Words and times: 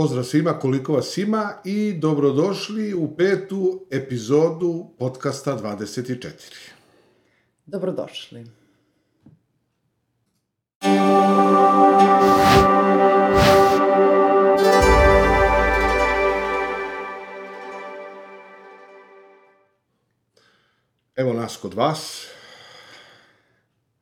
Pozdrav 0.00 0.24
svima 0.24 0.58
koliko 0.58 0.92
vas 0.92 1.18
ima 1.18 1.52
i 1.64 1.92
dobrodošli 1.92 2.94
u 2.94 3.16
petu 3.16 3.86
epizodu 3.90 4.86
podcasta 4.98 5.58
24. 5.58 6.30
Dobrodošli. 7.66 8.46
Evo 21.16 21.32
nas 21.32 21.56
kod 21.56 21.74
vas. 21.74 22.26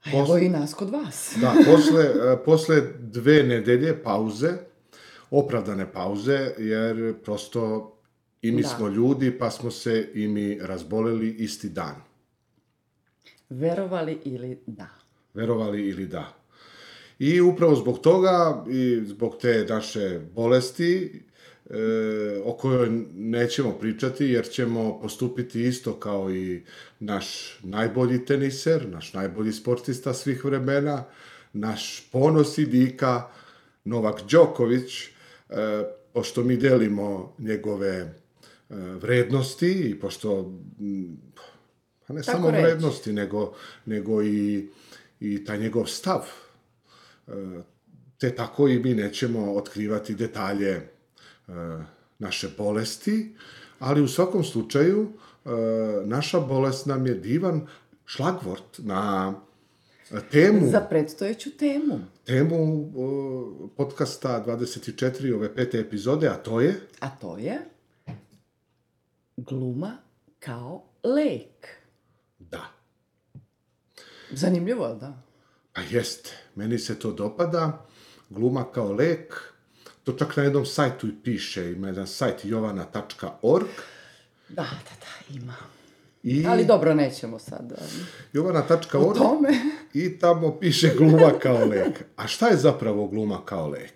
A 0.05 0.11
Evo 0.13 0.39
i 0.39 0.49
nas 0.49 0.75
kod 0.75 0.91
vas. 0.91 1.37
Da, 1.41 1.55
posle, 1.67 2.05
posle 2.45 2.83
dve 2.99 3.43
nedelje 3.43 4.03
pauze, 4.03 4.69
opravdane 5.31 5.93
pauze, 5.93 6.51
jer 6.59 7.15
prosto 7.25 7.95
i 8.43 8.53
mi 8.53 8.63
Da. 8.63 8.69
smo 8.69 8.89
ljudi, 8.89 9.39
pa 9.39 9.51
smo 9.51 9.71
se 9.71 10.09
i 10.15 10.29
mi 10.29 10.59
razboleli 10.61 11.31
isti 11.31 11.69
dan. 11.69 11.95
Verovali 13.51 14.19
ili 14.25 14.59
da. 14.67 14.89
Verovali 15.35 15.89
ili 15.89 16.07
da. 16.07 16.35
I 17.19 17.41
upravo 17.41 17.75
zbog 17.75 17.99
toga 17.99 18.65
i 18.71 19.01
zbog 19.07 19.37
te 19.41 19.67
naše 19.69 20.21
bolesti 20.35 21.23
e, 21.71 21.77
o 22.45 22.53
kojoj 22.53 22.89
nećemo 23.15 23.73
pričati 23.73 24.25
jer 24.25 24.49
ćemo 24.49 25.01
postupiti 25.01 25.63
isto 25.63 25.93
kao 25.93 26.31
i 26.31 26.63
naš 27.01 27.59
najbolji 27.63 28.25
teniser, 28.25 28.89
naš 28.89 29.15
najbolji 29.15 29.53
sportista 29.53 30.15
svih 30.15 30.45
vremena, 30.45 31.05
naš 31.53 32.09
ponos 32.13 32.59
i 32.59 32.67
dika 32.67 33.23
Novak 33.85 34.23
Đoković, 34.31 35.05
e, 35.05 35.18
pošto 36.13 36.45
mi 36.45 36.57
delimo 36.57 37.35
njegove 37.39 37.89
e, 37.89 38.15
vrednosti 38.77 39.71
i 39.71 40.01
pošto 40.01 40.39
m, 40.81 41.17
pa 42.07 42.15
ne 42.15 42.23
Tako 42.23 42.37
samo 42.37 42.51
reći. 42.51 42.63
vrednosti, 42.63 43.13
nego, 43.13 43.55
nego 43.85 44.23
i, 44.23 44.69
i 45.21 45.45
taj 45.45 45.59
njegov 45.59 45.87
stav. 45.87 46.21
E, 47.27 47.33
te 48.19 48.35
tako 48.35 48.69
i 48.69 48.79
mi 48.79 48.95
nećemo 48.95 49.55
otkrivati 49.55 50.15
detalje 50.15 50.89
naše 52.19 52.49
bolesti, 52.59 53.35
ali 53.79 54.03
u 54.03 54.09
svakom 54.09 54.45
slučaju 54.45 55.13
naša 56.05 56.41
bolest 56.41 56.87
nam 56.87 57.07
je 57.07 57.15
divan 57.15 57.67
šlagvort 58.05 58.79
na 58.79 59.35
temu, 60.23 60.71
Za 60.71 60.81
predstojeću 60.81 61.51
temu. 61.51 62.01
temu 62.25 62.57
o, 62.97 63.69
podcasta 63.69 64.45
24 64.47 65.35
ove 65.35 65.55
pete 65.55 65.79
epizode, 65.79 66.29
a 66.29 66.35
to 66.35 66.61
je 66.61 66.81
A 67.01 67.09
to 67.11 67.39
je 67.39 67.59
gluma 69.37 69.97
kao 70.39 70.85
lek. 71.05 71.67
da. 72.39 72.65
Zanimljivo, 74.31 74.95
da? 74.95 75.23
Pa 75.73 75.81
jeste, 75.83 76.31
meni 76.55 76.79
se 76.79 76.99
to 76.99 77.13
dopada, 77.13 77.87
gluma 78.31 78.73
kao 78.73 78.93
lek, 78.93 79.35
to 80.05 80.13
čak 80.13 80.37
na 80.37 80.43
jednom 80.43 80.67
sajtu 80.67 81.07
i 81.07 81.15
piše, 81.25 81.73
ima 81.73 81.87
jedan 81.87 82.07
sajt 82.07 82.45
jovana.org 82.45 83.67
Da, 84.49 84.63
da, 84.63 84.95
da, 85.01 85.35
ima. 85.35 85.55
I 86.23 86.47
Ali 86.47 86.65
dobro, 86.65 86.95
nećemo 86.95 87.39
sad 87.39 87.73
um, 87.73 88.07
jovana.org 88.33 89.17
tome. 89.19 89.49
i 89.95 90.19
tamo 90.19 90.59
piše 90.61 90.95
gluma 90.99 91.31
kao 91.43 91.65
lek. 91.65 92.05
A 92.17 92.27
šta 92.27 92.49
je 92.49 92.57
zapravo 92.57 93.07
gluma 93.07 93.45
kao 93.45 93.69
lek? 93.69 93.93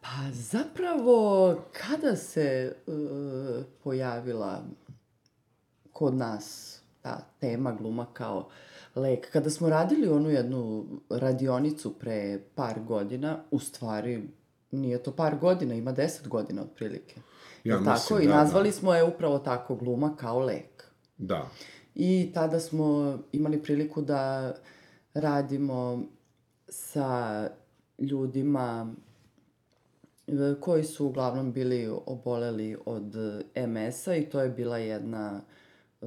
Pa 0.00 0.30
zapravo, 0.32 1.56
kada 1.72 2.16
se 2.16 2.76
uh, 2.86 3.64
pojavila 3.84 4.64
kod 5.92 6.14
nas 6.14 6.78
ta 7.02 7.20
tema 7.40 7.72
gluma 7.72 8.06
kao 8.12 8.48
lek, 8.94 9.30
kada 9.32 9.50
smo 9.50 9.68
radili 9.68 10.08
onu 10.08 10.30
jednu 10.30 10.86
radionicu 11.10 11.98
pre 11.98 12.40
par 12.54 12.80
godina, 12.80 13.42
u 13.50 13.58
stvari 13.58 14.28
nije 14.70 15.02
to 15.02 15.12
par 15.12 15.38
godina, 15.38 15.74
ima 15.74 15.92
deset 15.92 16.28
godina 16.28 16.62
otprilike. 16.62 17.20
Ja 17.64 17.80
mislim, 17.80 17.94
tako? 17.96 18.20
I 18.20 18.26
da, 18.26 18.34
nazvali 18.34 18.72
smo 18.72 18.94
je 18.94 19.04
upravo 19.04 19.38
tako 19.38 19.74
gluma 19.74 20.16
kao 20.16 20.40
lek. 20.40 20.84
Da. 21.16 21.48
I 21.94 22.30
tada 22.34 22.60
smo 22.60 23.18
imali 23.32 23.62
priliku 23.62 24.02
da 24.02 24.54
radimo 25.14 26.02
sa 26.68 27.48
ljudima 27.98 28.94
e, 30.26 30.32
koji 30.60 30.84
su 30.84 31.06
uglavnom 31.06 31.52
bili 31.52 31.90
oboleli 32.06 32.76
od 32.86 33.14
MS-a 33.66 34.14
i 34.16 34.30
to 34.30 34.40
je 34.40 34.48
bila 34.48 34.78
jedna 34.78 35.40
e, 36.02 36.06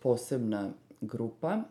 posebna 0.00 0.70
grupa 1.00 1.62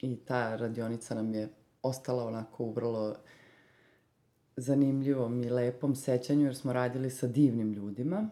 i 0.00 0.16
ta 0.16 0.56
radionica 0.56 1.14
nam 1.14 1.34
je 1.34 1.48
ostala 1.82 2.24
onako 2.24 2.64
u 2.64 2.72
vrlo 2.72 3.14
zanimljivom 4.56 5.42
i 5.42 5.50
lepom 5.50 5.94
sećanju 5.94 6.44
jer 6.44 6.56
smo 6.56 6.72
radili 6.72 7.10
sa 7.10 7.26
divnim 7.26 7.72
ljudima. 7.72 8.30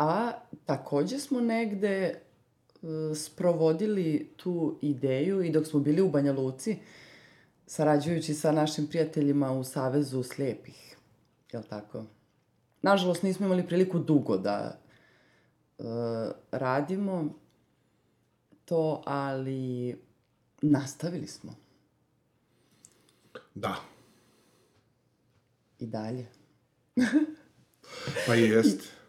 A 0.00 0.32
takođe 0.66 1.18
smo 1.18 1.40
negde 1.40 1.88
e, 1.88 2.16
sprovodili 3.14 4.32
tu 4.36 4.78
ideju 4.82 5.42
i 5.42 5.50
dok 5.50 5.66
smo 5.66 5.80
bili 5.80 6.02
u 6.02 6.10
Banja 6.10 6.32
Luci, 6.32 6.78
sarađujući 7.66 8.34
sa 8.34 8.52
našim 8.52 8.86
prijateljima 8.86 9.52
u 9.52 9.64
Savezu 9.64 10.22
slepih. 10.22 10.96
Jel 11.52 11.62
tako? 11.62 12.04
Nažalost, 12.82 13.22
nismo 13.22 13.46
imali 13.46 13.66
priliku 13.66 13.98
dugo 13.98 14.36
da 14.36 14.78
e, 15.78 15.82
radimo 16.50 17.34
to, 18.64 19.02
ali 19.06 19.96
nastavili 20.62 21.26
smo 21.26 21.54
Da. 23.54 23.76
i 25.78 25.86
dalje. 25.86 26.26
Pa 28.26 28.34
i 28.34 28.42
jest. 28.42 28.99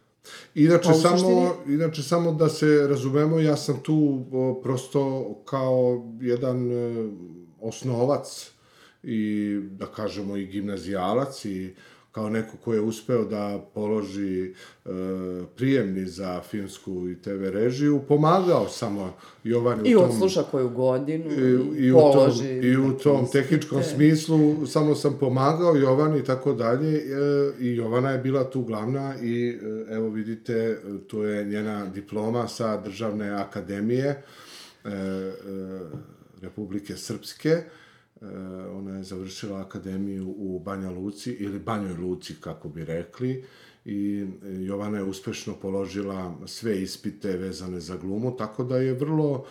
Inače, 0.55 0.83
Pa 0.83 0.93
samo, 0.93 1.17
suštini- 1.17 1.73
inače, 1.73 2.03
samo 2.03 2.31
da 2.31 2.49
se 2.49 2.87
razumemo, 2.87 3.39
ja 3.39 3.57
sam 3.57 3.79
tu 3.79 3.95
o, 4.31 4.61
prosto 4.63 5.01
kao 5.45 5.77
jedan 6.21 6.71
e, 6.71 7.09
osnovac 7.61 8.51
i, 9.03 9.49
da 9.63 9.85
kažemo, 9.85 10.37
i 10.37 10.45
gimnazijalac 10.45 11.45
i 11.45 11.75
kao 12.11 12.29
neko 12.29 12.57
ko 12.57 12.73
je 12.73 12.81
uspeo 12.81 13.25
da 13.25 13.59
položi 13.73 14.43
e, 14.45 14.53
prijemni 15.55 16.05
za 16.05 16.41
filmsku 16.41 17.09
i 17.09 17.21
TV 17.21 17.49
režiju, 17.49 18.01
pomagao 18.07 18.69
samo 18.69 19.13
Jovani 19.43 19.89
I 19.89 19.95
u 19.95 19.99
tom... 19.99 20.09
odsluša 20.09 20.43
koju 20.43 20.69
godinu 20.69 21.31
I, 21.31 21.81
i, 21.81 21.85
i, 21.85 21.91
u 21.91 21.99
tom, 21.99 22.13
položi. 22.13 22.49
I 22.49 22.77
u 22.77 22.97
tom 22.97 23.23
ispite. 23.23 23.41
tehničkom 23.41 23.83
smislu 23.83 24.65
samo 24.67 24.95
sam 24.95 25.17
pomagao 25.19 25.75
Jovani 25.75 26.19
i 26.19 26.23
tako 26.23 26.53
dalje 26.53 26.97
e, 26.97 27.03
i 27.59 27.75
Jovana 27.75 28.11
je 28.11 28.17
bila 28.17 28.49
tu 28.49 28.63
glavna 28.63 29.15
i 29.21 29.49
e, 29.49 29.93
evo 29.95 30.09
vidite, 30.09 30.79
tu 31.07 31.23
je 31.23 31.45
njena 31.45 31.85
diploma 31.85 32.47
sa 32.47 32.77
Državne 32.81 33.29
akademije 33.29 34.05
e, 34.05 34.89
e, 34.89 35.33
Republike 36.41 36.95
Srpske. 36.95 37.49
E, 37.49 37.63
ona 38.71 38.97
je 38.97 39.03
završila 39.03 39.61
akademiju 39.61 40.33
u 40.37 40.59
Banja 40.59 40.89
Luci 40.89 41.31
ili 41.31 41.59
Banjoj 41.59 41.93
Luci, 41.93 42.35
kako 42.41 42.69
bi 42.69 42.85
rekli, 42.85 43.43
i 43.85 44.25
e, 44.43 44.63
Jovana 44.63 44.97
je 44.97 45.03
uspešno 45.03 45.53
položila 45.61 46.35
sve 46.45 46.81
ispite 46.81 47.37
vezane 47.37 47.79
za 47.79 47.97
glumu, 47.97 48.37
tako 48.37 48.63
da 48.63 48.77
je 48.77 48.93
vrlo 48.93 49.45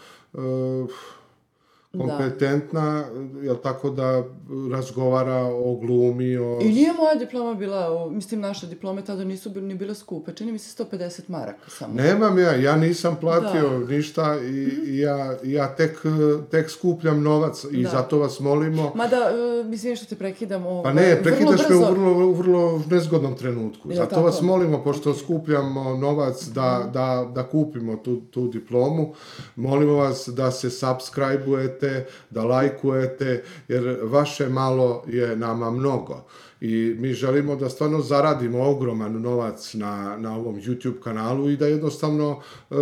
e, 1.95 1.99
kompetentna, 1.99 3.05
jel 3.43 3.57
tako 3.57 3.91
da 3.91 4.25
razgovara 4.73 5.37
o 5.45 5.77
glumi, 5.81 6.37
o... 6.37 6.59
I 6.63 6.69
nije 6.69 6.93
moja 6.93 7.15
diploma 7.15 7.55
bila, 7.55 7.93
o, 7.93 8.11
mislim, 8.11 8.41
naše 8.41 8.67
diplome 8.67 9.05
tada 9.05 9.25
nisu 9.25 9.51
bile, 9.51 9.67
ni 9.67 9.75
bile 9.75 9.95
skupe. 9.95 10.33
Čini 10.35 10.53
mi 10.53 10.59
se 10.59 10.85
150 10.85 11.21
maraka 11.29 11.71
samo. 11.71 11.95
Nemam 11.95 12.39
ja, 12.39 12.55
ja 12.55 12.77
nisam 12.77 13.17
platio 13.21 13.79
Da. 13.79 13.87
ništa 13.87 14.37
i, 14.41 14.69
i 14.87 14.99
ja, 14.99 15.37
ja 15.45 15.75
tek, 15.75 16.03
tek 16.51 16.71
skupljam 16.71 17.23
novac 17.23 17.65
i 17.71 17.83
Da. 17.83 17.91
zato 17.91 18.19
vas 18.19 18.41
molimo. 18.41 18.93
Mada, 18.95 19.17
e, 19.17 19.65
mislim 19.65 19.97
što 19.97 20.07
te 20.07 20.17
prekidam, 20.17 20.67
ovo, 20.67 20.83
Pa 20.83 20.93
ne, 20.93 21.21
prekidaš 21.23 21.61
me 21.69 21.77
u 21.77 21.81
vrlo, 21.93 22.27
u 22.27 22.33
vrlo 22.33 22.83
nezgodnom 22.91 23.37
trenutku. 23.37 23.89
Jel 23.91 23.97
Zato 23.97 24.11
tako? 24.11 24.23
vas 24.23 24.43
molimo, 24.43 24.85
pošto 24.85 25.15
skupljamo 25.15 25.97
novac 25.97 26.45
da, 26.49 26.91
da, 26.93 27.31
da 27.35 27.43
kupimo 27.49 27.97
tu, 27.97 28.21
tu 28.21 28.49
diplomu, 28.49 29.15
molimo 29.57 29.93
vas 29.95 30.29
da 30.29 30.51
se 30.51 30.71
subscribe-ujete, 30.71 31.80
da 32.31 32.45
lajkujete, 32.45 33.45
jer 33.69 33.99
vaše 34.03 34.49
malo 34.49 35.05
je 35.07 35.37
nama 35.37 35.71
mnogo. 35.71 36.25
I 36.61 36.97
mi 36.99 37.13
želimo 37.15 37.57
da 37.57 37.69
stvarno 37.69 38.01
zaradimo 38.01 38.63
ogroman 38.63 39.23
novac 39.23 39.75
na, 39.75 40.17
na 40.19 40.37
ovom 40.37 40.61
YouTube 40.61 41.01
kanalu 41.01 41.51
i 41.51 41.57
da 41.57 41.67
jednostavno 41.67 42.41
e, 42.71 42.75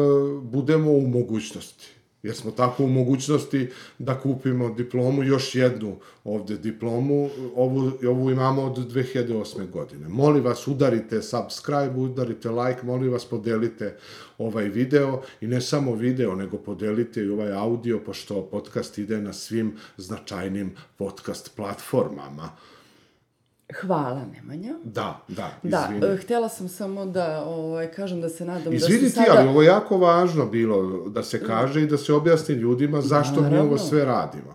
budemo 0.42 0.90
u 0.92 1.06
mogućnosti. 1.06 1.97
Jer 2.22 2.36
smo 2.36 2.50
tako 2.50 2.84
u 2.84 2.88
mogućnosti 2.88 3.68
da 3.98 4.20
kupimo 4.20 4.70
diplomu, 4.70 5.24
još 5.24 5.54
jednu 5.54 5.96
ovde 6.24 6.56
diplomu, 6.56 7.30
ovu, 7.56 7.92
ovu 8.08 8.30
imamo 8.30 8.62
od 8.62 8.92
2008. 8.92 9.70
godine. 9.70 10.08
Molim 10.08 10.44
vas, 10.44 10.68
udarite 10.68 11.22
subscribe, 11.22 11.94
udarite 11.96 12.50
like, 12.50 12.82
molim 12.82 13.12
vas, 13.12 13.24
podelite 13.24 13.96
ovaj 14.38 14.68
video 14.68 15.22
i 15.40 15.46
ne 15.46 15.60
samo 15.60 15.94
video, 15.94 16.34
nego 16.34 16.58
podelite 16.58 17.22
i 17.22 17.28
ovaj 17.28 17.52
audio, 17.52 18.00
pošto 18.06 18.42
podcast 18.42 18.98
ide 18.98 19.20
na 19.20 19.32
svim 19.32 19.76
značajnim 19.96 20.74
podcast 20.96 21.56
platformama. 21.56 22.50
Hvala, 23.74 24.22
Nemanja. 24.26 24.74
Da, 24.84 25.20
da, 25.28 25.50
Da, 25.62 25.88
izvini. 25.90 26.06
e, 26.06 26.16
htela 26.16 26.48
sam 26.48 26.68
samo 26.68 27.06
da 27.06 27.44
ovaj, 27.44 27.90
kažem 27.92 28.20
da 28.20 28.28
se 28.28 28.44
nadam 28.44 28.72
Izvini 28.72 29.00
da 29.00 29.04
ti, 29.04 29.10
se 29.10 29.16
sada... 29.16 29.32
ali 29.36 29.48
ovo 29.48 29.62
je 29.62 29.66
jako 29.66 29.98
važno 29.98 30.46
bilo 30.46 31.08
da 31.08 31.22
se 31.22 31.44
kaže 31.44 31.82
i 31.82 31.86
da 31.86 31.96
se 31.96 32.12
objasni 32.12 32.54
ljudima 32.54 33.00
zašto 33.00 33.34
mi 33.34 33.38
ovo 33.38 33.50
Naravno. 33.50 33.78
sve 33.78 34.04
radimo. 34.04 34.54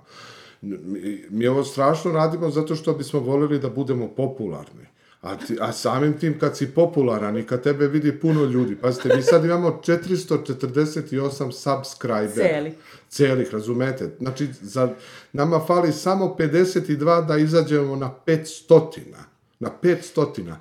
Mi, 0.61 1.25
mi 1.29 1.47
ovo 1.47 1.63
strašno 1.63 2.11
radimo 2.11 2.49
zato 2.49 2.75
što 2.75 2.93
bismo 2.93 3.19
voljeli 3.19 3.59
da 3.59 3.69
budemo 3.69 4.07
popularni. 4.07 4.85
A, 5.23 5.37
ti, 5.37 5.57
a 5.59 5.71
samim 5.71 6.13
tim 6.19 6.39
kad 6.39 6.57
si 6.57 6.67
popularan 6.67 7.37
i 7.37 7.43
kad 7.43 7.63
tebe 7.63 7.87
vidi 7.87 8.19
puno 8.19 8.43
ljudi, 8.45 8.75
pazite, 8.75 9.15
mi 9.15 9.21
sad 9.21 9.45
imamo 9.45 9.81
448 9.85 11.51
subscribera. 11.51 12.49
Celi. 12.49 12.73
Celih, 13.09 13.53
razumete? 13.53 14.15
Znači, 14.19 14.47
za, 14.61 14.93
nama 15.33 15.59
fali 15.67 15.91
samo 15.91 16.35
52 16.39 17.27
da 17.27 17.37
izađemo 17.37 17.95
na 17.95 18.11
500. 18.25 18.99
Na 19.59 19.69
500. 19.81 20.53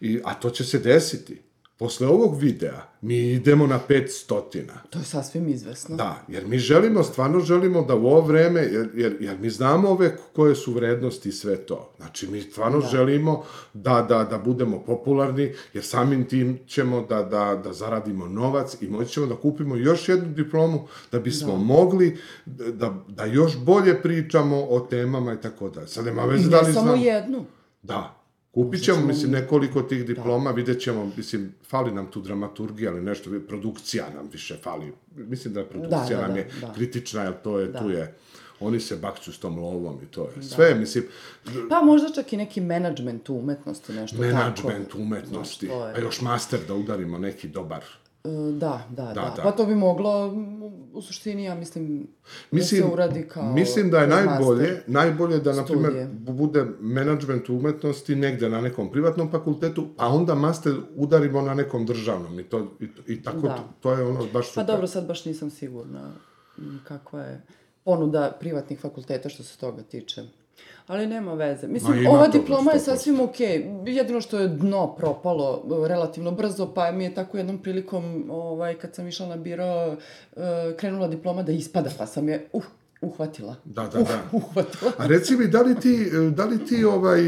I, 0.00 0.20
a 0.24 0.34
to 0.34 0.50
će 0.50 0.64
se 0.64 0.78
desiti. 0.78 1.42
Posle 1.82 2.06
ovog 2.06 2.38
videa 2.38 2.82
mi 3.00 3.32
idemo 3.32 3.66
na 3.66 3.80
500. 3.88 4.62
To 4.90 4.98
je 4.98 5.04
sasvim 5.04 5.48
izvesno. 5.48 5.96
Da, 5.96 6.24
jer 6.28 6.46
mi 6.46 6.58
želimo, 6.58 7.02
stvarno 7.02 7.40
želimo 7.40 7.82
da 7.82 7.94
u 7.94 8.06
ovo 8.06 8.20
vreme, 8.20 8.60
jer, 8.60 8.90
jer, 8.94 9.16
jer 9.20 9.38
mi 9.40 9.50
znamo 9.50 9.88
ove 9.88 10.16
koje 10.32 10.54
su 10.54 10.72
vrednosti 10.72 11.28
i 11.28 11.32
sve 11.32 11.56
to. 11.56 11.92
Znači, 11.96 12.26
mi 12.26 12.40
stvarno 12.40 12.80
da. 12.80 12.86
želimo 12.86 13.44
da, 13.74 14.06
da, 14.08 14.24
da 14.24 14.38
budemo 14.38 14.82
popularni, 14.86 15.54
jer 15.74 15.84
samim 15.84 16.24
tim 16.28 16.58
ćemo 16.66 17.06
da, 17.08 17.22
da, 17.22 17.60
da 17.64 17.72
zaradimo 17.72 18.26
novac 18.26 18.76
i 18.80 18.88
moći 18.88 19.12
ćemo 19.12 19.26
da 19.26 19.36
kupimo 19.36 19.76
još 19.76 20.08
jednu 20.08 20.34
diplomu 20.34 20.86
da 21.12 21.18
bismo 21.18 21.52
da. 21.52 21.58
mogli 21.58 22.18
da, 22.46 22.94
da 23.08 23.24
još 23.24 23.58
bolje 23.58 24.02
pričamo 24.02 24.66
o 24.68 24.80
temama 24.80 25.32
i 25.34 25.40
tako 25.40 25.68
da. 25.68 25.86
Sad 25.86 26.04
nema 26.04 26.24
veze 26.24 26.48
da 26.48 26.62
ne 26.62 26.68
li 26.68 26.74
samo 26.74 26.86
znam... 26.86 27.00
jednu. 27.00 27.44
Da. 27.82 28.21
Kupit 28.52 28.82
ćemo, 28.82 29.06
mislim, 29.06 29.30
nekoliko 29.30 29.82
tih 29.82 30.06
diploma, 30.06 30.50
Da. 30.50 30.56
vidjet 30.56 30.80
ćemo, 30.80 31.12
mislim, 31.16 31.54
fali 31.64 31.92
nam 31.92 32.06
tu 32.06 32.20
dramaturgija, 32.20 32.90
ali 32.90 33.00
nešto, 33.00 33.30
produkcija 33.40 34.04
nam 34.10 34.28
više 34.32 34.56
fali. 34.56 34.92
Mislim 35.16 35.54
da 35.54 35.64
produkcija 35.64 36.04
Da, 36.06 36.16
da, 36.16 36.22
nam 36.22 36.32
da, 36.32 36.38
je 36.38 36.48
da. 36.60 36.72
kritična, 36.72 37.22
jer 37.22 37.34
to 37.34 37.58
je, 37.58 37.66
Da. 37.66 37.78
tu 37.78 37.90
je, 37.90 38.14
oni 38.60 38.80
se 38.80 38.96
bakću 38.96 39.32
s 39.32 39.38
tom 39.38 39.58
lovom 39.58 39.98
i 40.02 40.06
to 40.06 40.22
je. 40.26 40.42
Sve, 40.42 40.74
mislim, 40.74 41.04
Pa 41.70 41.82
možda 41.82 42.08
čak 42.10 42.32
i 42.32 42.36
neki 42.36 42.60
menadžment 42.60 43.28
u 43.28 43.34
umetnosti, 43.34 43.92
nešto 43.92 44.16
menadžment 44.18 44.86
tako. 44.86 44.98
umetnosti, 44.98 45.66
Znaš, 45.66 45.78
to 45.78 45.86
je- 45.88 45.94
a 45.94 46.00
još 46.00 46.20
master 46.20 46.60
da 46.68 46.74
udarimo 46.74 47.18
neki 47.18 47.48
dobar. 47.48 47.82
E, 48.24 48.52
Da, 48.52 48.86
da, 48.90 49.04
da, 49.04 49.32
da. 49.36 49.42
Pa 49.42 49.52
to 49.52 49.66
bi 49.66 49.74
moglo, 49.74 50.34
u 50.92 51.02
suštini, 51.02 51.44
ja 51.44 51.54
mislim, 51.54 52.08
Mislim, 52.50 52.80
da 52.80 52.86
se 52.86 52.92
uradi 52.92 53.28
kao... 53.28 53.52
mislim 53.52 53.90
da 53.90 53.98
je 53.98 54.06
najbolje, 54.06 54.82
najbolje 54.86 55.38
da, 55.38 55.52
na 55.52 55.64
primjer, 55.64 56.08
bude 56.12 56.66
menadžment 56.80 57.48
umetnosti 57.48 58.16
negde 58.16 58.48
na 58.48 58.60
nekom 58.60 58.92
privatnom 58.92 59.30
fakultetu, 59.30 59.88
a 59.96 60.08
onda 60.08 60.34
master 60.34 60.74
udarimo 60.96 61.42
na 61.42 61.54
nekom 61.54 61.86
državnom 61.86 62.40
i, 62.40 62.44
to, 62.44 62.76
i, 62.80 63.12
i 63.12 63.22
tako, 63.22 63.40
Da. 63.40 63.56
to, 63.56 63.62
to 63.80 63.92
je 63.92 64.04
ono 64.06 64.20
baš 64.32 64.32
Pa 64.32 64.42
super. 64.42 64.66
dobro, 64.66 64.86
sad 64.86 65.06
baš 65.06 65.24
nisam 65.24 65.50
sigurna 65.50 66.12
kakva 66.84 67.20
je 67.20 67.42
ponuda 67.84 68.36
privatnih 68.40 68.80
fakulteta 68.80 69.28
što 69.28 69.42
se 69.42 69.58
toga 69.58 69.82
tiče. 69.82 70.22
Ali 70.86 71.06
nema 71.06 71.34
veze. 71.34 71.68
Mislim, 71.68 71.96
Ma, 71.96 72.00
ima 72.00 72.10
ova 72.10 72.28
diploma 72.28 72.72
je 72.72 72.78
100%. 72.78 72.82
sasvim 72.84 73.20
okej. 73.20 73.66
Jedino 73.86 74.20
što 74.20 74.38
je 74.38 74.48
dno 74.48 74.94
propalo 74.94 75.62
e, 75.84 75.88
relativno 75.88 76.30
brzo, 76.30 76.74
pa 76.74 76.90
mi 76.90 77.04
je 77.04 77.14
tako 77.14 77.36
jednom 77.36 77.58
prilikom, 77.58 78.30
ovaj, 78.30 78.74
kad 78.74 78.94
sam 78.94 79.08
išla 79.08 79.26
na 79.26 79.36
biro, 79.36 79.96
e, 80.36 80.76
krenula 80.76 81.08
diploma 81.08 81.42
da 81.42 81.52
ispada, 81.52 81.90
pa 81.98 82.06
sam 82.06 82.28
je, 82.28 82.48
uh, 82.52 82.64
uhvatila. 83.02 83.56
Da, 83.64 83.86
da, 83.86 84.00
Uh, 84.00 84.08
da. 84.08 84.28
uhvatila. 84.32 84.92
A 84.98 85.06
reci 85.06 85.36
mi, 85.36 85.48
da 85.48 85.62
li 85.62 85.80
ti, 85.80 86.10
da 86.30 86.44
li 86.44 86.66
ti 86.66 86.84
ovaj, 86.84 87.20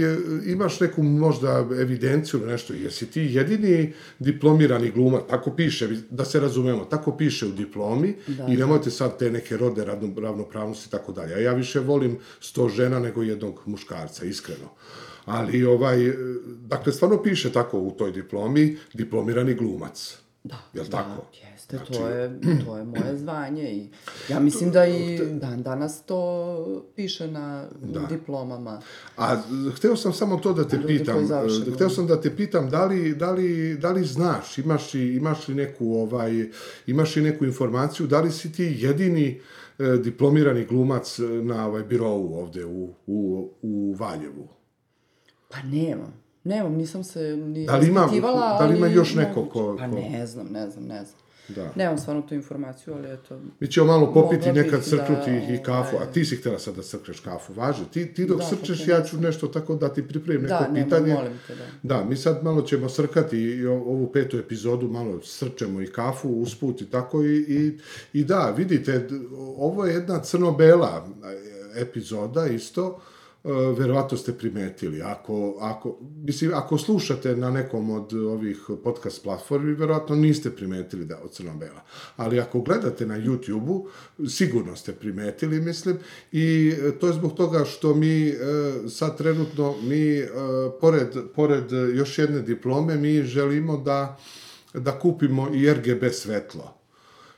imaš 0.46 0.80
neku 0.80 1.02
možda 1.02 1.66
evidenciju 1.80 2.40
ili 2.40 2.52
nešto? 2.52 2.72
Jesi 2.74 3.06
ti 3.06 3.20
jedini 3.30 3.92
diplomirani 4.18 4.90
glumac? 4.90 5.22
Tako 5.30 5.50
piše, 5.50 5.88
da 6.10 6.24
se 6.24 6.40
razumemo, 6.40 6.84
tako 6.84 7.16
piše 7.16 7.46
u 7.46 7.52
diplomi 7.52 8.16
Da, 8.26 8.46
i 8.48 8.56
nemojte 8.56 8.90
sad 8.90 9.18
te 9.18 9.30
neke 9.30 9.56
rode 9.56 9.84
ravno, 9.84 10.20
ravnopravnosti 10.20 10.88
i 10.88 10.90
tako 10.90 11.12
dalje. 11.12 11.34
A 11.34 11.38
ja 11.38 11.52
više 11.52 11.80
volim 11.80 12.18
sto 12.40 12.68
žena 12.68 12.98
nego 12.98 13.22
jednog 13.22 13.62
muškarca, 13.66 14.24
iskreno. 14.24 14.68
Ali, 15.24 15.64
ovaj, 15.64 16.12
dakle, 16.46 16.92
stvarno 16.92 17.22
piše 17.22 17.52
tako 17.52 17.78
u 17.78 17.90
toj 17.90 18.12
diplomi, 18.12 18.78
diplomirani 18.94 19.54
glumac. 19.54 20.18
Da, 20.44 20.56
Jel 20.74 20.84
da, 20.84 20.90
tako? 20.90 21.26
Jeste, 21.64 21.76
Znači- 21.78 21.92
to 21.94 22.08
je, 22.08 22.40
to 22.66 22.76
je 22.76 22.84
moje 22.84 23.16
zvanje 23.16 23.62
i 23.64 23.88
ja 24.28 24.40
mislim 24.40 24.70
da 24.70 24.86
i 24.86 25.18
dan 25.30 25.62
danas 25.62 26.02
to 26.02 26.20
piše 26.96 27.28
na 27.28 27.66
Da. 27.82 28.00
diplomama. 28.00 28.80
A 29.16 29.36
hteo 29.70 29.96
sam 29.96 30.12
samo 30.12 30.36
to 30.36 30.52
da 30.52 30.64
te 30.64 30.76
Ljudi 30.76 30.98
pitam, 30.98 31.16
e, 31.18 31.74
hteo 31.74 31.90
sam 31.90 32.06
da 32.06 32.20
te 32.20 32.36
pitam 32.36 32.70
da 32.70 32.84
li, 32.84 33.14
da 33.14 33.30
li, 33.32 33.76
da 33.76 33.90
li 33.90 34.04
znaš, 34.04 34.58
imaš 34.58 34.94
li, 34.94 35.14
imaš 35.14 35.48
li 35.48 35.54
neku 35.56 35.92
ovaj, 35.92 36.48
imaš 36.86 37.16
li 37.16 37.22
neku 37.22 37.44
informaciju, 37.44 38.06
da 38.06 38.20
li 38.20 38.32
si 38.32 38.52
ti 38.52 38.76
jedini 38.76 39.40
e, 39.78 39.96
diplomirani 39.96 40.64
glumac 40.64 41.18
e, 41.18 41.22
na 41.22 41.66
ovaj 41.66 41.82
birovu 41.82 42.34
ovde 42.34 42.64
u, 42.66 42.94
u, 43.06 43.50
u 43.62 43.94
Valjevu? 43.94 44.48
Pa 45.48 45.62
nemam. 45.62 46.24
Nemam, 46.44 46.72
nisam 46.72 47.04
se 47.04 47.20
ni 47.36 47.66
Da 47.66 47.76
li 47.76 47.88
ima- 47.88 48.00
raspitivala, 48.00 48.58
da 48.58 48.66
li 48.66 48.76
ima 48.76 48.86
još 48.88 49.14
neko 49.14 49.40
moguće. 49.40 49.52
ko- 49.52 49.76
Pa 49.76 49.88
ko- 49.88 49.94
ne 50.02 50.26
znam, 50.26 50.46
ne 50.46 50.70
znam, 50.70 50.84
ne 50.84 51.04
znam. 51.04 51.23
Da. 51.48 51.72
Nemam 51.76 51.98
stvarno 51.98 52.22
tu 52.22 52.34
informaciju, 52.34 52.94
ali 52.94 53.12
eto... 53.12 53.40
Mi 53.60 53.66
ćemo 53.66 53.86
malo 53.86 54.12
popiti 54.12 54.52
nekad 54.52 54.82
crknuti 54.84 55.30
da, 55.30 55.54
i 55.54 55.62
kafu, 55.62 55.96
a 55.96 55.98
ovaj- 55.98 56.12
ti 56.12 56.24
si 56.24 56.36
htela 56.36 56.58
sad 56.58 56.74
da 56.76 56.82
crkneš 56.82 57.20
kafu, 57.20 57.52
važi. 57.52 57.84
Ti, 57.92 58.14
ti 58.14 58.26
dok 58.26 58.38
Da, 58.38 58.44
srčeš, 58.44 58.88
ja 58.88 59.02
ću 59.02 59.20
nešto 59.20 59.46
tako 59.46 59.74
da 59.74 59.88
ti 59.88 60.08
pripremim 60.08 60.42
neko 60.42 60.54
Da, 60.54 60.68
nema, 60.68 60.84
pitanje. 60.84 61.14
molim 61.14 61.32
te, 61.46 61.54
da. 61.54 61.96
Da, 61.96 62.04
mi 62.04 62.16
sad 62.16 62.44
malo 62.44 62.62
ćemo 62.62 62.88
srkati 62.88 63.38
i 63.38 63.66
ovu 63.66 64.10
petu 64.12 64.38
epizodu, 64.38 64.88
malo 64.88 65.20
srčemo 65.22 65.80
i 65.82 65.86
kafu 65.86 66.28
usput 66.28 66.80
i 66.80 66.86
tako 66.86 67.24
i, 67.24 67.36
i, 67.38 67.78
i 68.12 68.24
da, 68.24 68.54
vidite, 68.56 69.08
ovo 69.56 69.86
je 69.86 69.94
jedna 69.94 70.20
crno-bela 70.20 71.06
e, 71.74 71.80
epizoda 71.80 72.46
isto, 72.46 73.00
verovatno 73.78 74.18
ste 74.18 74.32
primetili. 74.32 75.02
Ako, 75.02 75.56
ako, 75.60 75.98
mislim, 76.00 76.50
ako 76.54 76.78
slušate 76.78 77.36
na 77.36 77.50
nekom 77.50 77.90
od 77.90 78.12
ovih 78.12 78.58
podcast 78.84 79.22
platformi, 79.22 79.72
verovatno 79.72 80.16
niste 80.16 80.50
primetili 80.50 81.04
da 81.04 81.14
je 81.14 81.20
crno-bela. 81.30 81.80
Ali 82.16 82.40
ako 82.40 82.60
gledate 82.60 83.06
na 83.06 83.18
YouTube-u, 83.18 83.88
sigurno 84.28 84.76
ste 84.76 84.92
primetili, 84.92 85.60
mislim, 85.60 85.96
i 86.32 86.74
e, 86.82 86.98
to 86.98 87.06
je 87.06 87.12
zbog 87.12 87.34
toga 87.34 87.64
što 87.64 87.94
mi 87.94 88.28
e, 88.28 88.34
sad 88.88 89.18
trenutno, 89.18 89.74
mi, 89.82 90.22
pored, 90.80 91.08
pored 91.34 91.72
još 91.94 92.18
jedne 92.18 92.42
diplome, 92.42 92.96
mi 92.96 93.22
želimo 93.22 93.76
da, 93.76 94.18
da 94.74 94.98
kupimo 94.98 95.48
i 95.54 95.72
RGB 95.72 96.04
svetlo. 96.12 96.83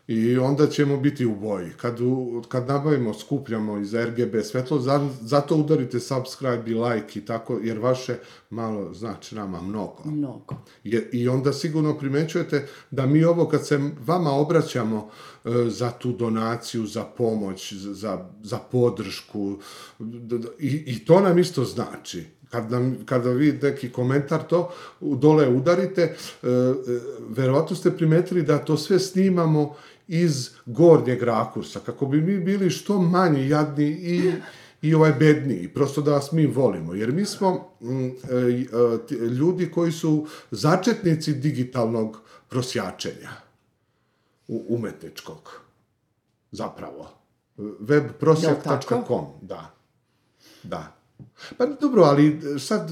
I 0.08 0.38
onda 0.38 0.66
ćemo 0.66 0.96
biti 0.96 1.26
u 1.26 1.34
boji. 1.36 1.70
Kad, 1.76 2.00
u, 2.00 2.42
kad 2.48 2.68
nabavimo, 2.68 3.14
skupljamo 3.14 3.78
iz 3.78 3.94
RGB 3.94 4.34
svetlo, 4.44 4.80
za, 4.80 5.08
zato 5.20 5.56
udarite 5.56 6.00
subscribe 6.00 6.70
i 6.70 6.75
like 6.75 7.18
i 7.18 7.25
tako, 7.25 7.58
jer 7.62 7.78
vaše 7.78 8.16
malo 8.50 8.94
znači 8.94 9.34
nama 9.34 9.62
mnogo. 9.62 10.02
Mnogo. 10.04 10.54
Je, 10.84 11.08
I 11.12 11.28
onda 11.28 11.52
sigurno 11.52 11.98
primećujete 11.98 12.66
da 12.90 13.06
mi 13.06 13.25
ovo 13.25 13.48
kad 13.48 13.66
se 13.66 13.80
vama 14.06 14.30
obraćamo 14.30 15.10
e, 15.44 15.50
za 15.68 15.90
tu 15.90 16.12
donaciju, 16.12 16.86
za 16.86 17.04
pomoć, 17.04 17.72
za, 17.72 18.26
za 18.42 18.58
podršku, 18.58 19.58
d- 19.98 20.38
d- 20.38 20.48
i, 20.58 20.84
i 20.86 21.04
to 21.04 21.20
nam 21.20 21.38
isto 21.38 21.64
znači. 21.64 22.25
Kad 22.50 22.70
nam, 22.70 22.96
kada 23.04 23.30
vi 23.30 23.58
neki 23.62 23.92
komentar 23.92 24.42
to 24.42 24.72
dole 25.00 25.48
udarite, 25.48 26.02
e, 26.02 26.48
e, 26.48 26.54
verovatno 27.28 27.76
ste 27.76 27.90
primetili 27.90 28.42
da 28.42 28.58
to 28.58 28.76
sve 28.76 28.98
snimamo 28.98 29.75
iz 30.08 30.50
gornjeg 30.66 31.22
rakursa, 31.22 31.80
kako 31.80 32.06
bi 32.06 32.20
mi 32.20 32.38
bili 32.38 32.70
što 32.70 33.00
manji, 33.00 33.48
jadni 33.48 33.86
i 33.86 34.32
i 34.82 34.94
ovaj 34.94 35.12
bedniji, 35.12 35.68
prosto 35.68 36.02
da 36.02 36.12
vas 36.12 36.32
mi 36.32 36.46
volimo, 36.46 36.94
jer 36.94 37.12
mi 37.12 37.25
smo 37.25 37.70
mm, 37.80 38.06
e, 38.06 38.10
e, 39.10 39.14
ljudi 39.14 39.70
koji 39.70 39.92
su 39.92 40.26
začetnici 40.50 41.34
digitalnog 41.34 42.20
prosjačenja 42.48 43.30
u, 44.48 44.64
umetničkog, 44.68 45.60
zapravo. 46.50 47.08
webprosjak.com, 47.58 49.26
da. 49.42 49.75
Da. 50.62 50.96
Pa 51.58 51.66
dobro, 51.66 52.02
ali 52.02 52.40
sad, 52.58 52.90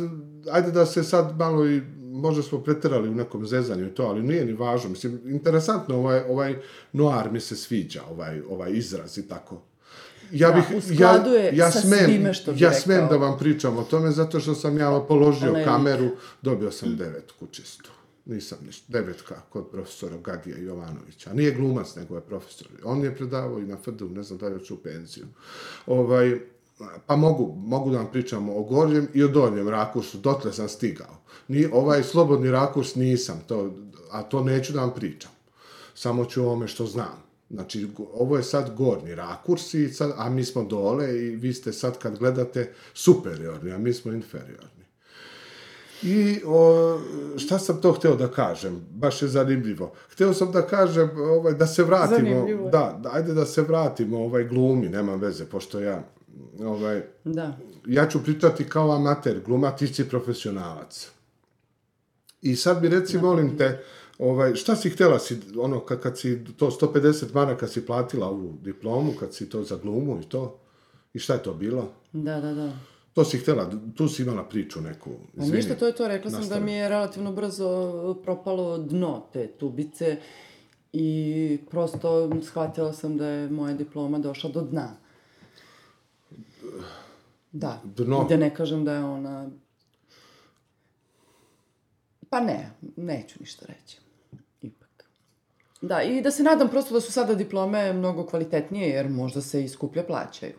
ajde 0.50 0.70
da 0.70 0.86
se 0.86 1.02
sad 1.04 1.38
malo 1.38 1.66
i 1.66 1.82
možda 2.14 2.42
smo 2.42 2.60
preterali 2.60 3.08
u 3.08 3.14
nekom 3.14 3.46
zezanju 3.46 3.86
i 3.86 3.94
to, 3.94 4.02
ali 4.02 4.22
nije 4.22 4.44
ni 4.44 4.52
važno. 4.52 4.90
Mislim, 4.90 5.20
interesantno, 5.24 5.96
ovaj, 5.96 6.20
ovaj 6.28 6.56
noir 6.92 7.30
mi 7.30 7.40
se 7.40 7.56
sviđa, 7.56 8.02
ovaj, 8.10 8.40
ovaj 8.48 8.72
izraz 8.72 9.18
i 9.18 9.28
tako. 9.28 9.62
Ja 10.32 10.50
Da, 10.50 10.54
bih, 10.54 10.84
skladu 10.94 11.30
ja, 11.30 11.50
ja 11.52 11.70
smem, 11.70 12.04
svime 12.04 12.34
što 12.34 12.52
bi 12.52 12.62
ja 12.62 12.68
rekao. 12.68 12.80
smem 12.80 13.06
da 13.08 13.16
vam 13.16 13.38
pričam 13.38 13.78
o 13.78 13.82
tome, 13.82 14.10
zato 14.10 14.40
što 14.40 14.54
sam 14.54 14.78
ja 14.78 15.04
položio 15.08 15.52
lik. 15.52 15.64
kameru, 15.64 16.08
dobio 16.42 16.70
sam 16.70 16.96
devetku 16.96 17.46
čistu. 17.46 17.90
Nisam 18.26 18.58
ništa, 18.66 18.84
devetka 18.88 19.34
kod 19.48 19.70
profesora 19.70 20.16
Gagija 20.16 20.56
Jovanovića. 20.58 21.32
Nije 21.32 21.50
glumac, 21.50 21.96
nego 21.96 22.14
je 22.14 22.20
profesor. 22.20 22.68
On 22.84 23.04
je 23.04 23.16
predavao 23.16 23.58
i 23.58 23.66
na 23.66 23.76
FDU, 23.76 24.08
ne 24.08 24.22
znam 24.22 24.38
da 24.38 24.48
li 24.48 24.54
je 24.54 24.74
u 24.74 24.76
penziju. 24.76 25.26
Ovaj, 25.86 26.40
pa 27.06 27.16
mogu, 27.16 27.54
mogu 27.56 27.90
da 27.90 27.96
vam 27.96 28.10
pričam 28.12 28.48
o 28.48 28.62
gornjem 28.62 29.08
i 29.14 29.24
o 29.24 29.28
donjem 29.28 29.68
rakursu, 29.68 30.18
dotle 30.18 30.52
sam 30.52 30.68
stigao. 30.68 31.16
Ni, 31.48 31.66
ovaj 31.72 32.02
slobodni 32.02 32.50
rakurs 32.50 32.94
nisam, 32.94 33.42
to, 33.46 33.70
a 34.10 34.22
to 34.22 34.44
neću 34.44 34.72
da 34.72 34.80
vam 34.80 34.94
pričam. 34.94 35.30
Samo 35.94 36.24
ću 36.24 36.42
o 36.42 36.46
ovome 36.46 36.68
što 36.68 36.86
znam. 36.86 37.24
Znači, 37.50 37.88
ovo 38.14 38.36
je 38.36 38.42
sad 38.42 38.76
gornji 38.76 39.14
rakurs, 39.14 39.74
i 39.74 39.88
sad, 39.88 40.12
a 40.16 40.30
mi 40.30 40.44
smo 40.44 40.64
dole 40.64 41.18
i 41.18 41.36
vi 41.36 41.52
ste 41.52 41.72
sad 41.72 41.98
kad 41.98 42.18
gledate 42.18 42.72
superiorni, 42.94 43.72
a 43.72 43.78
mi 43.78 43.92
smo 43.92 44.12
inferiorni. 44.12 44.84
I 46.02 46.40
o, 46.46 46.98
šta 47.36 47.58
sam 47.58 47.80
to 47.80 47.92
hteo 47.92 48.16
da 48.16 48.28
kažem? 48.28 48.86
Baš 48.90 49.22
je 49.22 49.28
zanimljivo. 49.28 49.92
Hteo 50.10 50.34
sam 50.34 50.52
da 50.52 50.62
kažem 50.62 51.10
ovaj, 51.16 51.54
da 51.54 51.66
se 51.66 51.82
vratimo. 51.84 52.18
Zanimljivo. 52.18 52.70
Da, 52.70 52.98
da, 53.02 53.10
ajde 53.12 53.34
da 53.34 53.46
se 53.46 53.62
vratimo 53.62 54.18
ovaj 54.18 54.44
glumi, 54.44 54.88
nema 54.88 55.14
veze, 55.14 55.44
pošto 55.44 55.80
ja 55.80 56.02
ovaj, 56.60 57.02
Da. 57.24 57.56
ja 57.86 58.08
ću 58.08 58.22
pričati 58.22 58.64
kao 58.68 58.92
amater, 58.92 59.40
gluma, 59.46 59.70
ti 59.70 59.86
si 59.86 60.08
profesionalac. 60.08 61.10
I 62.42 62.56
sad 62.56 62.82
mi 62.82 62.88
reci, 62.88 63.18
molim 63.18 63.58
te, 63.58 63.84
ovaj, 64.18 64.54
šta 64.54 64.76
si 64.76 64.90
htjela, 64.90 65.18
si, 65.18 65.40
ono, 65.58 65.80
kad, 65.80 66.00
kad 66.00 66.18
si 66.18 66.44
to 66.56 66.70
150 66.70 67.34
maraka 67.34 67.66
si 67.66 67.86
platila 67.86 68.26
ovu 68.28 68.58
diplomu, 68.62 69.12
kad 69.20 69.34
si 69.34 69.48
to 69.48 69.62
za 69.62 69.76
glumu 69.76 70.20
i 70.20 70.28
to, 70.28 70.58
i 71.14 71.18
šta 71.18 71.34
je 71.34 71.42
to 71.42 71.54
bilo? 71.54 71.88
Da, 72.12 72.40
da, 72.40 72.52
da. 72.54 72.72
To 73.12 73.24
si 73.24 73.38
htjela, 73.38 73.70
tu 73.96 74.08
si 74.08 74.22
imala 74.22 74.44
priču 74.44 74.80
neku, 74.80 75.10
A 75.10 75.42
izvini. 75.42 75.56
ništa, 75.56 75.74
to 75.74 75.86
je 75.86 75.94
to. 75.94 76.08
Rekla 76.08 76.30
sam 76.30 76.48
da 76.48 76.60
mi 76.60 76.72
je 76.72 76.88
relativno 76.88 77.32
brzo 77.32 78.14
propalo 78.24 78.78
dno 78.78 79.26
te 79.32 79.46
tubice 79.48 80.16
i 80.92 81.58
prosto 81.70 82.30
shvatila 82.42 82.92
sam 82.92 83.16
da 83.16 83.26
je 83.26 83.50
moja 83.50 83.74
diploma 83.74 84.18
došla 84.18 84.50
do 84.50 84.60
dna. 84.60 84.96
Da. 87.52 87.80
Dno? 87.86 88.24
Da 88.24 88.36
ne 88.36 88.54
kažem 88.54 88.84
da 88.84 88.92
je 88.92 89.00
ona... 89.00 89.50
Pa 92.30 92.40
ne, 92.40 92.70
neću 92.96 93.36
ništa 93.40 93.66
reći. 93.68 93.98
Ipak. 94.62 95.04
Da, 95.80 96.02
i 96.02 96.22
da 96.22 96.30
se 96.30 96.42
nadam 96.42 96.68
prosto 96.68 96.94
da 96.94 97.00
su 97.00 97.12
sada 97.12 97.34
diplome 97.34 97.92
mnogo 97.92 98.26
kvalitetnije, 98.26 98.88
jer 98.88 99.08
možda 99.08 99.40
se 99.40 99.64
i 99.64 99.68
skuplje 99.68 100.06
plaćaju 100.06 100.52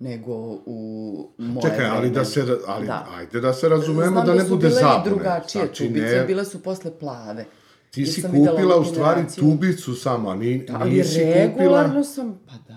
nego 0.00 0.32
u 0.66 1.28
moje 1.38 1.62
Čekaj, 1.62 1.86
ali 1.86 1.98
vreme. 1.98 2.14
da 2.14 2.24
se, 2.24 2.44
ali, 2.66 2.86
Da. 2.86 3.06
ajde 3.10 3.40
da 3.40 3.52
se 3.52 3.68
razumemo 3.68 4.10
Znam 4.12 4.26
da 4.26 4.34
ne 4.34 4.40
su 4.40 4.48
bude 4.48 4.68
bile 4.68 4.80
zabune. 4.80 5.00
i 5.00 5.08
drugačije 5.08 5.64
Znači, 5.64 5.84
tubice, 5.84 6.06
ne- 6.06 6.24
bile 6.24 6.44
su 6.44 6.62
posle 6.62 6.98
plave. 6.98 7.44
Ti 7.90 8.06
si 8.06 8.22
kupila 8.22 8.76
u 8.76 8.84
stvari 8.84 9.20
generaciju- 9.20 9.40
tubicu 9.40 9.94
samo, 9.94 10.30
a 10.30 10.34
ni, 10.34 10.66
Ali 10.72 10.90
nisi 10.90 11.18
regularno 11.20 11.88
kupila... 11.88 12.04
sam, 12.04 12.40
pa 12.46 12.52
da. 12.68 12.74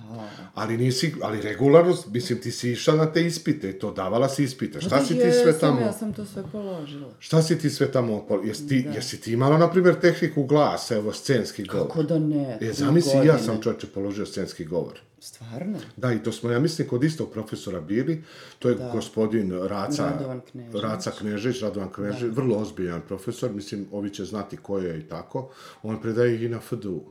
Ali 0.54 0.78
nisi, 0.78 1.14
ali 1.22 1.42
regularno, 1.42 1.96
mislim, 2.08 2.42
ti 2.42 2.52
si 2.52 2.72
išla 2.72 2.96
na 2.96 3.12
te 3.14 3.26
ispite, 3.26 3.80
to 3.80 3.92
davala 3.92 4.30
si 4.30 4.44
ispite. 4.44 4.82
Šta 4.82 5.00
da, 5.00 5.06
si 5.06 5.14
ti 5.14 5.32
sve 5.44 5.60
tamo? 5.60 5.82
Ja 5.82 5.94
sam 5.94 6.14
to 6.14 6.26
sve 6.26 6.44
položila. 6.52 7.08
Šta 7.20 7.42
si 7.42 7.60
ti 7.60 7.70
sve 7.70 7.92
tamo, 7.92 8.42
jesi 8.44 8.68
ti, 8.68 8.88
jesi 8.96 9.22
ti 9.22 9.34
imala, 9.34 9.58
na 9.58 9.70
primjer, 9.72 10.00
tehniku 10.00 10.44
glasa, 10.44 10.96
evo, 10.96 11.14
scenski 11.14 11.64
govor? 11.64 11.88
Kako 11.88 12.04
da 12.04 12.20
ne? 12.20 12.58
E, 12.62 12.74
zamisli, 12.74 13.28
ja 13.28 13.40
sam 13.40 13.62
čovječe 13.62 13.88
položio 13.88 14.26
scenski 14.26 14.66
govor. 14.66 15.00
Stvarno? 15.20 15.78
Da, 15.98 16.14
i 16.14 16.24
to 16.24 16.32
smo, 16.32 16.52
ja 16.52 16.60
mislim, 16.60 16.88
kod 16.88 17.04
istog 17.04 17.32
profesora 17.32 17.82
bili, 17.82 18.24
to 18.60 18.70
je 18.70 18.78
gospodin 18.94 19.52
Raca, 19.68 20.10
Radovan 20.10 20.42
Knežević. 20.52 20.82
Raca 20.84 21.12
Knežević, 21.12 21.62
Radovan 21.62 21.92
Knežević, 21.92 22.36
vrlo 22.36 22.58
ozbiljan 22.58 23.02
profesor, 23.08 23.52
mislim, 23.52 23.88
ovi 23.92 24.10
će 24.10 24.26
znati 24.26 24.58
ko 24.58 24.78
je 24.78 25.00
i 25.00 25.04
tako, 25.04 25.50
on 25.84 26.02
predaje 26.02 26.46
i 26.46 26.50
na 26.50 26.60
FDU. 26.60 27.04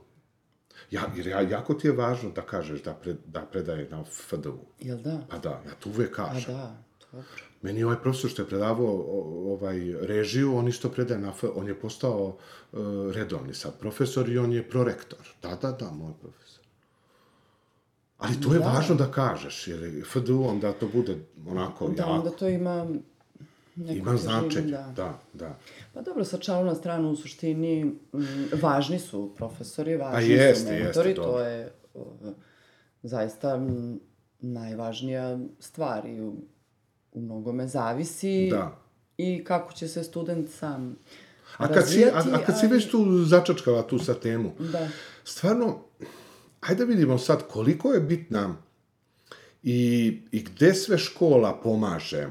Ja, 0.90 1.02
jer 1.16 1.26
ja, 1.26 1.40
jako 1.40 1.74
ti 1.74 1.86
je 1.86 1.92
važno 1.92 2.30
da 2.30 2.42
kažeš 2.42 2.82
da, 2.82 2.94
pre, 2.94 3.16
da 3.26 3.40
predaje 3.40 3.88
na 3.90 4.04
FDU. 4.04 4.58
Jel 4.80 4.98
da? 4.98 5.20
Pa 5.30 5.38
da, 5.38 5.50
ja 5.66 5.74
to 5.80 5.88
uvijek 5.88 6.18
A 6.18 6.24
kažem. 6.26 6.54
da, 6.54 6.76
dobro. 7.12 7.26
Meni 7.62 7.84
ovaj 7.84 7.96
profesor 8.02 8.30
što 8.30 8.42
je 8.42 8.48
predavao 8.48 9.04
ovaj 9.52 9.92
režiju, 10.00 10.56
on 10.56 10.68
isto 10.68 10.88
predaje 10.88 11.20
na 11.20 11.28
F, 11.30 11.44
on 11.54 11.68
je 11.68 11.80
postao 11.80 12.36
uh, 12.72 12.78
redovni 13.14 13.54
sad 13.54 13.78
profesor 13.80 14.28
i 14.28 14.38
on 14.38 14.52
je 14.52 14.68
prorektor. 14.70 15.34
Da, 15.42 15.54
da, 15.62 15.72
da, 15.72 15.90
moj 15.90 16.12
profesor. 16.20 16.64
Ali 18.18 18.40
to 18.40 18.54
je 18.54 18.60
važno 18.60 18.94
da 18.94 19.10
kažeš, 19.10 19.68
jer 19.68 19.82
je 19.82 20.04
FDU 20.04 20.44
onda 20.48 20.72
to 20.72 20.88
bude 20.88 21.16
onako 21.46 21.88
Da, 21.88 22.02
jako, 22.02 22.12
onda 22.12 22.30
to 22.30 22.48
ima 22.48 22.86
ima 23.76 24.16
značenje. 24.16 24.70
Da. 24.70 24.92
Da, 24.96 25.18
da. 25.32 25.58
Pa 25.94 26.02
dobro, 26.02 26.24
sa 26.24 26.38
čalu 26.38 26.66
na 26.66 26.74
stranu, 26.74 27.10
u 27.10 27.16
suštini, 27.16 27.80
m, 27.80 28.48
važni 28.62 28.98
su 28.98 29.34
profesori, 29.36 29.96
važni 29.96 30.30
jeste, 30.30 30.60
su 30.60 30.72
jeste, 30.72 30.84
mentori, 30.84 31.14
dobro. 31.14 31.32
to 31.32 31.40
je 31.40 31.72
o, 31.94 32.16
zaista 33.02 33.54
m, 33.54 34.00
najvažnija 34.40 35.38
stvar 35.60 36.06
i 36.06 36.20
u, 36.20 36.34
u 37.12 37.20
mnogome 37.20 37.68
zavisi 37.68 38.48
Da. 38.50 38.78
i 39.16 39.44
kako 39.44 39.72
će 39.72 39.88
se 39.88 40.04
student 40.04 40.50
sam 40.50 40.96
A 41.56 41.68
kad, 41.68 41.88
si, 41.88 42.04
a, 42.04 42.22
a 42.32 42.38
kad 42.46 42.60
si 42.60 42.66
već 42.66 42.90
tu 42.90 43.24
začačkala 43.24 43.82
tu 43.82 43.98
sa 43.98 44.14
temu, 44.14 44.52
Da. 44.58 44.88
stvarno, 45.24 45.78
ajde 46.60 46.84
vidimo 46.84 47.18
sad 47.18 47.42
koliko 47.48 47.92
je 47.92 48.00
bitna 48.00 48.56
i, 49.62 50.20
i 50.32 50.42
gde 50.42 50.74
sve 50.74 50.98
škola 50.98 51.60
pomaže 51.62 52.28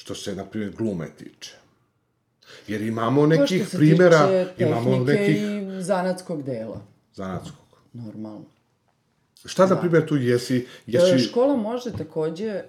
što 0.00 0.14
se, 0.14 0.34
na 0.34 0.44
primjer, 0.44 0.72
glume 0.76 1.08
tiče. 1.18 1.54
Jer 2.66 2.82
imamo 2.82 3.26
nekih 3.26 3.62
što 3.62 3.70
se 3.70 3.76
primjera, 3.76 4.26
tiče 4.26 4.64
imamo 4.64 4.90
tehnike 4.90 5.12
nekih 5.12 5.36
i 5.36 5.82
zanatskog 5.82 6.42
dela, 6.42 6.80
zanatskog. 7.14 7.66
normalno. 7.92 8.44
Šta, 9.44 9.66
na 9.66 9.80
primjer, 9.80 10.06
tu 10.06 10.16
jesi, 10.16 10.56
E, 10.56 10.66
jesi... 10.86 11.18
Škola 11.18 11.56
može 11.56 11.92
takođe 11.92 12.46
e, 12.46 12.64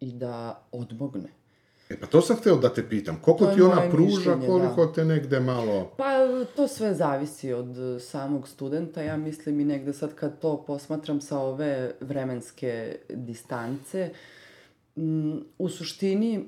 i 0.00 0.12
da 0.12 0.66
odmogne. 0.72 1.28
E, 1.88 2.00
pa 2.00 2.06
to 2.06 2.20
sam 2.20 2.36
hteo 2.36 2.56
da 2.56 2.74
te 2.74 2.88
pitam. 2.88 3.18
Koliko 3.22 3.46
ti 3.46 3.62
ona 3.62 3.90
pruža, 3.90 4.16
mišljenje, 4.16 4.46
koliko 4.46 4.86
te 4.86 5.04
negde 5.04 5.40
malo... 5.40 5.92
Pa 5.96 6.04
to 6.56 6.68
sve 6.68 6.94
zavisi 6.94 7.52
od 7.52 7.78
e, 7.78 8.00
samog 8.00 8.48
studenta. 8.48 9.02
Ja 9.02 9.16
mislim 9.16 9.60
i 9.60 9.64
negde 9.64 9.92
sad 9.92 10.14
kad 10.14 10.40
to 10.40 10.64
posmatram 10.66 11.20
sa 11.20 11.38
ove 11.38 11.92
vremenske 12.00 12.96
distance, 13.08 14.10
m, 15.00 15.44
u 15.58 15.68
suštini 15.68 16.44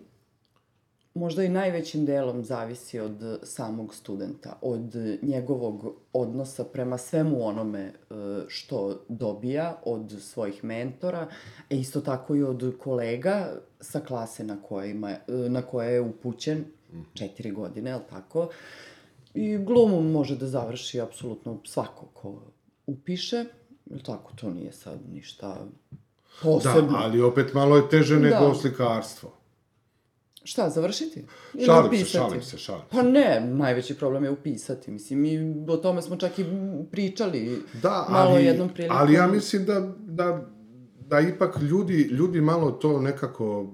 možda 1.15 1.45
i 1.45 1.49
najvećim 1.49 2.07
delom 2.07 2.45
zavisi 2.45 3.01
od 3.01 3.41
samog 3.43 3.95
studenta, 3.95 4.59
od 4.63 4.95
njegovog 5.23 5.95
odnosa 6.13 6.65
prema 6.65 6.99
svemu 6.99 7.47
onome 7.47 7.81
e, 7.81 7.93
što 8.49 9.05
dobija 9.09 9.81
od 9.85 10.17
svojih 10.21 10.65
mentora, 10.65 11.29
e 11.71 11.77
isto 11.77 12.01
tako 12.01 12.37
i 12.37 12.43
od 12.43 12.75
kolega 12.79 13.53
sa 13.81 14.01
klase 14.01 14.45
na, 14.45 14.63
kojima, 14.63 15.11
e, 15.11 15.21
na 15.29 15.63
koje 15.63 15.93
je 15.93 16.01
upućen 16.01 16.65
četiri 17.15 17.51
godine, 17.51 17.91
je 17.91 17.99
tako? 18.11 18.49
I 19.35 19.59
glumu 19.59 20.03
može 20.03 20.37
da 20.37 20.47
završi 20.47 21.01
apsolutno 21.01 21.61
svako 21.65 22.07
ko 22.13 22.43
upiše, 22.87 23.45
je 23.91 24.03
tako? 24.03 24.33
To 24.37 24.51
nije 24.51 24.73
sad 24.73 24.99
ništa 25.13 25.67
Da, 26.35 26.43
posebno. 26.43 26.93
ali 26.95 27.23
opet 27.23 27.55
malo 27.55 27.77
je 27.77 27.89
teže 27.89 28.17
nego 28.17 28.49
Da. 28.49 28.55
slikarstvo. 28.55 29.33
Šta, 30.45 30.71
završiti? 30.71 31.25
Ili 31.55 31.67
Šalim 31.67 31.83
se, 31.83 31.89
upisati? 31.89 32.11
šalim 32.13 32.43
se, 32.43 32.59
šalim 32.59 32.83
se. 32.83 32.89
Pa 32.91 33.03
ne, 33.03 33.41
najveći 33.43 33.95
problem 33.95 34.25
je 34.25 34.31
upisati. 34.31 34.91
Mislim, 34.91 35.21
mi 35.21 35.39
o 35.69 35.77
tome 35.77 36.03
smo 36.03 36.17
čak 36.17 36.39
i 36.39 36.45
pričali 36.91 37.63
Da, 37.83 38.07
malo 38.11 38.31
ali, 38.31 38.45
jednom 38.45 38.69
prilikom. 38.69 38.97
ali 38.97 39.13
ja 39.15 39.27
mislim 39.27 39.65
da, 39.65 39.81
da, 39.99 40.47
da 41.01 41.21
ipak 41.21 41.59
ljudi, 41.61 41.95
ljudi 41.95 42.41
malo 42.41 42.71
to 42.73 43.01
nekako 43.01 43.73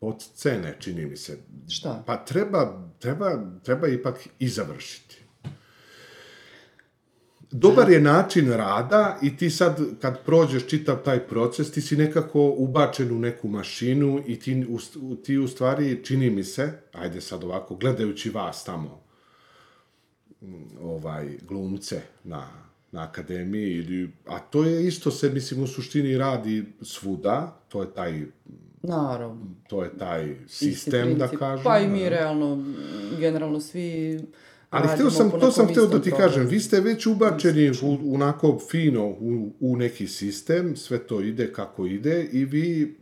podcene, 0.00 0.76
čini 0.80 1.06
mi 1.06 1.16
se. 1.16 1.38
Šta? 1.68 2.02
Pa 2.06 2.16
treba, 2.16 2.90
treba, 2.98 3.30
treba 3.62 3.88
ipak 3.88 4.18
i 4.38 4.48
završiti. 4.48 5.24
Dobar 7.52 7.90
je 7.90 8.00
način 8.00 8.52
rada 8.52 9.18
i 9.22 9.36
ti 9.36 9.50
sad 9.50 9.80
kad 10.00 10.24
prođeš 10.24 10.66
čitav 10.66 11.02
taj 11.04 11.18
proces, 11.18 11.72
ti 11.72 11.80
si 11.80 11.96
nekako 11.96 12.54
ubačen 12.56 13.12
u 13.12 13.18
neku 13.18 13.48
mašinu 13.48 14.22
i 14.26 14.40
ti 14.40 14.66
u, 14.68 15.16
ti 15.16 15.38
u 15.38 15.48
stvari, 15.48 16.04
čini 16.04 16.30
mi 16.30 16.44
se, 16.44 16.72
ajde 16.92 17.20
sad 17.20 17.44
ovako, 17.44 17.76
gledajući 17.76 18.30
vas 18.30 18.64
tamo, 18.64 19.02
ovaj, 20.82 21.38
glumce 21.48 22.00
na, 22.24 22.48
na 22.92 23.02
akademiji, 23.02 23.72
ili, 23.72 24.12
a 24.26 24.38
to 24.38 24.64
je 24.64 24.86
isto 24.86 25.10
se, 25.10 25.30
mislim, 25.30 25.62
u 25.62 25.66
suštini 25.66 26.18
radi 26.18 26.64
svuda, 26.82 27.60
to 27.68 27.82
je 27.82 27.94
taj 27.94 28.24
Naravno. 28.82 29.46
To 29.68 29.84
je 29.84 29.98
taj 29.98 30.36
sistem, 30.48 31.18
da 31.18 31.28
kažem. 31.28 31.64
Pa 31.64 31.78
i 31.78 31.88
mi 31.88 32.08
realno, 32.08 32.64
generalno 33.18 33.60
svi 33.60 34.18
Ali 34.70 34.88
hteo 34.88 35.10
sam, 35.10 35.30
to 35.30 35.50
sam 35.50 35.68
hteo 35.68 35.86
da 35.86 36.02
ti 36.02 36.10
kažem, 36.10 36.46
vi 36.46 36.60
ste 36.60 36.80
već 36.80 37.06
ubačeni 37.06 37.70
u, 37.82 38.14
onako 38.14 38.60
fino 38.70 39.06
u, 39.06 39.52
u 39.60 39.76
neki 39.76 40.06
sistem, 40.06 40.76
sve 40.76 40.98
to 40.98 41.20
ide 41.20 41.52
kako 41.52 41.86
ide 41.86 42.28
i 42.32 42.44
vi, 42.44 42.96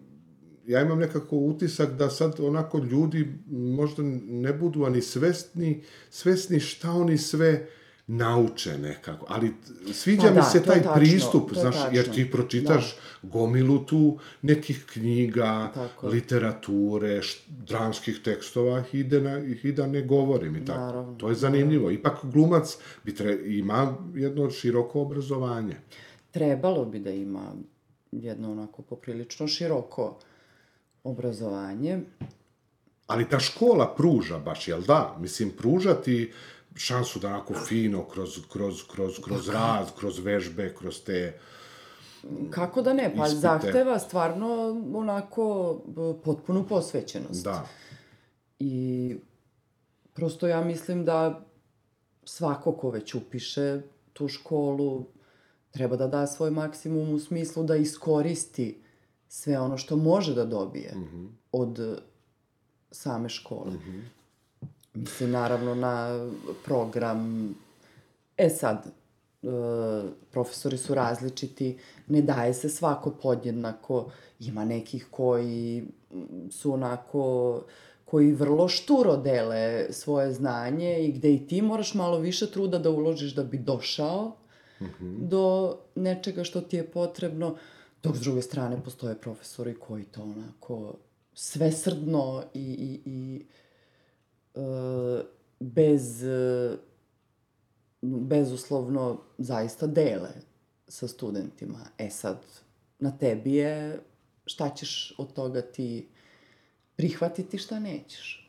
ja 0.66 0.82
imam 0.82 0.98
nekako 0.98 1.37
utisak 1.37 1.92
da 1.92 2.10
sad 2.10 2.40
onako 2.40 2.78
ljudi 2.78 3.34
možda 3.50 4.02
ne 4.28 4.52
budu 4.52 4.84
ani 4.84 5.02
svesni, 5.02 5.82
svesni 6.10 6.60
šta 6.60 6.90
oni 6.90 7.18
sve 7.18 7.68
nauče 8.08 8.78
nekako, 8.78 9.26
ali 9.28 9.54
sviđa 9.92 10.22
Pa 10.22 10.30
mi 10.30 10.34
da, 10.34 10.42
se 10.42 10.62
taj 10.62 10.82
tačno, 10.82 10.94
pristup, 10.94 11.50
znaš, 11.54 11.76
jer 11.92 12.04
tačno. 12.04 12.14
ti 12.14 12.30
pročitaš 12.30 12.96
gomilu 13.22 13.78
tu 13.86 14.18
nekih 14.42 14.84
knjiga, 14.92 15.70
Tako 15.74 16.08
literature, 16.08 17.22
š, 17.22 17.40
dramskih 17.48 18.20
tekstova 18.24 18.82
i 18.92 19.04
da, 19.04 19.20
na, 19.20 19.38
i 19.62 19.72
da 19.72 19.86
ne 19.86 20.02
govorim 20.02 20.56
i 20.56 20.64
tako. 20.64 20.80
Naravno, 20.80 21.14
To 21.14 21.28
je 21.28 21.34
zanimljivo. 21.34 21.90
Ipak 21.90 22.18
glumac 22.22 22.78
bi 23.04 23.14
tre, 23.14 23.38
ima 23.44 23.96
jedno 24.14 24.50
široko 24.50 25.00
obrazovanje. 25.00 25.76
Trebalo 26.30 26.84
bi 26.84 26.98
da 26.98 27.10
ima 27.10 27.52
jedno 28.12 28.52
onako 28.52 28.82
poprilično 28.82 29.48
široko 29.48 30.18
obrazovanje. 31.04 32.00
Ali 33.06 33.28
ta 33.28 33.40
škola 33.40 33.94
pruža 33.96 34.38
baš, 34.38 34.68
jel 34.68 34.82
da? 34.82 35.16
Mislim, 35.20 35.50
pruža 35.50 35.94
ti 35.94 36.32
šansu 36.78 37.18
da 37.18 37.28
onako 37.28 37.54
fino, 37.54 38.04
kroz, 38.08 38.38
kroz, 38.52 38.82
kroz, 38.92 39.18
kroz 39.25 39.49
rad, 39.49 39.92
kroz 39.99 40.18
vežbe, 40.18 40.75
kroz 40.78 41.00
te... 41.04 41.38
Kako 42.50 42.82
da 42.82 42.92
ne? 42.92 43.14
Pa 43.16 43.26
Ispite. 43.26 43.40
zahteva 43.40 43.99
stvarno 43.99 44.49
onako 44.94 45.76
b- 45.87 46.23
potpunu 46.25 46.66
posvećenost. 46.68 47.44
Da. 47.44 47.66
I 48.58 49.16
prosto 50.14 50.47
ja 50.47 50.64
mislim 50.64 51.04
da 51.04 51.44
svako 52.25 52.73
ko 52.73 52.90
već 52.90 53.14
upiše 53.14 53.80
tu 54.12 54.28
školu 54.28 55.04
treba 55.70 55.97
da 55.97 56.06
da 56.06 56.26
svoj 56.26 56.50
maksimum 56.50 57.14
u 57.14 57.18
smislu 57.18 57.64
da 57.64 57.76
iskoristi 57.76 58.82
sve 59.28 59.58
ono 59.58 59.78
što 59.78 59.97
može 59.97 60.35
da 60.35 60.44
dobije 60.44 60.94
od 61.52 62.00
same 62.90 63.28
škole. 63.28 63.73
Mislim, 64.95 65.30
naravno, 65.30 65.75
na 65.75 66.26
program... 66.64 67.54
E 68.37 68.49
sad, 68.49 68.87
e, 68.87 69.49
profesori 70.30 70.78
su 70.78 70.95
različiti, 70.95 71.78
ne 72.07 72.23
daje 72.23 72.54
se 72.54 72.68
svako 72.68 73.11
podjednako. 73.11 74.11
Ima 74.40 74.64
nekih 74.64 75.07
koji 75.11 75.85
mm, 76.12 76.50
su 76.50 76.73
onako 76.73 77.62
koji 78.04 78.33
vrlo 78.33 78.68
šturo 78.68 79.16
dele 79.16 79.87
svoje 79.90 80.33
znanje 80.33 81.04
i 81.04 81.12
gde 81.12 81.35
i 81.35 81.47
ti 81.47 81.62
moraš 81.62 81.95
malo 81.95 82.18
više 82.18 82.50
truda 82.50 82.78
da 82.78 82.90
uložiš 82.90 83.35
da 83.35 83.45
bi 83.45 83.59
došao 83.59 84.37
do 85.00 85.76
nečega 85.95 86.45
što 86.45 86.61
ti 86.61 86.76
je 86.76 86.87
potrebno, 86.87 87.57
dok 88.02 88.16
s 88.16 88.21
druge 88.21 88.42
strane 88.42 88.83
postoje 88.85 89.14
profesori 89.14 89.75
koji 89.75 90.04
to 90.04 90.23
onako 90.23 90.95
svesrdno 91.35 92.42
i, 92.54 92.61
i, 92.61 93.00
i 93.04 93.47
bez 95.60 96.24
e, 96.24 96.76
bezuslovno 98.02 99.20
zaista 99.38 99.86
dele 99.86 100.30
sa 100.88 101.08
studentima. 101.08 101.78
E 101.98 102.10
sad, 102.10 102.46
na 102.98 103.18
tebi 103.18 103.54
je 103.54 104.00
šta 104.46 104.70
ćeš 104.70 105.14
od 105.18 105.32
toga 105.32 105.62
ti 105.62 106.08
prihvatiti, 106.96 107.58
šta 107.58 107.78
nećeš. 107.78 108.44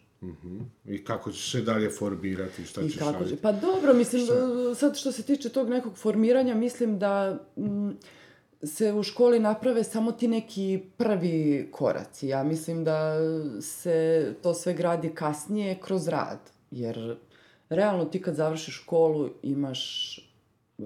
I 0.86 1.04
kako 1.04 1.32
ćeš 1.32 1.52
se 1.52 1.62
dalje 1.62 1.90
formirati, 1.90 2.66
šta 2.66 2.82
I 2.82 2.90
ćeš 2.90 3.00
kako 3.00 3.14
će... 3.14 3.20
raditi. 3.20 3.42
Pa 3.42 3.52
dobro, 3.52 3.94
mislim, 3.94 4.22
e, 4.72 4.76
sad 4.76 4.98
što 4.98 5.12
se 5.12 5.24
tiče 5.24 5.50
tog 5.50 5.70
nekog 5.70 5.98
formiranja, 5.98 6.56
mislim 6.56 7.00
da 7.00 7.44
mm, 7.58 7.90
se 8.64 8.94
u 8.94 9.04
školi 9.04 9.40
naprave 9.40 9.84
samo 9.84 10.12
ti 10.12 10.28
neki 10.28 10.82
prvi 10.98 11.70
koraci. 11.72 12.28
Ja 12.28 12.44
mislim 12.44 12.84
da 12.84 13.14
se 13.62 14.34
to 14.42 14.54
sve 14.54 14.74
gradi 14.74 15.10
kasnije 15.16 15.80
kroz 15.82 16.08
rad. 16.08 16.40
Jer 16.72 17.18
realno 17.70 18.06
ti 18.06 18.22
kad 18.22 18.36
završiš 18.36 18.76
školu 18.76 19.30
imaš... 19.44 20.18
e, 20.80 20.84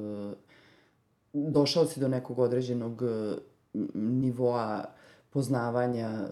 došao 1.33 1.85
si 1.85 1.99
do 1.99 2.07
nekog 2.07 2.39
određenog 2.39 3.01
e, 3.03 3.35
nivoa 3.93 4.85
poznavanja 5.29 6.27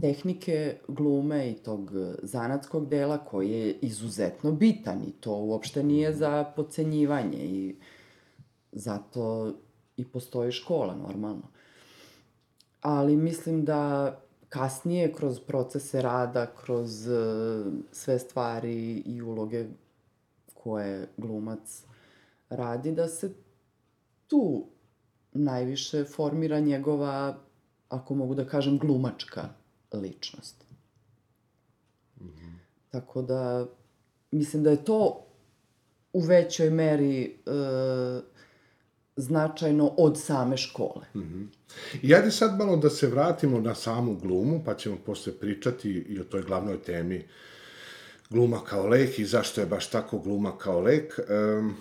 tehnike 0.00 0.76
glume 0.88 1.50
i 1.50 1.54
tog 1.54 1.92
zanatskog 2.22 2.88
dela 2.88 3.18
koji 3.18 3.50
je 3.50 3.72
izuzetno 3.72 4.52
bitan 4.52 5.02
i 5.02 5.12
to 5.12 5.36
uopšte 5.36 5.82
nije 5.82 6.12
za 6.12 6.44
pocenjivanje 6.56 7.38
i 7.38 7.76
zato 8.72 9.52
i 9.96 10.04
postoji 10.04 10.52
škola 10.52 10.94
normalno. 10.94 11.48
Ali 12.80 13.16
mislim 13.16 13.64
da 13.64 14.12
kasnije 14.48 15.12
kroz 15.12 15.40
procese 15.40 16.02
rada, 16.02 16.46
kroz 16.64 17.08
e, 17.08 17.14
sve 17.92 18.18
stvari 18.18 19.02
i 19.06 19.22
uloge 19.22 19.66
koje 20.54 21.08
glumac 21.16 21.82
radi, 22.48 22.92
da 22.92 23.08
se 23.08 23.34
tu 24.26 24.66
najviše 25.32 26.04
formira 26.04 26.60
njegova, 26.60 27.36
ako 27.88 28.14
mogu 28.14 28.34
da 28.34 28.46
kažem, 28.46 28.78
glumačka 28.78 29.48
ličnost. 29.92 30.64
Tako 32.90 33.22
da, 33.22 33.66
mislim 34.30 34.62
da 34.62 34.70
je 34.70 34.84
to 34.84 35.26
u 36.12 36.20
većoj 36.20 36.70
meri 36.70 37.24
e, 37.24 37.30
značajno 39.16 39.94
od 39.96 40.20
same 40.20 40.56
škole. 40.56 41.06
I 42.02 42.14
ajde 42.14 42.30
sad 42.30 42.58
malo 42.58 42.76
da 42.76 42.90
se 42.90 43.06
vratimo 43.06 43.60
na 43.60 43.74
samu 43.74 44.16
glumu, 44.16 44.62
pa 44.64 44.74
ćemo 44.74 44.96
posle 45.06 45.32
pričati 45.32 45.90
i 45.90 46.20
o 46.20 46.24
toj 46.24 46.42
glavnoj 46.42 46.82
temi 46.82 47.28
gluma 48.30 48.64
kao 48.64 48.86
lek 48.86 49.18
i 49.18 49.24
zašto 49.24 49.60
je 49.60 49.66
baš 49.66 49.90
tako 49.90 50.18
gluma 50.18 50.58
kao 50.58 50.80
lek. 50.80 51.18
Um, 51.18 51.76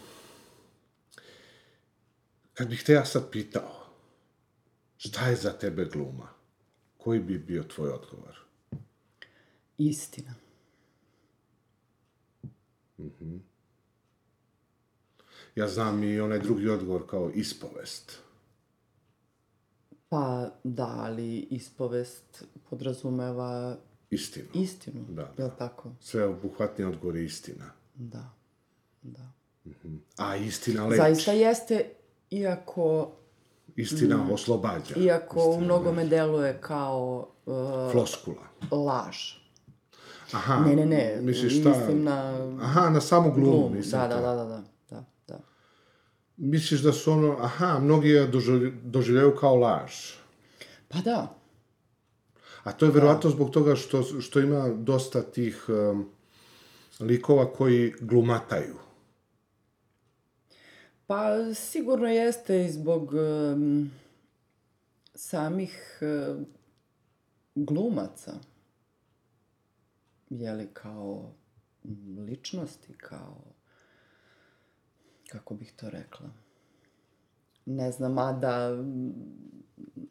kad 2.53 2.69
bih 2.69 2.83
te 2.85 2.93
ja 2.93 3.05
sad 3.05 3.31
pitao, 3.31 3.85
šta 4.97 5.27
je 5.27 5.35
za 5.35 5.51
tebe 5.51 5.85
gluma? 5.85 6.29
Koji 6.97 7.19
bi 7.19 7.37
bio 7.37 7.63
tvoj 7.63 7.89
odgovor? 7.89 8.39
Istina. 9.77 10.33
Ja 15.55 15.67
znam 15.67 16.03
i 16.03 16.19
onaj 16.19 16.39
drugi 16.39 16.69
odgovor 16.69 17.03
kao 17.07 17.31
ispovest. 17.31 18.19
Pa 20.09 20.49
da, 20.63 20.95
ali 20.97 21.37
ispovest 21.39 22.43
podrazumeva 22.69 23.77
Istinu. 24.09 24.47
istinu. 24.53 25.05
Da, 25.09 25.33
Je 25.37 25.43
li 25.45 25.51
tako? 25.57 25.89
Sve 25.99 26.25
obuhvatni 26.25 26.85
odgovor 26.85 27.15
je 27.15 27.25
istina. 27.25 27.65
Da. 27.95 28.29
Da. 29.01 29.31
A 30.17 30.35
istina 30.35 30.85
leči. 30.87 30.97
Zaista 30.97 31.31
jeste, 31.31 31.89
iako, 32.31 33.11
Istina 33.75 34.27
oslobađa. 34.31 34.95
iako 34.97 35.49
u 35.49 35.61
mnogome 35.61 36.05
deluje 36.05 36.57
kao 36.61 37.27
uh, 37.45 37.91
Floskula. 37.91 38.47
laž. 38.71 39.17
Aha. 40.33 40.59
Ne, 40.59 40.75
ne, 40.75 40.85
ne, 40.85 41.17
Misliš 41.21 41.59
šta? 41.59 41.69
mislim 41.69 42.03
na 42.03 42.47
Aha, 42.61 42.89
na 42.89 43.01
samu 43.01 43.31
glumu, 43.31 43.69
glum. 43.69 43.81
Da, 43.81 43.97
da, 43.97 44.07
da, 44.07 44.21
da, 44.21 44.35
da, 44.35 44.35
da, 44.35 44.45
da. 44.45 44.63
Misliš 46.37 46.81
da 46.81 46.91
su 46.91 47.11
ono, 47.11 47.37
aha, 47.39 47.79
mnogi 47.79 48.09
je 48.09 48.31
doživlj- 48.31 48.81
doživljaju 48.83 49.35
kao 49.35 49.55
laž. 49.55 49.93
Pa 50.87 50.99
da, 50.99 51.43
A 52.63 52.71
to 52.71 52.85
je 52.85 52.91
verovatno 52.91 53.29
zbog 53.29 53.49
toga 53.49 53.75
što, 53.75 54.03
što 54.21 54.39
ima 54.39 54.69
dosta 54.69 55.21
tih 55.21 55.65
um, 55.69 56.09
likova 56.99 57.53
koji 57.53 57.93
glumataju. 57.99 58.75
Pa 61.07 61.53
sigurno 61.53 62.07
jeste 62.07 62.65
i 62.65 62.71
zbog 62.71 63.13
em, 63.13 63.91
samih 65.15 65.99
em, 66.01 66.45
glumaca. 67.55 68.33
Jeli 70.29 70.67
kao 70.73 71.33
ličnosti, 72.27 72.93
kao... 72.97 73.52
Kako 75.33 75.55
bih 75.55 75.73
to 75.75 75.89
rekla? 75.89 76.29
ne 77.65 77.91
znam, 77.91 78.17
a 78.17 78.31
da 78.33 78.83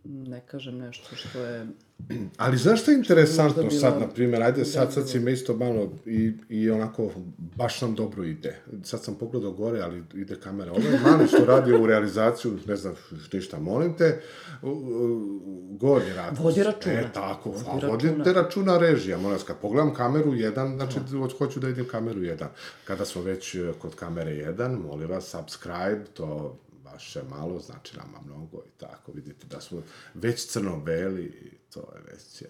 ne 0.05 0.41
kažem 0.47 0.79
nešto 0.79 1.17
što 1.17 1.41
je... 1.41 1.67
Ali 2.37 2.57
znaš 2.57 2.83
što 2.83 2.91
je 2.91 2.97
interesantno 2.97 3.63
Možda 3.63 3.81
sad, 3.81 4.01
na 4.01 4.09
primjer, 4.09 4.43
ajde 4.43 4.65
sad, 4.65 4.93
sad 4.93 5.09
si 5.09 5.19
me 5.19 5.33
isto 5.33 5.57
malo 5.57 5.93
i, 6.07 6.33
i 6.49 6.71
onako 6.71 7.11
baš 7.57 7.81
nam 7.81 7.95
dobro 7.95 8.25
ide. 8.25 8.57
Sad 8.83 9.05
sam 9.05 9.15
pogledao 9.15 9.53
gore, 9.53 9.81
ali 9.81 10.03
ide 10.15 10.37
kamera. 10.37 10.73
Ovaj 10.73 10.85
mali 11.05 11.29
što 11.29 11.45
radi 11.45 11.73
u 11.73 11.87
realizaciju, 11.87 12.59
ne 12.67 12.77
znam 12.77 12.95
ništa, 13.33 13.59
molim 13.59 13.97
te, 13.97 14.21
u- 14.63 14.69
u- 14.69 15.43
gornji 15.73 16.13
rad. 16.13 16.39
Vodi 16.39 16.63
računa. 16.63 16.95
E, 16.95 17.13
tako, 17.15 17.51
Vodi 17.51 17.65
a 17.67 17.75
računa. 17.75 17.93
vodite 17.93 18.33
računa 18.33 18.79
režija, 18.79 19.17
molim 19.17 19.33
vas, 19.33 19.43
kad 19.43 19.57
pogledam 19.59 19.95
kameru 19.95 20.35
jedan, 20.35 20.77
znači 20.77 20.99
od- 21.15 21.33
hoću 21.33 21.61
da 21.61 21.69
idem 21.69 21.87
kameru 21.87 22.23
jedan. 22.23 22.49
Kada 22.85 23.05
smo 23.05 23.23
već 23.23 23.55
e, 23.55 23.73
kod 23.79 23.95
kamere 23.95 24.31
jedan, 24.33 24.73
molim 24.73 25.09
vas, 25.09 25.25
subscribe, 25.27 26.05
to 26.15 26.59
baš 26.93 27.17
je 27.17 27.23
malo, 27.23 27.59
znači 27.59 27.97
nama 27.97 28.21
mnogo 28.27 28.63
i 28.67 28.79
tako, 28.79 29.13
vidite 29.13 29.47
da 29.47 29.61
smo 29.61 29.83
već 30.15 30.47
crno-beli 30.47 31.25
i 31.25 31.63
to 31.75 31.81
je 31.81 32.13
već 32.13 32.43
je. 32.43 32.49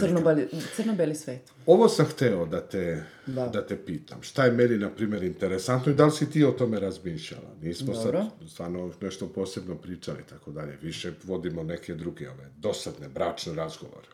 Crno-beli, 0.00 0.48
crno-beli 0.76 1.14
svet. 1.14 1.52
Ovo 1.66 1.88
sam 1.88 2.06
hteo 2.06 2.46
da 2.46 2.60
te, 2.60 3.04
da. 3.26 3.46
Da. 3.46 3.66
te 3.66 3.76
pitam. 3.76 4.22
Šta 4.22 4.44
je 4.44 4.52
meni, 4.52 4.78
na 4.78 4.90
primjer, 4.90 5.22
interesantno 5.22 5.92
i 5.92 5.94
da 5.94 6.04
li 6.04 6.10
si 6.10 6.30
ti 6.30 6.44
o 6.44 6.50
tome 6.50 6.80
razmišljala? 6.80 7.54
Nismo 7.62 7.92
Dobro. 7.92 8.22
sad 8.40 8.50
stvarno 8.50 8.92
nešto 9.00 9.28
posebno 9.28 9.74
pričali, 9.74 10.18
tako 10.28 10.50
dalje. 10.50 10.78
Više 10.82 11.12
vodimo 11.24 11.62
neke 11.62 11.94
druge, 11.94 12.30
ove, 12.30 12.50
dosadne, 12.58 13.08
bračne 13.08 13.54
razgovore. 13.54 14.08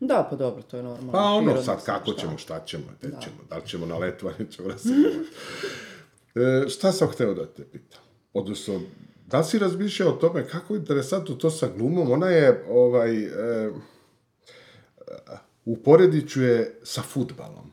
Da, 0.00 0.26
pa 0.30 0.36
dobro, 0.36 0.62
to 0.62 0.76
je 0.76 0.82
normalno. 0.82 1.12
Pa 1.12 1.24
ono, 1.24 1.62
sad 1.62 1.84
kako 1.84 2.12
šta? 2.12 2.20
ćemo, 2.20 2.38
šta 2.38 2.64
ćemo, 2.66 2.84
gde 3.00 3.08
ćemo, 3.08 3.36
da 3.48 3.56
li 3.56 3.66
ćemo 3.66 3.86
na 3.86 3.98
letovanje, 3.98 4.46
ćemo 4.50 4.68
na 4.68 4.78
sigurno. 4.78 5.24
e, 6.34 6.68
šta 6.68 6.92
sam 6.92 7.08
hteo 7.08 7.34
da 7.34 7.46
te 7.46 7.64
pitam? 7.64 8.00
Odnosno, 8.34 8.80
da 9.26 9.38
li 9.38 9.44
si 9.44 9.58
razmišljao 9.58 10.08
o 10.08 10.16
tome 10.16 10.48
kako 10.48 10.74
je 10.74 10.78
interesantno 10.78 11.34
to 11.34 11.50
sa 11.50 11.68
glumom? 11.68 12.10
Ona 12.10 12.26
je, 12.26 12.64
ovaj, 12.70 13.16
e, 13.16 13.70
uporedit 15.64 16.30
ću 16.30 16.42
je 16.42 16.80
sa 16.82 17.02
futbalom. 17.02 17.72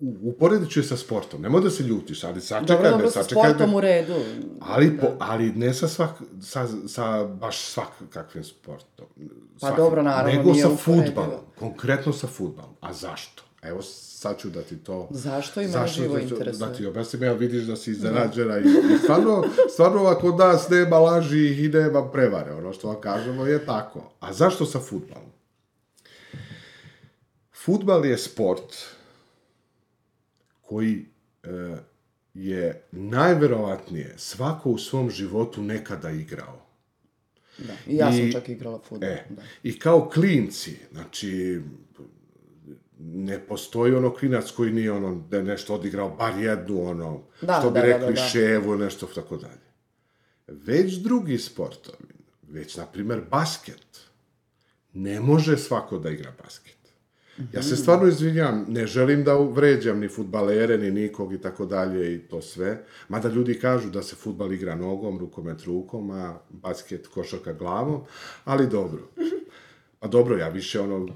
U- 0.00 0.16
Uporedit 0.22 0.70
ću 0.70 0.80
je 0.80 0.84
sa 0.84 0.96
sportom. 0.96 1.42
Nemoj 1.42 1.60
da 1.60 1.70
se 1.70 1.82
ljutiš, 1.82 2.24
ali 2.24 2.40
sačekaj 2.40 2.66
Dobro, 2.66 2.90
dobro, 2.90 3.06
me, 3.06 3.10
sa 3.10 3.22
sačekaj 3.22 3.42
me. 3.42 3.48
sportom 3.48 3.74
u 3.74 3.80
redu. 3.80 4.14
Ali, 4.60 4.98
po, 4.98 5.06
ali 5.18 5.52
ne 5.52 5.74
sa 5.74 5.88
svak, 5.88 6.10
sa, 6.42 6.66
sa 6.86 7.24
baš 7.24 7.60
svakakvim 7.60 8.44
sportom. 8.44 9.06
Svakim. 9.58 9.76
dobro, 9.76 10.02
naravno, 10.02 10.32
Nego 10.32 10.54
sa 10.54 10.68
futbalom. 10.70 11.40
Konkretno 11.58 12.12
sa 12.12 12.26
futbalom. 12.26 12.74
A 12.80 12.92
zašto? 12.92 13.42
Evo, 13.62 13.82
sad 13.82 14.38
ću 14.38 14.50
da 14.50 14.62
ti 14.62 14.76
to... 14.76 15.08
Zašto 15.10 15.60
i 15.60 15.66
mene 15.66 15.86
živo 15.88 16.14
da- 16.14 16.20
interesuje. 16.20 16.68
Da 16.68 16.74
ti 16.74 16.86
objasnim, 16.86 17.22
ja 17.22 17.32
vidiš 17.32 17.62
da 17.62 17.76
si 17.76 17.90
iznenađena 17.90 18.58
i, 18.58 18.62
i 18.62 18.98
stvarno, 18.98 19.44
stvarno 19.70 20.00
ovako 20.00 20.28
nas 20.28 20.68
nema 20.68 20.98
laži 20.98 21.64
i 21.64 21.68
nema 21.68 22.10
prevare. 22.10 22.52
Ono 22.52 22.72
što 22.72 22.88
vam 22.88 23.00
kažemo 23.00 23.46
je 23.46 23.66
tako. 23.66 24.12
A 24.20 24.32
zašto 24.32 24.66
sa 24.66 24.78
futbalom? 24.80 25.30
Futbal 27.54 28.06
je 28.06 28.18
sport 28.18 28.74
koji 30.60 31.06
e, 31.42 31.48
je 32.34 32.82
najverovatnije 32.92 34.14
svako 34.16 34.70
u 34.70 34.78
svom 34.78 35.10
životu 35.10 35.62
nekada 35.62 36.10
igrao. 36.10 36.66
Da. 37.58 37.72
I 37.86 37.96
ja 37.96 38.12
sam 38.12 38.20
I- 38.20 38.32
čak 38.32 38.48
igrala 38.48 38.78
futbol. 38.78 39.08
E, 39.08 39.26
Da. 39.30 39.42
i 39.62 39.78
kao 39.78 40.10
klinci, 40.10 40.76
znači, 40.92 41.60
ne 43.04 43.46
postoji 43.46 43.94
ono 43.94 44.14
klinac 44.14 44.50
koji 44.50 44.72
nije 44.72 44.92
ono, 44.92 45.26
da 45.30 45.36
je 45.36 45.42
nešto 45.42 45.74
odigrao, 45.74 46.10
bar 46.10 46.38
jednu, 46.38 46.88
ono, 46.88 47.22
Da, 47.40 47.58
što 47.60 47.70
bi 47.70 47.80
da, 47.80 47.86
da, 47.86 47.86
rekli, 47.86 48.06
da, 48.06 48.20
da. 48.20 48.28
ševu, 48.28 48.76
nešto 48.76 49.06
tako 49.06 49.36
dalje. 49.36 49.72
Već 50.46 50.94
drugi 50.94 51.38
sportovi, 51.38 52.14
već, 52.48 52.76
na 52.76 52.86
primer, 52.86 53.20
basket, 53.30 54.00
ne 54.92 55.20
može 55.20 55.56
svako 55.56 55.98
da 55.98 56.10
igra 56.10 56.32
basket. 56.42 56.82
Ja 57.52 57.62
se 57.62 57.76
stvarno 57.76 58.08
izvinjam, 58.08 58.64
ne 58.68 58.86
želim 58.86 59.24
da 59.24 59.34
vređam 59.34 60.00
ni 60.00 60.08
futbalere, 60.08 60.78
ni 60.78 60.90
nikog 60.90 61.34
i 61.34 61.40
tako 61.40 61.66
dalje 61.66 62.14
i 62.14 62.18
to 62.18 62.42
sve. 62.42 62.84
Mada 63.08 63.28
ljudi 63.28 63.58
kažu 63.58 63.90
da 63.90 64.02
se 64.02 64.16
futbal 64.16 64.52
igra 64.52 64.74
nogom, 64.74 65.18
rukomet 65.18 65.64
rukom, 65.64 66.10
a 66.10 66.38
basket 66.50 67.06
košarka 67.06 67.52
glavom, 67.52 68.00
ali 68.44 68.68
dobro. 68.68 69.08
Pa 70.00 70.08
dobro, 70.08 70.36
ja 70.36 70.48
više 70.48 70.80
ono 70.80 71.08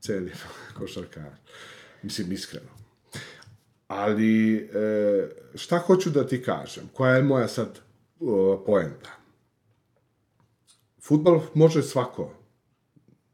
cenim 0.00 0.34
košarka, 0.78 1.24
mislim 2.02 2.32
iskreno. 2.32 2.70
Ali 3.88 4.56
e, 4.56 5.28
šta 5.54 5.78
hoću 5.78 6.10
da 6.10 6.26
ti 6.26 6.42
kažem? 6.42 6.88
Koja 6.94 7.14
je 7.14 7.22
moja 7.22 7.48
sad 7.48 7.78
poenta? 8.66 9.10
Futbal 11.02 11.40
može 11.54 11.82
svako, 11.82 12.32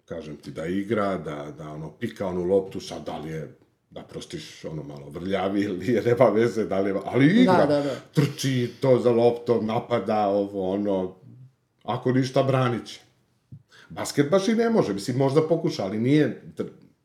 kažem 0.05 0.37
ti, 0.37 0.51
da 0.51 0.67
igra, 0.67 1.19
da, 1.19 1.55
da 1.59 1.71
ono, 1.71 1.93
pika 1.93 2.27
onu 2.27 2.45
loptu, 2.45 2.81
sad 2.81 3.07
da 3.07 3.19
li 3.19 3.31
je, 3.31 3.57
da 3.91 4.03
prostiš 4.03 4.65
ono 4.65 4.83
malo 4.83 5.09
vrljavi 5.09 5.61
ili 5.61 5.79
nije, 5.79 6.03
nema 6.07 6.25
veze, 6.25 6.65
da 6.65 6.81
li 6.81 6.91
je, 6.91 6.97
ali 7.05 7.27
igra, 7.43 7.67
Da, 7.67 7.67
da, 7.67 7.83
da. 7.83 7.95
trči 8.15 8.71
to 8.81 8.99
za 8.99 9.11
loptom, 9.11 9.67
napada, 9.67 10.27
ovo, 10.27 10.71
ono, 10.71 11.17
ako 11.85 12.13
ništa, 12.13 12.43
branit 12.43 12.87
će. 12.87 13.01
Basket 13.89 14.31
baš 14.31 14.49
i 14.49 14.55
ne 14.55 14.71
može, 14.71 14.95
mislim, 14.95 15.17
možda 15.17 15.49
pokuša, 15.49 15.85
ali 15.85 15.99
nije 15.99 16.43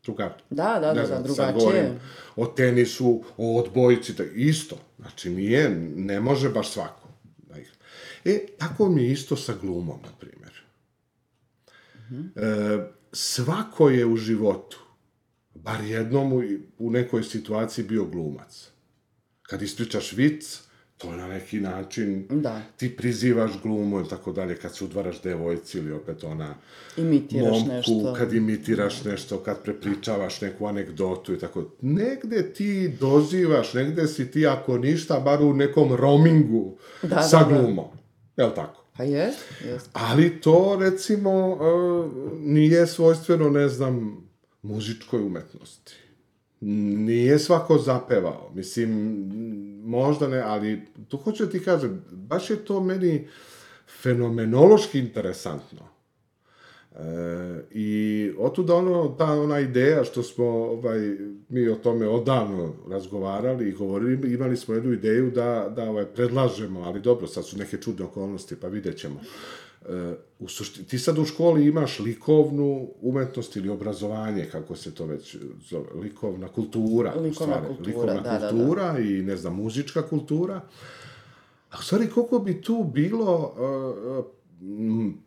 drugar. 0.04 0.34
Da, 0.50 0.80
da, 0.82 0.94
Ne 0.94 1.02
da, 1.02 1.08
znam, 1.08 1.24
da, 1.24 1.28
drugačije. 1.28 2.00
o 2.36 2.46
tenisu, 2.46 3.24
o 3.38 3.60
odbojici, 3.60 4.13
da, 4.13 4.24
isto. 4.24 4.78
Znači, 5.00 5.30
nije, 5.30 5.70
ne 5.96 6.20
može 6.20 6.50
baš 6.50 6.72
svako 6.72 7.02
da. 7.38 7.56
E, 8.26 8.46
tako 8.58 8.89
mi 8.89 9.04
je 9.04 9.12
isto 9.12 9.36
sa 9.36 9.54
glumom, 9.62 10.00
na 10.04 10.10
primjer. 10.20 10.62
E, 12.36 12.91
svako 13.12 13.89
je 13.89 14.06
u 14.06 14.17
životu, 14.17 14.80
bar 15.54 15.84
jednom 15.84 16.34
u, 16.34 16.41
u 16.78 16.91
nekoj 16.91 17.24
situaciji 17.24 17.86
bio 17.86 18.06
glumac. 18.06 18.70
Kad 19.41 19.62
ispričaš 19.62 20.13
vic, 20.13 20.62
to 21.02 21.12
je 21.12 21.18
na 21.18 21.28
neki 21.28 21.60
način, 21.60 22.28
Da. 22.30 22.62
ti 22.78 22.96
prizivaš 22.96 23.52
glumu 23.64 24.02
i 24.02 24.10
tako 24.10 24.32
dalje, 24.32 24.56
kad 24.56 24.76
se 24.76 24.84
udvaraš 24.84 25.22
devojci 25.22 25.78
ili 25.78 25.92
opet 25.92 26.24
ona 26.24 26.56
Imitiraš 26.98 27.58
momku, 27.58 27.68
nešto. 27.74 28.14
kad 28.18 28.34
imitiraš 28.34 29.04
nešto, 29.04 29.38
kad 29.38 29.64
prepričavaš 29.64 30.42
neku 30.42 30.66
anegdotu 30.66 31.34
i 31.34 31.40
tako. 31.40 31.64
Negde 31.82 32.54
ti 32.54 32.88
dozivaš, 33.00 33.74
negde 33.74 34.08
si 34.08 34.32
ti, 34.32 34.48
ako 34.48 34.78
ništa, 34.78 35.20
bar 35.20 35.42
u 35.42 35.54
nekom 35.54 35.96
roamingu 35.96 36.78
Da, 37.02 37.22
sa 37.22 37.40
da, 37.40 37.46
da. 37.46 37.62
glumom. 37.62 37.86
Jel 38.38 38.52
tako? 38.56 38.86
Pa 38.98 39.04
jest, 39.04 39.40
jest. 39.66 39.90
Ali 39.94 40.42
to, 40.42 40.78
recimo, 40.82 41.32
e, 41.54 42.10
nije 42.40 42.88
svojstveno, 42.88 43.50
ne 43.50 43.70
znam, 43.70 44.24
muzičkoj 44.64 45.22
umetnosti. 45.22 45.94
Nije 46.62 47.39
svako 47.39 47.78
zapevao. 47.78 48.52
Mislim, 48.56 48.89
možda 49.84 50.28
ne, 50.28 50.39
ali 50.39 50.82
tu 51.08 51.17
hoću 51.17 51.45
da 51.45 51.52
ti 51.52 51.63
kažem, 51.63 52.04
baš 52.12 52.50
je 52.50 52.65
to 52.65 52.84
meni 52.84 53.28
fenomenološki 54.02 55.00
interesantno. 55.00 55.91
E, 56.95 57.04
I 57.71 58.32
otuda 58.38 58.76
ono, 58.76 59.15
ta 59.17 59.26
ona 59.26 59.60
ideja 59.60 60.04
što 60.04 60.24
smo 60.24 60.45
ovaj, 60.45 61.17
mi 61.50 61.69
o 61.69 61.76
tome 61.76 62.08
odavno 62.08 62.74
razgovarali 62.89 63.69
i 63.69 63.74
govorili, 63.74 64.34
imali 64.34 64.58
smo 64.58 64.74
jednu 64.74 64.93
ideju 64.93 65.32
da, 65.32 65.74
da 65.76 65.89
ovaj, 65.89 66.06
predlažemo, 66.06 66.82
ali 66.82 67.02
dobro, 67.02 67.28
sad 67.28 67.45
su 67.45 67.58
neke 67.58 67.78
čudne 67.78 68.06
okolnosti, 68.06 68.56
pa 68.56 68.67
vidjet 68.67 68.97
ćemo. 68.97 69.21
U 70.39 70.48
sušti, 70.48 70.84
ti 70.84 71.00
sad 71.00 71.17
u 71.17 71.26
školi 71.26 71.67
imaš 71.67 72.00
likovnu 72.00 72.89
umetnost 73.02 73.56
ili 73.56 73.70
obrazovanje, 73.70 74.48
kako 74.52 74.76
se 74.76 74.96
to 74.96 75.06
već 75.06 75.38
zove, 75.70 75.86
likovna 76.02 76.48
kultura. 76.48 77.13
Likovna 77.13 77.56
stvari. 77.56 77.67
kultura, 77.67 77.88
likovna 77.88 78.22
da, 78.22 78.32
da, 78.32 78.39
da. 78.39 78.50
kultura 78.50 79.00
i, 79.00 79.22
ne 79.22 79.38
znam, 79.38 79.56
muzička 79.56 80.02
kultura. 80.02 80.62
A 81.72 81.78
u 81.80 81.84
stvari, 81.84 82.10
koliko 82.10 82.39
bi 82.39 82.62
tu 82.62 82.84
bilo, 82.94 83.54
uh, 84.20 84.26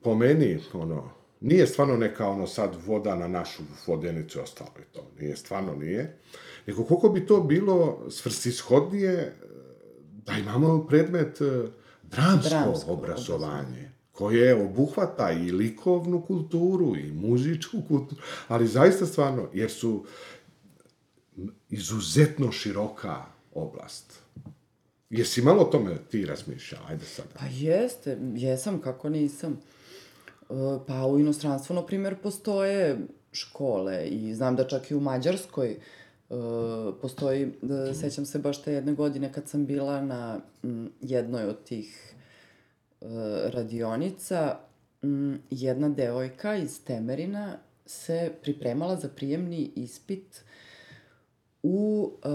po 0.02 0.14
meni, 0.14 0.58
ono, 0.72 1.10
nije 1.40 1.66
stvarno 1.66 1.96
neka 1.96 2.28
ono 2.28 2.46
sad 2.46 2.76
voda 2.86 3.16
na 3.16 3.28
našu 3.28 3.62
vodenicu 3.86 4.40
ostalo 4.40 4.70
i 4.78 4.94
to. 4.94 5.10
Nije, 5.20 5.36
stvarno 5.36 5.74
nije. 5.74 6.18
Nego 6.66 6.84
koliko 6.84 7.08
bi 7.08 7.26
to 7.26 7.40
bilo 7.40 8.06
svrsishodnije 8.10 9.12
eh, 9.12 9.34
da 10.26 10.32
imamo 10.32 10.86
predmet 10.86 11.40
eh, 11.40 11.68
dramsko, 12.02 12.48
Dramsko 12.48 12.92
obrazovanje 12.92 13.93
koje 14.14 14.64
obuhvata 14.64 15.32
i 15.32 15.52
likovnu 15.52 16.22
kulturu 16.22 16.96
i 16.96 17.12
muzičku 17.12 17.82
kulturu, 17.88 18.20
ali 18.48 18.66
zaista 18.66 19.06
stvarno, 19.06 19.48
jer 19.52 19.70
su 19.70 20.04
izuzetno 21.70 22.52
široka 22.52 23.24
oblast. 23.54 24.18
Jesi 25.10 25.42
malo 25.42 25.62
o 25.62 25.64
tome 25.64 25.96
ti 26.10 26.26
razmišljala? 26.26 26.86
Ajde 26.88 27.04
sada. 27.04 27.28
Pa 27.38 27.46
jeste, 27.46 28.18
jesam, 28.34 28.80
kako 28.80 29.08
nisam. 29.08 29.60
E, 30.50 30.54
Pa 30.86 31.06
u 31.06 31.18
inostranstvu, 31.18 31.74
na 31.74 31.86
primjer, 31.86 32.16
postoje 32.22 32.98
škole 33.32 34.06
i 34.08 34.34
znam 34.34 34.56
da 34.56 34.66
čak 34.66 34.90
i 34.90 34.94
u 34.94 35.00
Mađarskoj 35.00 35.70
e, 35.70 35.78
postoji, 37.02 37.52
da, 37.62 37.94
sećam 37.94 38.26
se 38.26 38.38
baš 38.38 38.62
te 38.62 38.72
jedne 38.72 38.92
godine 38.92 39.32
kad 39.32 39.48
sam 39.48 39.66
bila 39.66 40.00
na 40.00 40.40
jednoj 41.00 41.44
od 41.44 41.64
tih 41.64 42.13
radionica, 43.46 44.58
m, 45.02 45.38
jedna 45.50 45.88
devojka 45.88 46.56
iz 46.56 46.84
Temerina 46.84 47.56
se 47.86 48.32
pripremala 48.42 48.96
za 48.96 49.08
prijemni 49.08 49.70
ispit 49.76 50.44
u 51.62 52.10
e, 52.14 52.28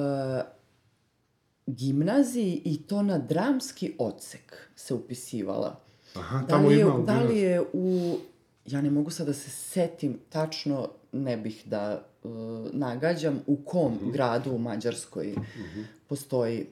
gimnaziji 1.67 2.61
i 2.65 2.81
to 2.81 3.01
na 3.01 3.17
dramski 3.17 3.95
odsek 3.97 4.69
se 4.75 4.93
upisivala. 4.93 5.79
Aha, 6.15 6.39
Da 6.39 6.47
tamo 6.47 6.71
je, 6.71 6.81
ima 6.81 6.95
u 6.95 7.03
da 7.03 7.21
li 7.21 7.37
je 7.37 7.61
u... 7.73 8.17
Ja 8.65 8.81
ne 8.81 8.91
mogu 8.91 9.09
sad 9.09 9.27
da 9.27 9.33
se 9.33 9.49
setim 9.49 10.19
tačno, 10.29 10.89
ne 11.11 11.37
bih 11.37 11.63
da 11.65 12.01
uh, 12.23 12.31
nagađam 12.73 13.41
u 13.47 13.55
kom 13.55 13.93
Mhm. 13.93 14.11
gradu 14.11 14.51
u 14.51 14.57
Mađarskoj 14.57 15.35
postoji 16.07 16.67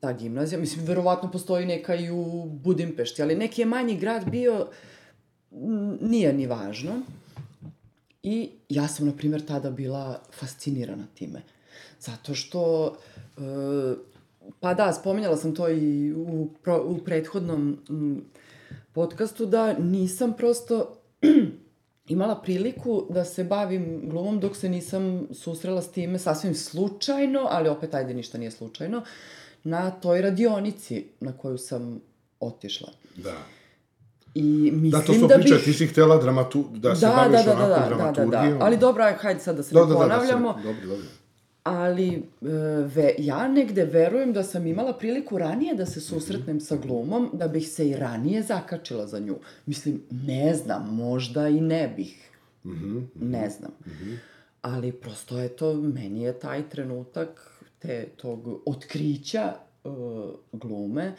ta 0.00 0.12
gimnazija. 0.12 0.60
Mislim, 0.60 0.84
verovatno 0.84 1.30
postoji 1.30 1.66
neka 1.66 1.94
i 1.94 2.10
u 2.10 2.44
Budimpešti, 2.44 3.22
ali 3.22 3.36
neki 3.36 3.62
je 3.62 3.66
manji 3.66 3.96
grad 3.96 4.30
bio, 4.30 4.68
nije 6.00 6.32
ni 6.32 6.46
važno. 6.46 7.02
I 8.22 8.50
ja 8.68 8.88
sam, 8.88 9.06
na 9.06 9.12
primjer, 9.12 9.46
tada 9.46 9.70
bila 9.70 10.20
fascinirana 10.32 11.06
time. 11.14 11.42
Zato 12.00 12.34
što, 12.34 12.94
e, 13.38 13.40
pa 14.60 14.74
da, 14.74 14.92
spominjala 14.92 15.36
sam 15.36 15.54
to 15.54 15.68
i 15.68 16.12
u, 16.12 16.48
pro, 16.62 16.84
u 16.86 16.98
prethodnom 16.98 17.78
m, 17.88 18.24
podcastu, 18.92 19.46
da 19.46 19.72
nisam 19.78 20.32
prosto 20.36 20.96
imala 22.08 22.40
priliku 22.42 23.06
da 23.10 23.24
se 23.24 23.44
bavim 23.44 24.08
glumom 24.10 24.40
dok 24.40 24.56
se 24.56 24.68
nisam 24.68 25.28
susrela 25.32 25.82
s 25.82 25.92
time 25.92 26.18
sasvim 26.18 26.54
slučajno, 26.54 27.46
ali 27.50 27.68
opet 27.68 27.94
ajde 27.94 28.14
ništa 28.14 28.38
nije 28.38 28.50
slučajno, 28.50 29.02
na 29.66 29.90
toj 29.90 30.20
radionici 30.20 31.04
na 31.20 31.32
koju 31.32 31.58
sam 31.58 32.00
otišla. 32.40 32.88
Da. 33.16 33.34
I 34.34 34.42
mislim 34.72 34.90
Da, 34.90 35.00
to 35.00 35.14
smo 35.14 35.26
da 35.26 35.34
pričali, 35.34 35.56
bih... 35.56 35.64
ti 35.64 35.72
si 35.72 35.86
htela 35.86 36.16
dramatu, 36.16 36.64
da 36.74 36.94
se 36.96 37.06
da, 37.06 37.12
baviš 37.12 37.44
da, 37.44 37.54
da, 37.54 37.64
onako 37.64 37.68
da, 37.68 37.78
da, 37.78 37.88
da, 37.88 37.94
dramaturgijom. 37.94 38.58
da. 38.58 38.64
Ali 38.64 38.76
dobro, 38.76 39.04
aj, 39.04 39.14
hajde 39.14 39.40
sad 39.40 39.56
da 39.56 39.62
se 39.62 39.74
da, 39.74 39.80
ne 39.80 39.86
da, 39.86 39.92
da, 39.92 39.98
da, 39.98 40.04
ponavljamo. 40.04 40.54
se, 40.58 40.62
dobro, 40.66 40.86
dobro. 40.86 41.06
Ali 41.62 42.08
e, 42.08 42.22
ve, 42.94 43.14
ja 43.18 43.48
negde 43.48 43.84
verujem 43.84 44.32
da 44.32 44.42
sam 44.42 44.66
imala 44.66 44.92
priliku 44.92 45.38
ranije 45.38 45.74
da 45.74 45.86
se 45.86 46.00
susretnem 46.00 46.60
sa 46.60 46.76
glumom, 46.76 47.30
da 47.32 47.48
bih 47.48 47.68
se 47.68 47.88
i 47.88 47.96
ranije 47.96 48.42
zakačila 48.42 49.06
za 49.06 49.18
nju. 49.18 49.36
Mislim, 49.66 50.02
ne 50.10 50.54
znam, 50.54 50.94
možda 50.94 51.48
i 51.48 51.60
ne 51.60 51.92
bih. 51.96 52.30
Mhm. 52.64 52.98
Ne 53.20 53.50
znam. 53.50 53.70
Ali 54.62 54.92
prosto 54.92 55.38
je 55.38 55.48
to, 55.48 55.74
meni 55.74 56.22
je 56.22 56.38
taj 56.38 56.68
trenutak 56.68 57.55
te, 57.86 58.08
tog 58.16 58.62
otkrića 58.66 59.54
e, 59.84 59.88
glume 60.52 61.14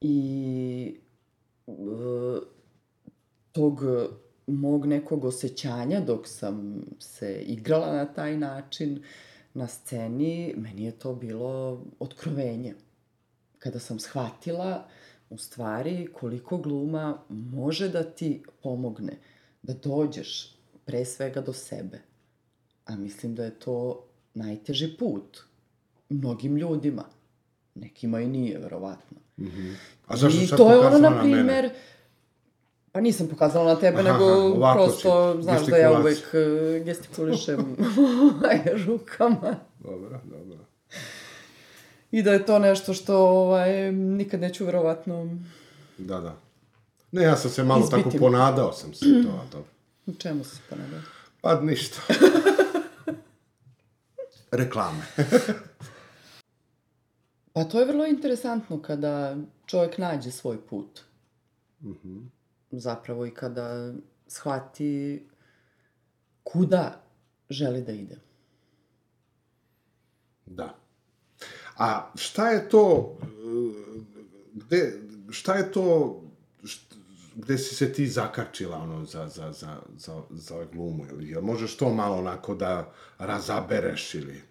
i 0.00 0.96
e, 1.66 1.72
tog 3.52 3.80
mog 4.46 4.86
nekog 4.86 5.24
osjećanja 5.24 6.00
dok 6.00 6.28
sam 6.28 6.84
se 6.98 7.42
igrala 7.42 7.92
na 7.92 8.04
taj 8.04 8.36
način 8.36 9.02
na 9.54 9.66
sceni, 9.66 10.54
meni 10.56 10.84
je 10.84 10.92
to 10.92 11.14
bilo 11.14 11.82
otkrovenje. 11.98 12.74
Kada 13.58 13.78
sam 13.78 13.98
shvatila 13.98 14.88
u 15.30 15.38
stvari 15.38 16.08
koliko 16.12 16.58
gluma 16.58 17.18
može 17.28 17.88
da 17.88 18.02
ti 18.02 18.42
pomogne 18.62 19.18
da 19.62 19.74
dođeš 19.74 20.56
pre 20.84 21.04
svega 21.04 21.40
do 21.40 21.52
sebe. 21.52 22.00
A 22.84 22.96
mislim 22.96 23.34
da 23.34 23.44
je 23.44 23.58
to 23.58 24.06
najteži 24.36 24.96
put 24.98 25.38
mnogim 26.08 26.56
ljudima. 26.56 27.04
Nekima 27.74 28.20
i 28.20 28.28
nije, 28.28 28.58
verovatno. 28.58 29.18
A 30.06 30.16
zašto 30.16 30.42
I 30.42 30.46
sad 30.46 30.58
to 30.58 30.72
je 30.72 30.78
ono, 30.78 30.90
na 30.90 30.98
na 30.98 31.10
mene? 31.10 31.22
primer, 31.22 31.70
pa 32.92 33.00
nisam 33.00 33.28
pokazala 33.28 33.74
na 33.74 33.80
tebe, 33.80 34.00
Aha, 34.00 34.12
nego 34.12 34.56
aha, 34.64 34.74
prosto, 34.74 35.36
si, 35.36 35.42
znaš 35.42 35.66
da 35.66 35.76
ja 35.76 36.00
uvek 36.00 36.18
uh, 36.18 36.84
gestikulišem 36.84 37.76
rukama. 38.86 39.56
Dobro, 39.78 40.20
dobro. 40.24 40.58
I 42.10 42.22
da 42.22 42.32
je 42.32 42.46
to 42.46 42.58
nešto 42.58 42.94
što 42.94 43.16
ovaj, 43.18 43.92
nikad 43.92 44.40
neću 44.40 44.64
verovatno... 44.64 45.38
Da, 45.98 46.20
da. 46.20 46.36
Ne, 47.12 47.22
ja 47.22 47.36
sam 47.36 47.50
se 47.50 47.64
malo 47.64 47.86
tako 47.86 47.98
Izbiti. 47.98 48.18
ponadao 48.18 48.72
sam 48.72 48.94
se 48.94 49.04
to, 49.04 49.28
a 49.28 49.44
dobro. 49.52 49.70
U 50.06 50.12
čemu 50.14 50.44
si 50.44 50.60
pa 50.70 50.76
ne 50.76 50.82
Pa 51.40 51.60
ništa. 51.60 52.00
Reklame. 54.56 55.06
Pa 57.52 57.64
to 57.64 57.80
je 57.80 57.86
vrlo 57.86 58.06
interesantno 58.06 58.82
kada 58.82 59.36
čovjek 59.66 59.98
nađe 59.98 60.30
svoj 60.30 60.66
put. 60.66 61.00
Zapravo 62.70 63.26
i 63.26 63.30
kada 63.30 63.92
shvati 64.26 65.26
kuda 66.42 67.02
želi 67.50 67.82
da 67.82 67.92
ide. 67.92 68.18
Da. 70.46 70.78
A 71.78 72.10
šta 72.14 72.50
je 72.50 72.68
to, 72.68 73.16
e, 73.22 73.26
gde, 74.54 75.00
šta 75.30 75.54
je 75.54 75.72
to, 75.72 76.20
gde 77.36 77.58
si 77.58 77.74
se 77.74 77.92
ti 77.92 78.08
zakačila, 78.08 78.76
ono, 78.76 79.04
za, 79.04 79.28
za, 79.28 79.52
za, 79.52 79.76
za, 79.96 80.22
za 80.30 80.64
glumu, 80.72 81.06
ili, 81.10 81.30
jel 81.30 81.42
možeš 81.42 81.76
to 81.76 81.90
malo 81.94 82.16
onako 82.16 82.54
da 82.54 82.92
razabereš, 83.18 84.14
ili, 84.14 84.42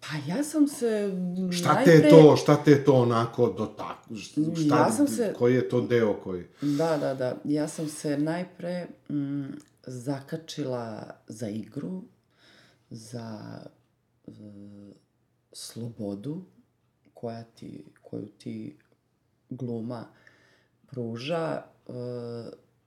Pa 0.00 0.32
ja 0.34 0.44
sam 0.44 0.68
se 0.68 1.10
šta 1.52 1.84
te 1.84 1.90
je 1.90 2.10
to, 2.10 2.36
šta 2.36 2.64
te 2.64 2.70
je 2.70 2.84
to 2.84 2.92
onako 2.94 3.48
do 3.58 3.66
tako, 3.66 4.16
šta, 4.16 4.76
Ja 4.76 4.92
sam 4.92 5.08
se- 5.08 5.34
koji 5.38 5.54
je 5.54 5.68
to 5.68 5.80
deo 5.80 6.14
koji, 6.14 6.44
Da, 6.60 6.96
da, 6.96 7.14
da. 7.14 7.36
Ja 7.44 7.68
sam 7.68 7.88
se 7.88 8.18
najpre 8.18 8.86
mm, 9.10 9.44
zakačila 9.86 11.14
za 11.26 11.48
igru, 11.48 12.02
za 12.90 13.58
e, 14.26 14.30
slobodu 15.52 16.44
koja 17.14 17.42
ti, 17.44 17.84
koju 18.02 18.26
ti 18.28 18.76
gluma 19.50 20.04
pruža, 20.86 21.62
e, 21.88 21.92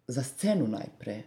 za 0.07 0.23
scenu 0.23 0.67
najpre. 0.67 1.21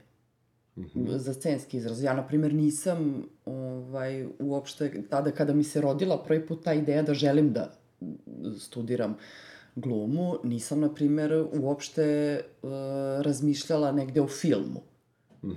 Za 1.16 1.35
scenski 1.35 1.76
izraz. 1.76 2.02
Ja, 2.02 2.14
na 2.14 2.26
primjer, 2.26 2.54
nisam 2.54 3.24
ovaj, 3.44 4.26
uopšte, 4.38 5.02
tada 5.11 5.30
kada 5.30 5.54
mi 5.54 5.64
se 5.64 5.80
rodila 5.80 6.22
prvi 6.24 6.46
put 6.46 6.64
ta 6.64 6.74
ideja 6.74 7.02
da 7.02 7.14
želim 7.14 7.52
da 7.52 7.72
studiram 8.58 9.16
glumu, 9.74 10.37
nisam, 10.44 10.80
na 10.80 10.94
primjer, 10.94 11.44
uopšte 11.61 12.02
e, 12.02 12.40
razmišljala 13.22 13.92
negde 13.92 14.20
o 14.20 14.28
filmu. 14.28 14.80
E, 15.42 15.48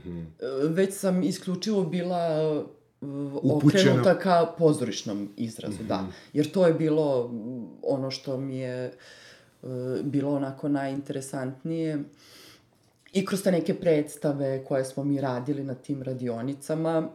već 0.69 0.93
sam 0.93 1.23
isključivo 1.23 1.83
bila 1.83 2.27
e, 2.27 2.63
okrenuta 3.43 4.19
ka 4.19 4.53
pozorišnom 4.57 5.29
izrazu, 5.37 5.83
da. 5.87 6.07
Jer 6.33 6.51
to 6.51 6.67
je 6.67 6.73
bilo 6.73 7.27
mm, 7.27 7.67
ono 7.83 8.11
što 8.11 8.37
mi 8.37 8.57
je 8.57 8.85
e, 8.85 8.91
bilo 10.03 10.35
onako 10.35 10.69
najinteresantnije. 10.69 12.03
I 13.13 13.25
kroz 13.25 13.43
te 13.43 13.51
neke 13.51 13.73
predstave 13.73 14.63
koje 14.65 14.85
smo 14.85 15.03
mi 15.03 15.21
radili 15.21 15.63
na 15.63 15.73
tim 15.73 16.03
radionicama, 16.03 17.09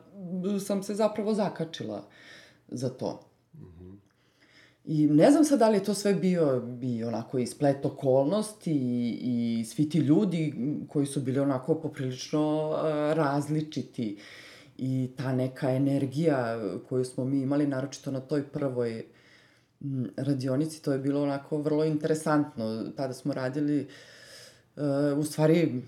sam 0.66 0.82
se 0.82 0.94
zapravo 0.94 1.34
zakačila 1.34 2.04
za 2.68 2.88
to. 2.88 3.20
I 4.84 5.06
ne 5.06 5.30
znam 5.30 5.44
sad 5.44 5.58
da 5.58 5.68
li 5.68 5.76
je 5.76 5.84
to 5.84 5.94
sve 5.94 6.14
bio, 6.14 6.60
bio 6.60 7.08
onako 7.08 7.38
i 7.38 7.46
splet 7.46 7.84
okolnosti 7.84 8.72
i, 8.72 9.60
i 9.60 9.64
svi 9.64 9.88
ti 9.88 9.98
ljudi 9.98 10.54
koji 10.88 11.06
su 11.06 11.20
bili 11.20 11.38
onako 11.38 11.74
poprilično 11.74 12.72
a, 12.72 13.12
različiti 13.16 14.18
i 14.78 15.10
ta 15.16 15.32
neka 15.32 15.70
energija 15.70 16.58
koju 16.88 17.04
smo 17.04 17.24
mi 17.24 17.40
imali, 17.40 17.66
naročito 17.66 18.10
na 18.10 18.20
toj 18.20 18.42
prvoj 18.42 18.98
m, 18.98 19.04
radionici, 20.16 20.82
to 20.82 20.92
je 20.92 20.98
bilo 20.98 21.22
onako 21.22 21.58
vrlo 21.58 21.84
interesantno. 21.84 22.84
Tada 22.96 23.14
smo 23.14 23.34
radili, 23.34 23.88
e, 24.76 24.82
u 25.16 25.24
stvari, 25.24 25.82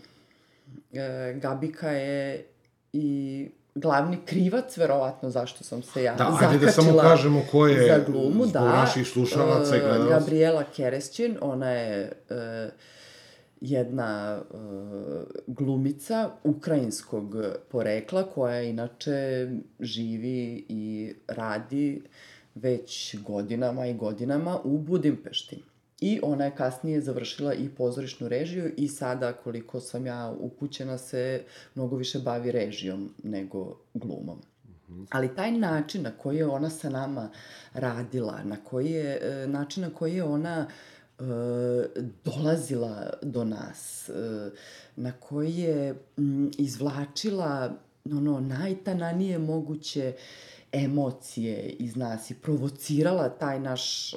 e, 0.93 1.35
Gabika 1.43 1.91
je 1.91 2.47
i 2.93 3.49
glavni 3.75 4.19
krivac, 4.27 4.77
verovatno, 4.77 5.31
zašto 5.31 5.65
sam 5.65 5.83
se 5.83 6.03
ja 6.03 6.15
Da, 6.15 6.25
zakačila 6.25 6.51
ajde 6.51 6.67
da 6.67 6.73
samo 6.73 6.99
kažemo 6.99 7.43
ko 7.51 7.67
je 7.67 7.89
za 7.89 8.13
glumu, 8.13 8.47
da. 8.47 8.61
naših 8.61 9.09
slušalaca 9.09 9.77
i 9.77 9.79
e, 9.79 9.83
gledalaca. 9.83 10.19
Gabriela 10.19 10.65
Keresćin, 10.77 11.39
ona 11.41 11.71
je 11.71 12.13
e, 12.31 12.71
jedna 13.61 14.41
e, 14.41 14.55
glumica 15.47 16.31
ukrajinskog 16.45 17.37
porekla 17.71 18.23
koja 18.23 18.63
inače 18.63 19.49
živi 19.81 20.65
i 20.69 21.15
radi 21.29 22.03
već 22.55 23.17
godinama 23.23 23.87
i 23.87 23.95
godinama 23.95 24.59
u 24.65 24.79
Budimpešti. 24.79 25.63
I 26.01 26.21
ona 26.23 26.45
je 26.45 26.57
kasnije 26.57 27.01
završila 27.01 27.55
i 27.55 27.69
pozorišnu 27.69 28.29
režiju 28.29 28.73
i 28.77 28.89
sada, 28.89 29.33
koliko 29.33 29.81
sam 29.81 30.07
ja 30.07 30.35
upućena, 30.41 30.99
se 30.99 31.45
mnogo 31.75 31.97
više 31.97 32.19
bavi 32.19 32.53
režijom 32.53 33.15
nego 33.23 33.79
glumom. 33.95 34.39
Ali 35.11 35.35
taj 35.35 35.53
način 35.53 36.03
na 36.03 36.11
koji 36.11 36.37
je 36.37 36.47
ona 36.47 36.71
sa 36.71 36.91
nama 36.91 37.31
radila, 37.75 38.43
na 38.45 38.57
koji 38.65 38.91
je, 38.91 39.19
e, 39.23 39.47
način 39.47 39.83
na 39.83 39.91
koji 39.91 40.15
je 40.15 40.25
ona 40.25 40.67
dolazila 42.25 43.11
do 43.23 43.45
nas, 43.45 44.09
e, 44.09 44.51
na 44.97 45.13
koji 45.13 45.57
je 45.57 45.95
m, 46.19 46.51
izvlačila 46.59 47.73
ono 48.05 48.41
najtananije 48.41 49.39
moguće 49.39 50.13
emocije 50.73 51.69
iz 51.69 51.97
nas 51.97 52.31
i 52.31 52.35
provocirala 52.35 53.29
taj 53.29 53.61
naš 53.61 54.15
e, 54.15 54.17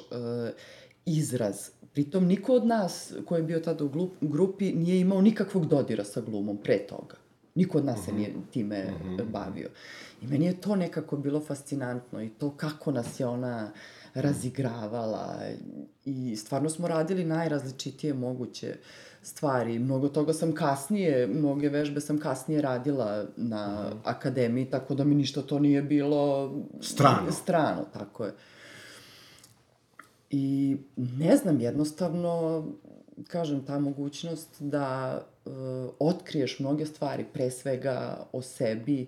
izraz. 1.06 1.70
Pritom 1.92 2.26
niko 2.26 2.52
od 2.52 2.66
nas 2.66 3.12
koji 3.26 3.38
je 3.38 3.42
bio 3.42 3.60
tada 3.60 3.84
u 3.84 3.88
glup, 3.88 4.12
grupi 4.20 4.72
nije 4.72 5.00
imao 5.00 5.20
nikakvog 5.20 5.66
dodira 5.66 6.04
sa 6.04 6.20
glumom 6.20 6.56
pre 6.56 6.78
toga. 6.78 7.16
Niko 7.54 7.78
od 7.78 7.84
nas 7.84 8.04
se 8.04 8.12
nije 8.12 8.32
time 8.50 8.86
-hmm. 9.04 9.30
bavio. 9.30 9.70
I 10.22 10.26
meni 10.26 10.46
je 10.46 10.60
to 10.60 10.76
nekako 10.76 11.16
bilo 11.16 11.40
fascinantno 11.40 12.22
i 12.22 12.28
to 12.28 12.50
kako 12.50 12.92
nas 12.92 13.20
je 13.20 13.26
ona 13.26 13.72
razigravala 14.14 15.40
i 16.04 16.36
stvarno 16.36 16.70
smo 16.70 16.88
radili 16.88 17.24
najrazličitije 17.24 18.14
moguće 18.14 18.76
stvari. 19.26 19.78
Mnogo 19.78 20.08
toga 20.08 20.32
sam 20.32 20.52
kasnije, 20.54 21.26
mnoge 21.26 21.68
vežbe 21.68 22.00
sam 22.00 22.18
kasnije 22.18 22.62
radila 22.62 23.24
na 23.36 23.90
mm. 23.90 24.00
akademiji, 24.04 24.70
tako 24.70 24.94
da 24.94 25.04
mi 25.04 25.14
ništa 25.14 25.42
to 25.42 25.58
nije 25.58 25.82
bilo... 25.82 26.52
Strano. 26.80 27.32
Strano, 27.32 27.84
tako 27.92 28.24
je. 28.24 28.32
I 30.30 30.76
ne 30.96 31.36
znam, 31.36 31.60
jednostavno, 31.60 32.64
kažem, 33.28 33.64
ta 33.64 33.78
mogućnost 33.78 34.56
da 34.60 35.20
uh, 35.44 35.52
otkriješ 35.98 36.58
mnoge 36.58 36.86
stvari, 36.86 37.24
pre 37.32 37.50
svega 37.50 38.26
o 38.32 38.42
sebi, 38.42 39.06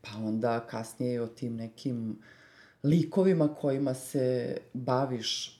pa 0.00 0.10
onda 0.24 0.60
kasnije 0.60 1.14
i 1.14 1.18
o 1.18 1.26
tim 1.26 1.56
nekim 1.56 2.18
likovima 2.84 3.54
kojima 3.54 3.94
se 3.94 4.56
baviš. 4.74 5.57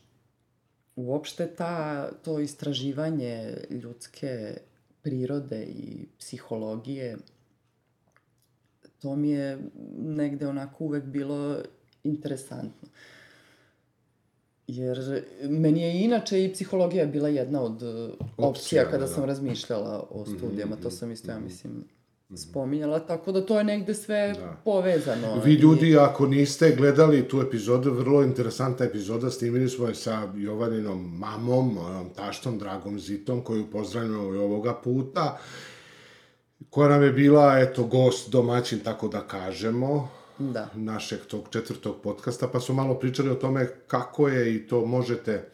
Uopšte 0.99 1.47
ta, 1.47 2.09
to 2.25 2.41
istraživanje 2.41 3.55
ljudske 3.71 4.59
prirode 5.03 5.65
i 5.65 6.07
psihologije, 6.19 7.17
to 9.03 9.17
mi 9.17 9.31
je 9.31 9.59
negde 9.99 10.47
onako 10.47 10.85
uvek 10.85 11.05
bilo 11.05 11.59
interesantno. 12.05 12.89
Jer 14.67 15.25
meni 15.43 15.83
je 15.83 16.05
inače 16.05 16.45
i 16.45 16.53
psihologija 16.53 17.07
bila 17.07 17.29
jedna 17.29 17.63
od 17.63 17.83
opcija, 17.83 18.23
opcija 18.37 18.85
kada 18.85 18.99
da. 18.99 19.07
sam 19.07 19.25
razmišljala 19.25 20.07
o 20.11 20.23
mhm, 20.23 20.37
studijama, 20.37 20.77
to 20.77 20.91
sam 20.91 21.13
isto, 21.13 21.31
ja 21.31 21.37
mhm. 21.37 21.45
mislim, 21.45 21.85
spominjala, 22.37 23.01
tako 23.01 23.33
da 23.33 23.47
to 23.47 23.59
je 23.59 23.65
negde 23.65 23.95
sve 23.95 24.33
da. 24.33 24.57
povezano. 24.65 25.41
Vi 25.45 25.53
ljudi, 25.53 25.89
I... 25.89 25.97
ako 25.99 26.27
niste 26.27 26.75
gledali 26.77 27.29
tu 27.29 27.41
epizodu, 27.41 27.91
vrlo 27.91 28.23
interesantna 28.23 28.87
epizoda, 28.87 29.31
snimili 29.31 29.69
smo 29.69 29.89
je 29.89 29.95
sa 29.95 30.33
Jovaninom 30.37 31.19
mamom, 31.19 31.79
taštom 32.17 32.59
Dragom 32.59 33.01
Zitom, 33.01 33.41
koju 33.45 33.71
pozdravljamo 33.71 34.35
i 34.35 34.39
ovoga 34.39 34.75
puta, 34.75 35.39
koja 36.71 36.89
nam 36.89 37.03
je 37.03 37.13
bila, 37.13 37.59
eto, 37.59 37.85
gost 37.85 38.31
domaćin, 38.31 38.79
tako 38.79 39.09
da 39.09 39.21
kažemo, 39.21 40.09
da. 40.39 40.69
našeg 40.75 41.21
tog 41.21 41.49
četvrtog 41.51 41.97
podcasta, 42.03 42.49
pa 42.49 42.61
smo 42.61 42.75
malo 42.75 42.95
pričali 42.95 43.31
o 43.31 43.35
tome 43.35 43.69
kako 43.87 44.29
je 44.29 44.55
i 44.55 44.67
to 44.67 44.87
možete 44.87 45.49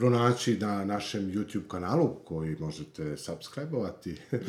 pronaći 0.00 0.56
na 0.58 0.84
našem 0.84 1.32
YouTube 1.32 1.68
kanalu 1.68 2.16
koji 2.24 2.56
možete 2.60 3.16
subscribe-ovati. 3.16 4.16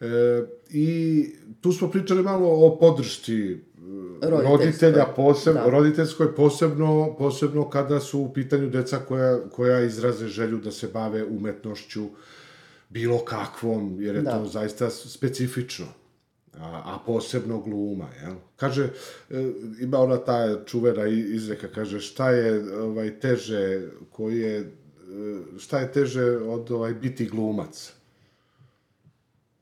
e, 0.00 0.46
I 0.70 1.26
tu 1.60 1.72
smo 1.72 1.90
pričali 1.90 2.22
malo 2.22 2.48
o 2.48 2.78
podršci 2.78 3.50
e, 3.50 3.56
roditelja, 4.30 5.06
posebno, 5.16 5.64
da. 5.64 5.70
roditeljskoj, 5.70 6.34
posebno, 6.34 7.16
posebno 7.18 7.70
kada 7.70 8.00
su 8.00 8.20
u 8.20 8.32
pitanju 8.32 8.70
deca 8.70 8.98
koja, 8.98 9.48
koja 9.48 9.80
izraze 9.80 10.26
želju 10.26 10.58
da 10.58 10.70
se 10.70 10.88
bave 10.88 11.24
umetnošću 11.24 12.08
bilo 12.88 13.18
kakvom, 13.18 14.00
jer 14.00 14.14
je 14.14 14.22
da. 14.22 14.30
to 14.30 14.46
zaista 14.46 14.90
specifično 14.90 15.86
a, 16.56 16.82
a 16.84 16.98
posebno 17.06 17.60
gluma, 17.60 18.08
jel? 18.22 18.34
Kaže, 18.56 18.90
e, 19.30 19.52
ima 19.80 19.98
ona 19.98 20.16
ta 20.16 20.64
čuvena 20.64 21.06
izreka, 21.06 21.68
kaže, 21.68 22.00
šta 22.00 22.30
je 22.30 22.80
ovaj, 22.80 23.20
teže, 23.20 23.88
koji 24.10 24.38
je, 24.38 24.58
e, 24.58 24.66
šta 25.58 25.78
je 25.78 25.92
teže 25.92 26.36
od 26.36 26.70
ovaj, 26.70 26.94
biti 26.94 27.26
glumac? 27.26 27.92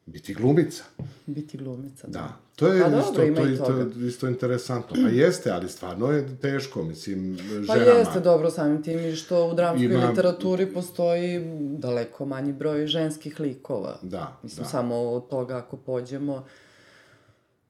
Biti 0.07 0.35
glumica. 0.35 0.85
Biti 1.27 1.59
glumica, 1.59 2.07
da. 2.07 2.18
da. 2.18 2.46
To 2.57 2.66
je 2.66 2.83
pa 2.83 2.99
isto, 2.99 3.12
dobro, 3.12 3.35
to, 3.35 3.49
isto, 3.51 4.01
isto 4.07 4.29
interesantno. 4.29 4.96
Pa 5.03 5.09
jeste, 5.09 5.51
ali 5.51 5.68
stvarno 5.68 6.12
je 6.12 6.37
teško, 6.40 6.83
mislim, 6.83 7.37
ženama. 7.37 7.66
Pa 7.66 7.75
jeste 7.77 8.20
dobro 8.20 8.51
samim 8.51 8.83
tim 8.83 8.99
i 8.99 9.16
što 9.16 9.49
u 9.49 9.55
dramskoj 9.55 9.85
Ima... 9.85 10.09
literaturi 10.09 10.72
postoji 10.72 11.40
daleko 11.79 12.25
manji 12.25 12.53
broj 12.53 12.87
ženskih 12.87 13.40
likova. 13.40 13.99
Da, 14.03 14.38
Mislim, 14.42 14.64
da. 14.64 14.70
samo 14.70 14.96
od 14.96 15.29
toga 15.29 15.57
ako 15.57 15.77
pođemo, 15.77 16.44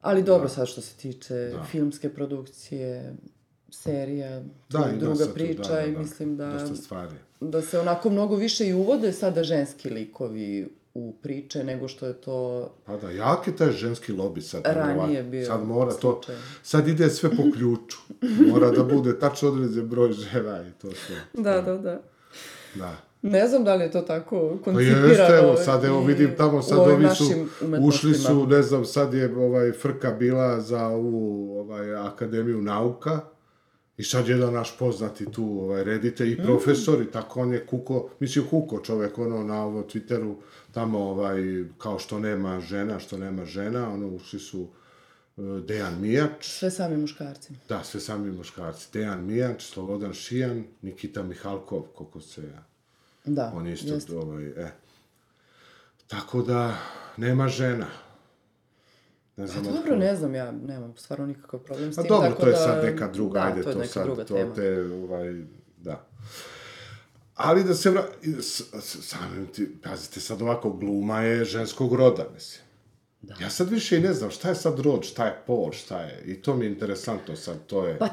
Ali 0.07 0.23
dobro, 0.23 0.49
da. 0.49 0.55
sad 0.55 0.69
što 0.69 0.81
se 0.81 0.97
tiče 0.97 1.35
da. 1.35 1.65
filmske 1.65 2.09
produkcije, 2.09 3.15
serija, 3.71 4.43
da, 4.71 4.91
i 4.95 4.99
druga 4.99 5.25
da, 5.25 5.33
priča 5.33 5.63
tu, 5.63 5.69
da, 5.69 5.75
da, 5.75 5.85
i 5.85 5.93
da, 5.93 5.99
mislim 5.99 6.37
da... 6.37 6.47
Dosta 6.47 6.77
stvari. 6.77 7.15
Da 7.41 7.63
se 7.63 7.79
onako 7.79 8.11
mnogo 8.11 8.37
više 8.37 8.69
i 8.69 8.75
uvode 8.75 9.13
sada 9.13 9.45
ženski 9.45 9.91
likovi 9.91 10.69
u 10.95 11.15
priče 11.23 11.65
nego 11.65 11.89
što 11.89 12.07
je 12.07 12.13
to... 12.13 12.71
Pa 12.85 12.97
da, 12.97 13.11
jak 13.11 13.47
je 13.47 13.57
taj 13.57 13.73
ženski 13.73 14.13
lobby 14.13 14.41
sad. 14.41 14.63
Ranije 14.65 15.23
bio 15.23 15.47
Sad 15.47 15.67
mora 15.67 15.91
slučaj. 15.91 16.35
to... 16.35 16.41
Sad 16.63 16.89
ide 16.89 17.11
sve 17.11 17.31
po 17.31 17.43
ključu. 17.55 17.99
Mora 18.51 18.71
da 18.71 18.85
bude 18.85 19.19
tačno 19.19 19.49
određen 19.49 19.89
broj 19.89 20.13
žena 20.13 20.69
i 20.69 20.73
to 20.83 20.91
sve. 20.91 21.17
Da, 21.43 21.61
da, 21.61 21.77
da. 21.77 22.01
Da. 22.75 22.97
Ne 23.31 23.49
znam 23.49 23.65
da 23.65 23.75
li 23.75 23.85
je 23.85 23.91
to 23.91 24.01
tako 24.01 24.59
koncipirano. 24.65 25.03
Pa 25.03 25.09
jeste, 25.09 25.35
evo, 25.43 25.57
sad 25.57 25.85
evo 25.85 26.05
vidim 26.05 26.35
tamo, 26.37 26.63
sad 26.63 26.79
ovi 26.79 27.07
su, 27.15 27.25
ušli 27.81 28.15
su, 28.15 28.47
ne 28.47 28.63
znam, 28.63 28.85
sad 28.85 29.15
je 29.15 29.37
ovaj 29.37 29.73
frka 29.73 30.11
bila 30.11 30.61
za 30.61 30.87
ovu 30.87 31.59
ovaj, 31.59 31.95
Akademiju 31.95 32.63
nauka, 32.63 33.21
I 33.97 34.05
sad 34.05 34.29
jedan 34.29 34.53
naš 34.55 34.79
poznati 34.79 35.33
tu 35.33 35.45
ovaj, 35.45 35.85
redite 35.85 36.31
i 36.31 36.35
mm. 36.35 36.45
profesor 36.45 37.03
i 37.03 37.11
tako 37.11 37.41
on 37.41 37.53
je 37.53 37.67
kuko, 37.67 38.11
mislim 38.21 38.47
kuko 38.47 38.81
čovek 38.81 39.19
ono 39.19 39.45
na 39.45 39.63
ovo 39.65 39.83
Twitteru 39.83 40.35
tamo 40.73 40.99
ovaj, 40.99 41.65
kao 41.79 41.99
što 41.99 42.19
nema 42.19 42.61
žena, 42.61 42.99
što 42.99 43.19
nema 43.19 43.45
žena, 43.45 43.93
ono 43.93 44.09
ušli 44.09 44.41
su 44.41 44.61
uh, 44.61 45.61
Dejan 45.61 46.01
Mijač. 46.01 46.47
Sve 46.47 46.71
sami 46.71 46.97
muškarci. 46.97 47.55
Da, 47.69 47.85
sve 47.85 48.01
sami 48.01 48.33
muškarci. 48.33 48.89
Dejan 48.93 49.27
Mijač, 49.27 49.65
Slobodan 49.65 50.13
Šijan, 50.13 50.65
Nikita 50.83 51.23
Mihalkov, 51.23 51.83
koliko 51.83 52.21
se 52.21 52.43
ja 52.43 52.76
Da, 53.27 53.53
On 53.55 53.67
isto, 53.67 53.95
jest. 53.95 54.11
ovaj, 54.11 54.47
e. 54.47 54.73
Tako 56.07 56.43
da, 56.43 56.79
nema 57.17 57.49
žena. 57.49 57.87
Ne 59.37 59.47
znam 59.47 59.65
pa 59.65 59.71
dobro, 59.71 59.97
ne 59.97 60.17
znam, 60.17 60.35
ja 60.35 60.53
nemam 60.53 60.97
stvarno 60.97 61.27
nikakav 61.27 61.61
problem 61.61 61.93
s 61.93 61.97
pa 61.97 62.03
tim. 62.03 62.09
Pa 62.09 62.15
dobro, 62.15 62.31
tako 62.31 62.43
to 62.43 62.47
je 62.47 62.53
da, 62.53 62.59
sad 62.59 62.85
neka 62.85 63.09
druga, 63.09 63.41
da, 63.41 63.47
ajde, 63.47 63.63
to, 63.63 63.71
je 63.71 63.77
neka 63.77 63.89
sad, 63.89 64.05
druga 64.05 64.25
to 64.25 64.35
tema. 64.35 64.55
te, 64.55 64.83
ovaj, 64.83 65.45
da. 65.77 66.07
Ali 67.35 67.65
da 67.65 67.75
se 67.75 67.91
vra... 67.91 68.05
Samim 68.81 69.47
ti, 69.47 69.77
pazite, 69.83 70.21
sad 70.21 70.43
ovako, 70.43 70.71
gluma 70.71 71.21
je 71.21 71.45
ženskog 71.45 71.95
roda, 71.95 72.27
mislim. 72.35 72.67
Da. 73.23 73.35
Ja 73.41 73.51
sad 73.51 73.71
više 73.71 73.97
i 73.97 74.01
ne 74.01 74.13
znam 74.13 74.31
šta 74.31 74.49
je 74.49 74.55
sad 74.55 74.79
rod, 74.79 75.05
šta 75.05 75.27
je 75.27 75.43
pol, 75.47 75.73
šta 75.73 76.01
je. 76.01 76.23
I 76.25 76.43
to 76.43 76.57
mi 76.57 76.65
je 76.65 76.73
interesantno 76.73 77.37
sad, 77.37 77.67
to 77.67 77.87
je... 77.87 77.99
Pa 77.99 78.09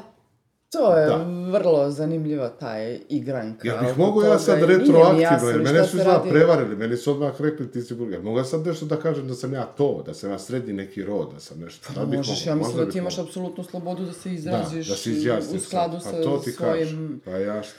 To 0.74 0.96
je 0.96 1.06
da. 1.06 1.16
vrlo 1.50 1.90
zanimljiva 1.90 2.48
ta 2.48 2.74
igranka. 3.08 3.68
Ja 3.68 3.80
bih 3.80 3.98
mogu 3.98 4.22
ja 4.22 4.38
sad 4.38 4.58
retroaktivno, 4.58 5.48
jer 5.50 5.62
mene 5.62 5.84
su 5.84 5.96
radi... 5.98 6.30
prevarili, 6.30 6.76
meni 6.76 6.96
su 6.96 7.10
odmah 7.10 7.40
rekli 7.40 7.70
ti 7.70 7.82
si 7.82 7.94
burger. 7.94 8.22
Mogu 8.22 8.38
ja 8.38 8.44
sad 8.44 8.66
nešto 8.66 8.86
da 8.86 8.96
kažem 8.96 9.28
da 9.28 9.34
sam 9.34 9.52
ja 9.52 9.64
to, 9.64 10.02
da 10.06 10.14
sam 10.14 10.30
ja 10.30 10.38
srednji 10.38 10.72
neki 10.72 11.04
rod, 11.04 11.32
da 11.34 11.40
sam 11.40 11.60
nešto. 11.60 11.88
Pa, 11.94 12.04
da 12.04 12.16
možeš, 12.16 12.46
mogu, 12.46 12.50
ja 12.50 12.54
mislim 12.54 12.84
da 12.86 12.90
ti 12.90 12.98
imaš 12.98 13.18
apsolutnu 13.18 13.64
slobodu 13.64 14.04
da 14.04 14.12
se 14.12 14.34
izraziš 14.34 14.88
da, 14.88 14.94
da 15.34 15.42
se 15.42 15.56
u 15.56 15.60
skladu 15.60 15.96
pa, 15.96 16.00
sa 16.00 16.22
to 16.22 16.38
ti 16.44 16.52
svojim... 16.52 16.84
Kažem. 16.84 17.20
Pa 17.24 17.30
ja 17.30 17.62
što... 17.62 17.74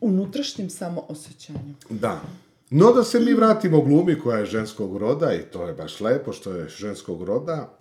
Unutrašnjim 0.00 0.70
samoosećanjem. 0.70 1.76
Da. 1.90 2.20
No 2.70 2.92
da 2.92 3.04
se 3.04 3.20
mi 3.20 3.34
vratimo 3.34 3.80
glumi 3.80 4.20
koja 4.20 4.38
je 4.38 4.46
ženskog 4.46 4.96
roda 4.96 5.34
i 5.34 5.42
to 5.42 5.66
je 5.66 5.72
baš 5.72 6.00
lepo 6.00 6.32
što 6.32 6.52
je 6.52 6.68
ženskog 6.68 7.22
roda. 7.22 7.78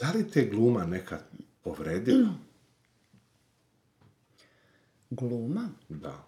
Da 0.00 0.12
li 0.14 0.30
te 0.30 0.44
gluma 0.44 0.84
neka 0.84 1.18
povredila? 1.66 2.28
Gluma? 5.10 5.70
Da. 5.88 6.26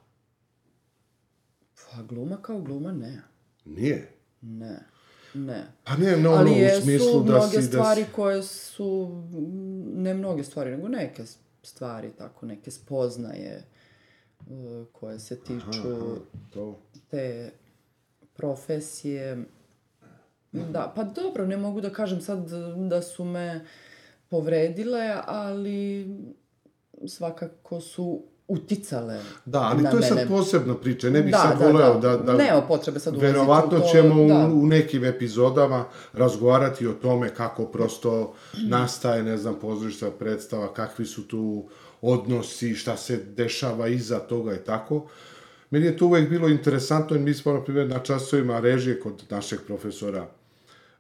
Pa 1.75 2.03
gluma 2.03 2.37
kao 2.43 2.61
gluma 2.61 2.93
ne. 2.93 3.23
Nije? 3.65 4.13
Ne. 4.41 4.79
Ne. 5.35 5.67
Pa 5.85 5.97
ne, 5.97 6.17
no, 6.17 6.31
Ali 6.31 6.51
no, 6.51 6.79
u 6.79 6.83
smislu 6.83 7.23
da 7.23 7.41
si... 7.41 7.57
Mnoge 7.57 7.63
stvari 7.63 8.01
da 8.01 8.07
si... 8.07 8.13
koje 8.13 8.43
su, 8.43 9.23
ne 9.95 10.15
mnoge 10.15 10.45
stvari, 10.45 10.71
nego 10.71 10.89
neke 10.89 11.23
stvari, 11.63 12.11
tako, 12.19 12.47
neke 12.47 12.71
spoznaje 12.71 13.65
uh, 14.41 14.87
koje 14.93 15.19
se 15.19 15.41
tiču 15.41 15.67
aha, 15.69 15.93
aha, 15.93 16.17
to. 16.55 16.79
te 17.11 17.53
profesije. 18.35 19.45
Da, 20.53 20.93
pa 20.97 21.05
dobro, 21.05 21.47
ne 21.47 21.57
mogu 21.57 21.81
da 21.81 21.91
kažem 21.91 22.21
sad 22.21 22.51
da 22.89 23.03
su 23.03 23.25
me 23.25 23.67
povredile, 24.29 25.15
ali 25.27 26.09
svakako 27.07 27.81
su 27.81 28.23
uticale 28.49 29.21
Da, 29.45 29.61
ali 29.61 29.83
na 29.83 29.91
to 29.91 29.97
je 29.97 30.01
mene. 30.01 30.17
sad 30.17 30.29
posebna 30.29 30.75
priča, 30.75 31.11
ne 31.11 31.23
bih 31.23 31.33
Da, 31.33 31.39
sad 31.39 31.59
da, 31.59 31.67
voleo 31.67 31.99
da. 31.99 32.17
da... 32.17 32.17
da 32.17 32.33
Nema 32.33 32.63
potrebe 32.63 32.99
sad 32.99 33.15
ulaziti 33.15 33.39
u 33.39 33.41
Verovatno 33.41 33.79
to, 33.81 33.89
ćemo 33.93 34.25
u, 34.25 34.29
da. 34.29 34.47
u 34.47 34.67
nekim 34.67 35.05
epizodama 35.05 35.85
razgovarati 36.13 36.87
o 36.87 36.93
tome 36.93 37.35
kako 37.35 37.65
prosto 37.65 38.35
nastaje, 38.69 39.23
ne 39.23 39.37
znam, 39.37 39.55
pozorišta 39.61 40.11
predstava, 40.11 40.75
kakvi 40.75 41.07
su 41.07 41.29
tu 41.29 41.69
odnosi, 42.01 42.75
šta 42.75 42.97
se 42.97 43.17
dešava 43.17 43.89
iza 43.89 44.19
toga 44.19 44.55
i 44.55 44.65
tako. 44.65 45.07
Meni 45.71 45.87
je 45.87 45.97
to 45.97 46.07
uvek 46.07 46.31
bilo 46.31 46.49
interesantno, 46.49 47.17
jer 47.17 47.25
mi 47.25 47.35
smo, 47.35 47.53
na 47.53 47.65
primjer, 47.65 47.89
na 47.89 47.99
časovima 47.99 48.61
režije 48.61 49.01
kod 49.01 49.23
našeg 49.31 49.61
profesora 49.67 50.27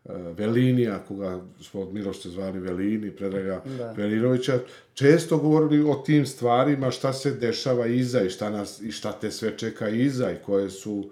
e, 0.08 0.12
Velinija, 0.36 0.98
koga 1.08 1.40
smo 1.60 1.80
od 1.80 1.94
Milošte 1.94 2.28
zvali 2.28 2.60
Velini, 2.60 3.10
Predraga 3.10 3.62
Da. 3.78 3.92
Velinovića, 3.92 4.58
često 4.94 5.38
govorili 5.38 5.90
o 5.90 5.94
tim 5.94 6.26
stvarima, 6.26 6.90
šta 6.90 7.12
se 7.12 7.30
dešava 7.30 7.86
iza 7.86 8.22
i 8.22 8.30
šta, 8.30 8.50
nas, 8.50 8.80
i 8.80 8.92
šta 8.92 9.12
te 9.12 9.30
sve 9.30 9.58
čeka 9.58 9.88
iza 9.88 10.32
i 10.32 10.36
koje 10.46 10.70
su, 10.70 11.10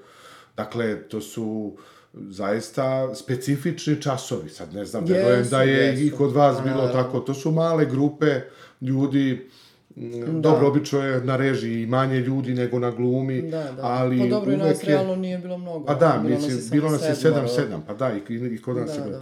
dakle, 0.56 1.08
to 1.08 1.20
su 1.20 1.76
zaista 2.14 3.14
specifični 3.14 4.02
časovi. 4.02 4.50
Sad 4.50 4.74
ne 4.74 4.84
znam, 4.84 5.04
Jesu, 5.08 5.50
da 5.50 5.62
je 5.62 5.94
i 6.00 6.04
jesu. 6.04 6.16
kod 6.16 6.32
vas 6.32 6.56
Pa, 6.56 6.62
bilo 6.62 6.88
tako. 6.88 7.20
To 7.20 7.34
su 7.34 7.50
male 7.50 7.86
grupe 7.86 8.40
ljudi, 8.80 9.48
da. 9.96 10.32
dobro, 10.32 10.68
obično 10.68 11.02
je 11.02 11.24
na 11.24 11.36
režiji 11.36 11.86
manje 11.86 12.20
ljudi 12.20 12.54
nego 12.54 12.78
na 12.78 12.90
glumi, 12.90 13.42
Da, 13.42 13.72
da. 13.72 13.82
ali 13.82 14.18
pa 14.18 14.26
dobro, 14.26 14.56
nas 14.56 14.66
uvek 14.66 14.88
je... 14.88 14.94
realno 14.94 15.16
nije 15.16 15.38
bilo 15.38 15.58
mnogo. 15.58 15.84
Pa 15.86 15.94
da, 15.94 16.20
bilo 16.22 16.36
mislim, 16.36 16.56
nas 16.56 16.66
je 16.66 16.70
bilo 16.70 16.90
nas 16.90 17.02
je 17.02 17.14
sedmoro. 17.14 17.46
7-7, 17.46 17.80
pa 17.86 17.94
da, 17.94 18.12
i, 18.28 18.34
i, 18.34 18.62
kod 18.62 18.76
nas 18.76 18.96
Da, 18.96 19.04
je 19.04 19.10
da. 19.10 19.20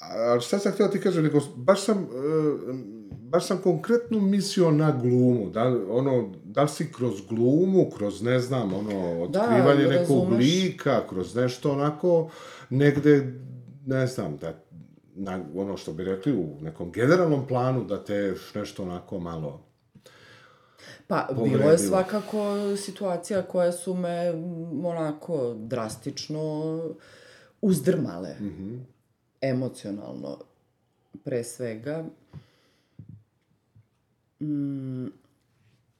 A 0.00 0.40
šta 0.40 0.58
sam 0.58 0.72
htio 0.72 0.88
ti 0.88 1.00
kažem, 1.00 1.24
nego 1.24 1.40
baš 1.56 1.84
sam, 1.84 1.98
e, 1.98 2.06
baš 3.10 3.46
sam 3.46 3.58
konkretno 3.58 4.20
mislio 4.20 4.70
na 4.70 4.98
glumu, 5.02 5.50
da, 5.50 5.76
ono, 5.90 6.32
da 6.44 6.62
li 6.62 6.68
si 6.68 6.92
kroz 6.92 7.20
glumu, 7.28 7.90
kroz, 7.96 8.22
ne 8.22 8.40
znam, 8.40 8.74
ono, 8.74 9.22
otkrivanje 9.22 9.86
nekog 9.86 10.30
razumeš. 10.30 10.38
lika, 10.38 11.06
kroz 11.08 11.34
nešto 11.34 11.72
onako, 11.72 12.30
negde, 12.70 13.32
ne 13.86 14.06
znam, 14.06 14.36
da, 14.36 14.54
na, 15.14 15.40
ono 15.56 15.76
što 15.76 15.92
bi 15.92 16.04
rekli, 16.04 16.32
u 16.32 16.56
nekom 16.60 16.92
generalnom 16.92 17.46
planu, 17.46 17.84
da 17.84 18.04
te 18.04 18.34
nešto 18.54 18.82
onako 18.82 19.18
malo... 19.18 19.65
Pa, 21.08 21.26
bilo 21.28 21.40
povredilo. 21.40 21.70
je 21.70 21.78
svakako 21.78 22.54
situacija 22.76 23.42
koje 23.42 23.72
su 23.72 23.94
me 23.94 24.26
m, 24.26 24.44
onako 24.86 25.54
drastično 25.56 26.80
uzdrmale. 27.60 28.34
Mhm. 28.34 28.76
Emocionalno, 29.42 30.38
pre 31.24 31.44
svega. 31.44 32.04
Mm, 34.40 35.06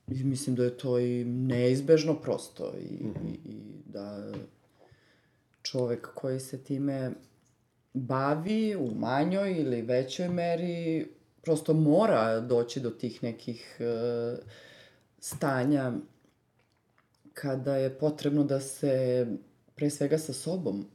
mislim 0.06 0.56
da 0.56 0.64
je 0.64 0.78
to 0.78 0.98
i 0.98 1.24
neizbežno 1.24 2.14
prosto 2.14 2.72
i, 2.80 3.04
Mhm. 3.04 3.26
i, 3.26 3.50
i 3.50 3.56
da 3.86 4.32
čovek 5.62 6.08
koji 6.14 6.40
se 6.40 6.58
time 6.58 7.10
bavi 7.94 8.76
u 8.76 8.90
manjoj 8.90 9.52
ili 9.52 9.82
većoj 9.82 10.28
meri 10.28 11.08
prosto 11.42 11.74
mora 11.74 12.40
doći 12.40 12.80
do 12.80 12.90
tih 12.90 13.22
nekih 13.22 13.76
e, 13.80 14.36
stanja 15.18 15.92
kada 17.34 17.76
je 17.76 17.98
potrebno 17.98 18.44
da 18.44 18.60
se 18.60 19.26
pre 19.74 19.90
svega 19.90 20.18
sa 20.18 20.32
sobom 20.32 20.86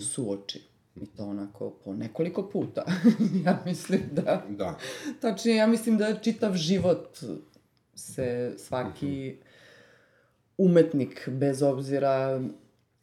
suoči. 0.00 0.62
I 0.96 1.06
to 1.06 1.24
onako 1.24 1.70
po 1.84 1.94
nekoliko 1.94 2.48
puta. 2.48 2.84
ja 3.44 3.62
mislim 3.64 4.02
da... 4.12 4.44
Da. 4.48 4.78
Tačnije, 5.20 5.56
ja 5.56 5.66
mislim 5.66 5.98
da 5.98 6.14
čitav 6.14 6.54
život 6.54 7.18
se 7.94 8.54
svaki 8.58 9.36
umetnik, 10.58 11.28
bez 11.28 11.62
obzira 11.62 12.40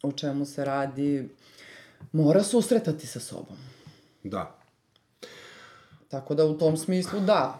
o 0.03 0.11
čemu 0.11 0.45
se 0.45 0.65
radi, 0.65 1.29
mora 2.11 2.43
susretati 2.43 3.07
sa 3.07 3.19
sobom. 3.19 3.57
Da. 4.23 4.59
Tako 6.09 6.35
da 6.35 6.45
u 6.45 6.57
tom 6.57 6.77
smislu 6.77 7.19
da. 7.19 7.59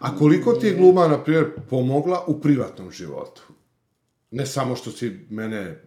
A 0.00 0.16
koliko 0.16 0.52
ti 0.52 0.66
je 0.66 0.74
gluma, 0.74 1.08
na 1.08 1.24
primjer, 1.24 1.50
pomogla 1.70 2.24
u 2.26 2.40
privatnom 2.40 2.90
životu? 2.90 3.42
Ne 4.30 4.46
samo 4.46 4.76
što 4.76 4.90
si 4.90 5.26
mene, 5.30 5.84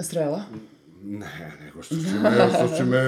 Srela? 0.00 0.42
ne, 1.02 1.52
nego 1.60 1.82
što 1.82 1.94
si 1.94 2.18
me, 2.22 2.30
što 2.54 2.76
si 2.76 2.84
me 2.84 3.02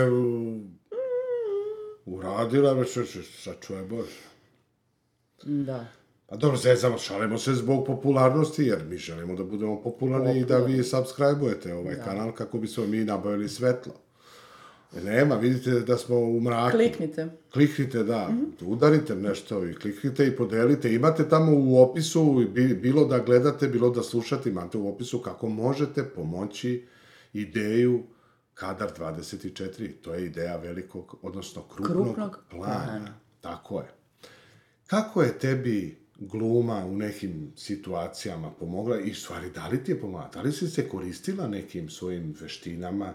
uradila, 2.06 2.72
već, 2.72 2.98
sačuvaj 3.42 3.84
Bože. 3.84 4.20
Da. 5.42 5.86
Pa 6.26 6.36
dobro, 6.36 6.56
zezamo, 6.56 6.98
šalimo 6.98 7.38
se 7.38 7.54
zbog 7.54 7.86
popularnosti, 7.86 8.62
jer 8.62 8.84
mi 8.84 8.96
želimo 8.96 9.34
da 9.34 9.44
budemo 9.44 9.82
popularni 9.82 10.40
i 10.40 10.44
da 10.44 10.58
vi 10.58 10.82
subscribe-ujete 10.82 11.74
ovaj 11.74 11.96
kanal 12.04 12.32
kako 12.32 12.58
bismo 12.58 12.86
mi 12.86 13.04
nabavili 13.04 13.48
svetlo. 13.48 13.92
Nema, 14.94 15.34
vidite 15.36 15.70
da 15.70 15.96
smo 15.96 16.16
u 16.16 16.40
mraku. 16.40 16.70
Kliknite. 16.70 17.28
Kliknite, 17.52 18.02
da, 18.02 18.28
udarite 18.62 19.14
nešto 19.14 19.66
i 19.66 19.74
kliknite 19.74 20.26
i 20.26 20.36
podelite. 20.36 20.94
Imate 20.94 21.28
tamo 21.28 21.52
u 21.54 21.78
opisu, 21.80 22.46
bi- 22.48 22.74
bilo 22.74 23.04
da 23.04 23.18
gledate, 23.18 23.68
bilo 23.68 23.90
da 23.90 24.02
slušate, 24.02 24.50
imate 24.50 24.78
u 24.78 24.88
opisu 24.88 25.18
kako 25.18 25.48
možete 25.48 26.04
pomoći 26.04 26.86
ideju 27.32 28.02
Kadar 28.54 28.90
24. 28.92 29.92
To 29.94 30.14
je 30.14 30.26
ideja 30.26 30.56
velikog, 30.56 31.18
odnosno 31.22 31.62
krupnog, 31.64 32.04
Krupnog 32.04 32.38
plana. 32.50 32.84
plana. 32.84 33.14
Tako 33.40 33.80
je. 33.80 33.86
Kako 34.86 35.22
je 35.22 35.38
tebi 35.38 35.98
gluma 36.18 36.84
u 36.84 36.96
nekim 36.96 37.52
situacijama 37.56 38.50
pomogla 38.50 39.00
i 39.00 39.14
stvari 39.14 39.50
da 39.50 39.68
li 39.68 39.84
ti 39.84 39.92
je 39.92 40.00
pomogla? 40.00 40.28
Da 40.28 40.42
li 40.42 40.52
si 40.52 40.68
se 40.68 40.88
koristila 40.88 41.48
nekim 41.48 41.88
svojim 41.88 42.34
veštinama, 42.40 43.14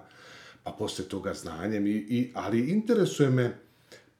pa 0.66 0.72
posle 0.72 1.05
toga 1.05 1.34
znanjem, 1.34 1.88
i, 1.88 1.91
i, 1.91 2.32
ali 2.34 2.70
interesuje 2.70 3.30
me 3.30 3.57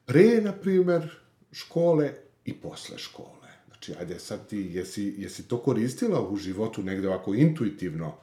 pre, 0.04 0.40
na 0.42 0.52
primer, 0.52 1.10
škole 1.52 2.12
i 2.44 2.54
posle 2.54 2.98
škole. 2.98 3.48
Znači, 3.66 3.94
ajde 4.00 4.18
sad 4.18 4.46
ti, 4.46 4.70
jesi, 4.72 5.14
jesi 5.18 5.48
to 5.48 5.58
koristila 5.58 6.28
u 6.28 6.36
životu 6.36 6.82
negde 6.82 7.08
ovako 7.08 7.34
intuitivno? 7.34 8.14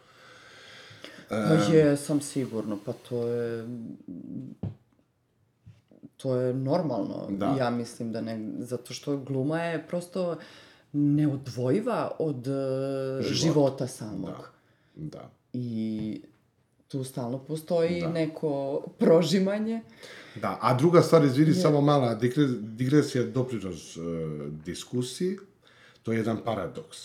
Pa 1.30 1.36
jesam 1.74 2.22
sigurno, 2.22 2.80
pa 2.86 2.94
to 2.94 3.28
je... 3.28 3.68
To 6.18 6.36
je 6.36 6.54
normalno. 6.54 7.28
Da. 7.30 7.56
Ja 7.60 7.70
mislim 7.70 8.12
da 8.12 8.22
ne... 8.22 8.52
Zato 8.60 8.94
što 8.94 9.18
gluma 9.18 9.62
je 9.62 9.88
prosto 9.88 10.38
neodvojiva 10.92 12.12
od 12.20 12.46
života, 13.22 13.34
života 13.34 13.88
samog. 13.88 14.52
Da. 14.96 15.20
Da. 15.20 15.30
I 15.54 16.22
tu 16.94 17.04
stalno 17.04 17.38
postoji 17.39 18.02
Da. 18.02 18.10
neko 18.10 18.82
prožimanje. 19.00 19.82
Da, 20.36 20.58
a 20.62 20.74
druga 20.74 21.02
stvar, 21.02 21.26
izvini, 21.26 21.54
samo 21.54 21.82
mala 21.82 22.16
digre, 22.16 22.46
digresija, 22.60 23.24
doprinos 23.24 23.98
e, 23.98 24.00
diskusiji, 24.66 25.38
to 26.04 26.12
je 26.12 26.18
jedan 26.18 26.38
paradoks. 26.46 26.98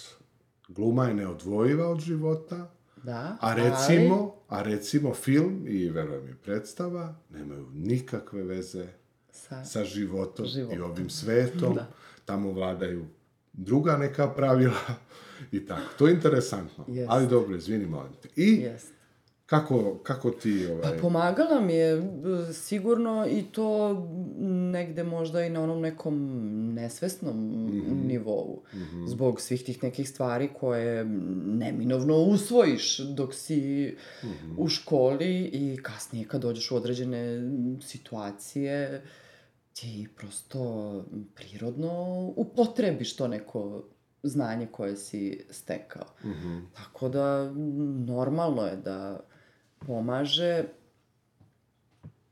Gluma 0.68 1.04
je 1.04 1.14
neodvojiva 1.14 1.88
od 1.88 2.00
života, 2.00 2.70
Da, 3.02 3.36
a 3.40 3.54
recimo, 3.54 4.34
a 4.48 4.62
recimo 4.62 5.14
film 5.14 5.64
i, 5.68 5.90
verujem, 5.90 6.28
i 6.28 6.34
predstava 6.34 7.14
nemaju 7.30 7.66
nikakve 7.74 8.42
veze 8.42 8.86
Sa... 9.30 9.64
sa 9.64 9.84
životom, 9.84 10.46
i 10.46 10.48
Životom. 10.48 10.90
ovim 10.90 11.10
svetom. 11.10 11.74
Da. 11.74 11.86
Tamo 12.24 12.52
vladaju 12.52 13.06
druga 13.52 13.96
neka 13.96 14.28
pravila 14.28 14.80
i 15.56 15.66
tako. 15.66 15.88
To 15.98 16.06
je 16.06 16.14
interesantno. 16.14 16.84
Jest. 16.88 17.10
Ali 17.10 17.28
dobro, 17.28 17.56
izvini, 17.56 17.86
molim 17.86 18.12
te. 18.22 18.28
I 18.36 18.60
Jest. 18.60 18.97
Kako, 19.48 19.98
kako 20.02 20.30
ti... 20.30 20.66
Pa 20.82 20.88
Ovaj, 20.88 20.98
pomagala 21.00 21.60
mi 21.60 21.72
je 21.74 21.96
b- 21.96 22.52
sigurno 22.52 23.26
i 23.30 23.42
to 23.42 23.94
negde 24.72 25.04
možda 25.04 25.44
i 25.44 25.50
na 25.50 25.62
onom 25.62 25.80
nekom 25.80 26.14
nesvesnom 26.74 27.66
nivou. 28.06 28.62
Zbog 29.06 29.40
svih 29.40 29.64
tih 29.64 29.82
nekih 29.82 30.08
stvari 30.08 30.48
koje 30.60 31.04
neminovno 31.46 32.16
usvojiš 32.16 32.98
dok 32.98 33.34
si 33.34 33.96
u 34.58 34.68
školi 34.68 35.40
i 35.44 35.78
kasnije 35.82 36.28
kad 36.28 36.40
dođeš 36.40 36.70
u 36.70 36.76
određene 36.76 37.50
situacije 37.82 39.02
ti 39.72 40.08
prosto 40.16 41.04
prirodno 41.34 41.92
upotrebiš 42.36 43.16
to 43.16 43.28
neko 43.28 43.84
znanje 44.22 44.66
koje 44.66 44.96
si 44.96 45.44
stekao. 45.50 46.06
Tako 46.76 47.08
da 47.08 47.52
normalno 48.06 48.62
je 48.62 48.76
da 48.76 49.20
pomaže 49.86 50.64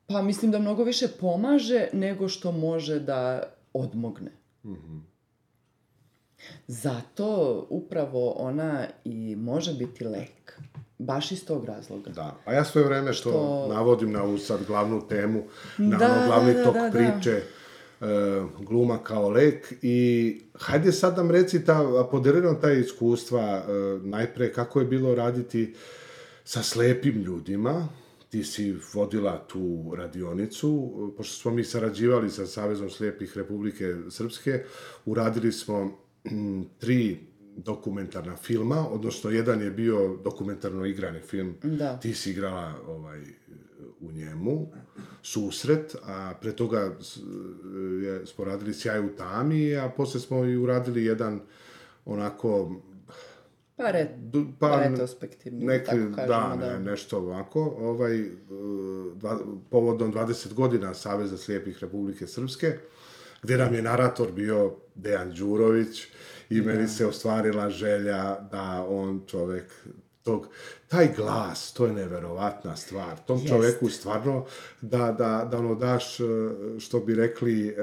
pa 0.07 0.23
mislim 0.23 0.51
da 0.51 0.59
mnogo 0.59 0.85
više 0.85 1.09
pomaže 1.21 1.89
nego 1.93 2.29
što 2.29 2.53
može 2.53 3.01
da 3.01 3.43
odmogne. 3.73 4.31
Zato 6.67 7.27
upravo 7.71 8.31
ona 8.31 8.87
i 9.05 9.37
može 9.37 9.75
biti 9.75 10.05
lek. 10.05 10.61
Baš 10.99 11.33
iz 11.33 11.47
tog 11.47 11.65
razloga. 11.65 12.11
Da, 12.11 12.37
a 12.45 12.53
ja 12.53 12.65
svoje 12.65 12.87
vreme 12.87 13.13
što 13.13 13.31
Što- 13.31 13.75
navodim 13.75 14.13
na 14.13 14.23
ovu 14.23 14.39
sad 14.39 14.65
glavnu 14.67 15.09
temu, 15.09 15.43
na 15.79 15.99
Da, 15.99 16.07
ono 16.07 16.27
glavni 16.27 16.55
da, 16.55 16.65
tok 16.65 16.75
da, 16.75 16.81
da. 16.81 16.91
priče, 16.91 17.43
gluma 18.61 18.99
kao 18.99 19.29
lek 19.31 19.73
i 19.83 20.41
hajde 20.55 20.93
sad 20.93 21.17
nam 21.17 21.31
reci 21.31 21.65
ta, 21.65 22.07
podeli 22.11 22.41
nam 22.41 22.61
ta 22.61 22.73
iskustva 22.73 23.43
e, 23.43 23.63
najpre 24.03 24.53
kako 24.53 24.81
je 24.81 24.87
bilo 24.87 25.15
raditi 25.15 25.75
sa 26.47 26.63
slepim 26.63 27.23
ljudima, 27.23 27.89
ti 28.31 28.45
si 28.45 28.77
vodila 28.95 29.47
tu 29.49 29.93
radionicu, 29.97 30.93
pošto 31.17 31.35
smo 31.35 31.51
mi 31.51 31.65
sarađivali 31.65 32.31
sa 32.31 32.47
Savezom 32.47 32.91
slijepih 32.91 33.37
Republike 33.37 33.95
Srpske, 34.11 34.65
uradili 35.05 35.53
smo 35.53 35.99
m, 36.25 36.65
tri 36.79 37.19
dokumentarna 37.57 38.37
filma, 38.37 38.89
odnosno 38.89 39.31
jedan 39.31 39.63
je 39.63 39.71
bio 39.71 40.17
dokumentarno 40.25 40.87
igrani 40.87 41.21
film, 41.21 41.55
Da. 41.63 41.97
ti 41.97 42.15
si 42.15 42.31
igrala 42.31 42.75
ovaj, 42.89 43.21
u 44.01 44.13
njemu, 44.13 44.69
susret, 45.23 45.97
a 46.03 46.35
pre 46.41 46.53
toga 46.53 46.97
je, 48.03 48.27
smo 48.27 48.45
radili 48.45 48.75
Sjaj 48.75 49.01
u 49.01 49.17
tami, 49.17 49.77
a 49.77 49.89
posle 49.89 50.21
smo 50.21 50.45
i 50.45 50.57
uradili 50.57 51.05
jedan 51.05 51.41
onako 52.05 52.81
Pa, 53.77 53.91
re, 53.91 54.09
pa, 54.59 54.81
retrospektivni, 54.81 55.65
neki, 55.65 55.85
tako 55.85 55.97
kažemo, 56.15 56.27
da, 56.27 56.57
ne, 56.57 56.79
nešto 56.81 57.19
ovako, 57.19 57.63
ovaj, 57.79 58.21
e, 58.21 58.29
dva, 59.15 59.39
povodom 59.71 60.13
20 60.13 60.55
godina 60.55 60.95
Saveza 60.95 61.37
slijepih 61.37 61.79
Republike 61.81 62.27
Srpske, 62.27 62.79
gde 63.43 63.57
nam 63.57 63.75
je 63.75 63.83
narator 63.83 64.33
bio 64.33 64.77
Dejan 64.95 65.33
Đurović 65.33 66.07
i 66.51 66.61
meni 66.61 66.89
se 66.89 67.07
ostvarila 67.07 67.71
želja 67.71 68.41
da 68.51 68.87
on 68.89 69.23
čovek 69.27 69.87
tog, 70.27 70.49
taj 70.89 71.09
glas, 71.17 71.73
to 71.73 71.87
je 71.87 71.93
neverovatna 71.93 72.77
stvar. 72.77 73.17
Tom 73.27 73.39
Jest. 73.39 73.49
čoveku 73.49 73.89
stvarno 73.89 74.45
da, 74.81 75.13
da, 75.13 75.49
da 75.51 75.59
ono 75.59 75.75
daš, 75.75 76.21
e, 76.21 76.25
što 76.79 77.01
bi 77.01 77.15
rekli, 77.15 77.69
e, 77.69 77.75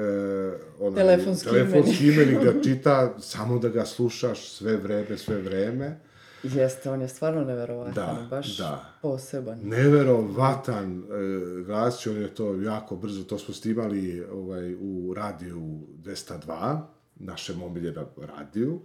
onaj, 0.80 1.04
Telefonski 1.06 1.48
telefonski 1.48 2.06
imenik 2.06 2.44
da 2.44 2.52
čita, 2.64 3.14
samo 3.18 3.58
da 3.58 3.68
ga 3.68 3.84
slušaš 3.84 4.48
sve 4.48 4.76
vreme, 4.76 5.18
sve 5.18 5.36
vreme. 5.36 6.00
Jeste, 6.42 6.90
on 6.90 7.00
je 7.00 7.08
stvarno 7.08 7.44
neverovatan, 7.44 7.94
Da, 7.94 8.26
baš 8.30 8.56
da. 8.56 8.84
poseban. 9.02 9.58
Neverovatan 9.62 10.98
e, 10.98 11.62
glas, 11.62 12.06
on 12.06 12.16
je 12.16 12.34
to 12.34 12.54
jako 12.54 12.96
brzo, 12.96 13.24
to 13.24 13.38
smo 13.38 13.54
snimali 13.54 14.24
ovaj, 14.32 14.74
u 14.74 15.14
radiju 15.16 15.60
202, 16.02 16.80
našem 17.16 17.62
omiljenom 17.62 18.06
radiju. 18.16 18.80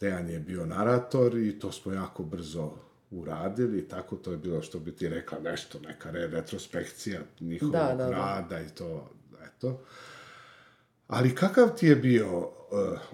Dejan 0.00 0.28
je 0.28 0.40
bio 0.40 0.66
narator 0.66 1.38
i 1.38 1.58
to 1.58 1.72
smo 1.72 1.92
jako 1.92 2.22
brzo 2.22 2.72
uradili, 3.10 3.78
i 3.78 3.88
tako 3.88 4.16
to 4.16 4.30
je 4.30 4.36
bilo 4.36 4.62
što 4.62 4.78
bi 4.78 4.92
ti 4.92 5.08
rekla 5.08 5.38
nešto, 5.40 5.78
neka 5.80 6.10
re, 6.10 6.26
retrospekcija 6.26 7.20
njihovog 7.40 7.72
Da, 7.72 7.86
da, 7.86 8.04
da. 8.04 8.10
rada 8.10 8.60
i 8.60 8.68
to, 8.68 9.10
eto. 9.46 9.80
Ali 11.08 11.34
kakav 11.34 11.76
ti 11.76 11.86
je 11.86 11.96
bio 11.96 12.38
uh, 12.38 12.46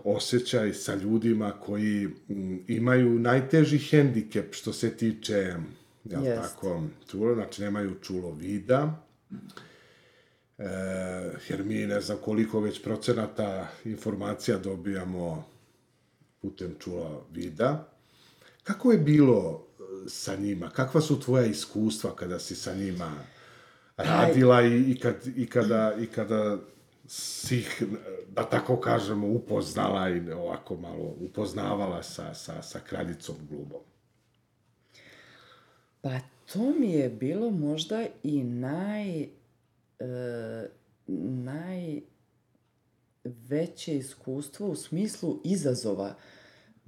osjećaj 0.04 0.72
sa 0.74 0.94
ljudima 0.94 1.52
koji 1.60 2.04
m, 2.28 2.64
imaju 2.68 3.18
najteži 3.18 3.78
hendikep 3.78 4.54
što 4.54 4.72
se 4.72 4.96
tiče, 4.96 5.54
jel 6.04 6.24
Jest. 6.24 6.42
tako, 6.42 6.82
čulo, 7.10 7.34
znači 7.34 7.62
nemaju 7.62 7.94
čulo 8.02 8.32
vida, 8.32 9.02
e, 10.58 10.64
jer 11.48 11.64
mi 11.64 11.86
ne 11.86 12.00
znam 12.00 12.18
koliko 12.24 12.60
već 12.60 12.82
procenata 12.82 13.68
informacija 13.84 14.58
dobijamo 14.58 15.55
putem 16.46 16.74
čula 16.78 17.22
vida. 17.32 17.88
Kako 18.62 18.92
je 18.92 18.98
bilo 18.98 19.66
e, 19.66 19.82
sa 20.08 20.36
njima? 20.36 20.70
Kakva 20.70 21.00
su 21.00 21.20
tvoja 21.20 21.46
iskustva 21.46 22.14
kada 22.16 22.38
si 22.38 22.56
sa 22.56 22.74
njima 22.74 23.12
radila 23.96 24.62
i, 24.62 24.90
i, 24.90 24.98
kad, 25.00 25.14
i, 25.36 25.46
kada, 25.46 25.96
i 26.00 26.06
kada 26.06 26.58
si 27.06 27.58
ih, 27.58 27.82
da 28.28 28.44
tako 28.44 28.76
kažemo, 28.80 29.26
upoznala 29.26 30.10
i 30.10 30.30
ovako 30.30 30.76
malo 30.76 31.14
upoznavala 31.20 32.02
sa, 32.02 32.34
sa, 32.34 32.62
sa 32.62 32.80
kraljicom 32.80 33.36
glumom? 33.48 33.82
Pa 36.00 36.18
to 36.52 36.72
mi 36.78 36.92
je 36.92 37.08
bilo 37.08 37.50
možda 37.50 38.06
i 38.22 38.42
naj... 38.44 39.22
E, 39.22 39.26
najveće 43.48 43.96
iskustvo 43.96 44.68
u 44.68 44.76
smislu 44.76 45.40
izazova 45.44 46.14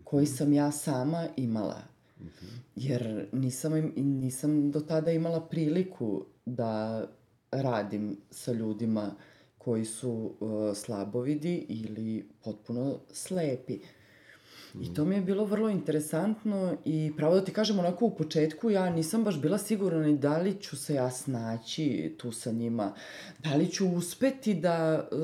koji 0.04 0.26
sam 0.26 0.52
ja 0.52 0.72
sama 0.72 1.28
imala. 1.36 1.82
Jer 2.76 3.28
nisam, 3.32 3.92
nisam 3.96 4.70
do 4.70 4.80
tada 4.80 5.12
imala 5.12 5.40
priliku 5.48 6.24
da 6.46 7.04
radim 7.50 8.16
sa 8.30 8.52
ljudima 8.52 9.14
koji 9.58 9.84
su 9.84 10.32
e, 10.40 10.74
slabovidi 10.74 11.66
ili 11.68 12.28
potpuno 12.44 12.98
slepi. 13.12 13.78
I 14.74 14.94
to 14.94 15.04
mi 15.04 15.14
je 15.14 15.20
bilo 15.20 15.44
vrlo 15.44 15.68
interesantno 15.68 16.76
i 16.84 17.12
pravo 17.16 17.34
da 17.34 17.44
ti 17.44 17.52
kažem, 17.52 17.78
onako 17.78 18.06
u 18.06 18.16
početku 18.16 18.70
ja 18.70 18.90
nisam 18.90 19.24
baš 19.24 19.40
bila 19.40 19.58
sigurna 19.58 20.06
ni 20.06 20.18
da 20.18 20.38
li 20.38 20.60
ću 20.60 20.76
se 20.76 20.94
ja 20.94 21.10
snaći 21.10 22.14
tu 22.18 22.32
sa 22.32 22.52
njima, 22.52 22.94
da 23.38 23.54
li 23.54 23.68
ću 23.68 23.88
uspeti 23.88 24.54
da 24.54 25.08
e, 25.12 25.16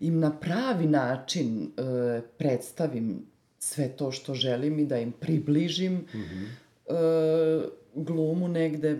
im 0.00 0.20
na 0.20 0.38
pravi 0.38 0.86
način 0.86 1.62
e, 1.64 2.20
predstavim 2.38 3.26
sve 3.58 3.96
to 3.96 4.12
što 4.12 4.34
želim 4.34 4.78
i 4.78 4.86
da 4.86 4.98
im 4.98 5.12
približim 5.12 5.96
e, 5.96 6.92
glumu 7.94 8.48
negde. 8.48 8.98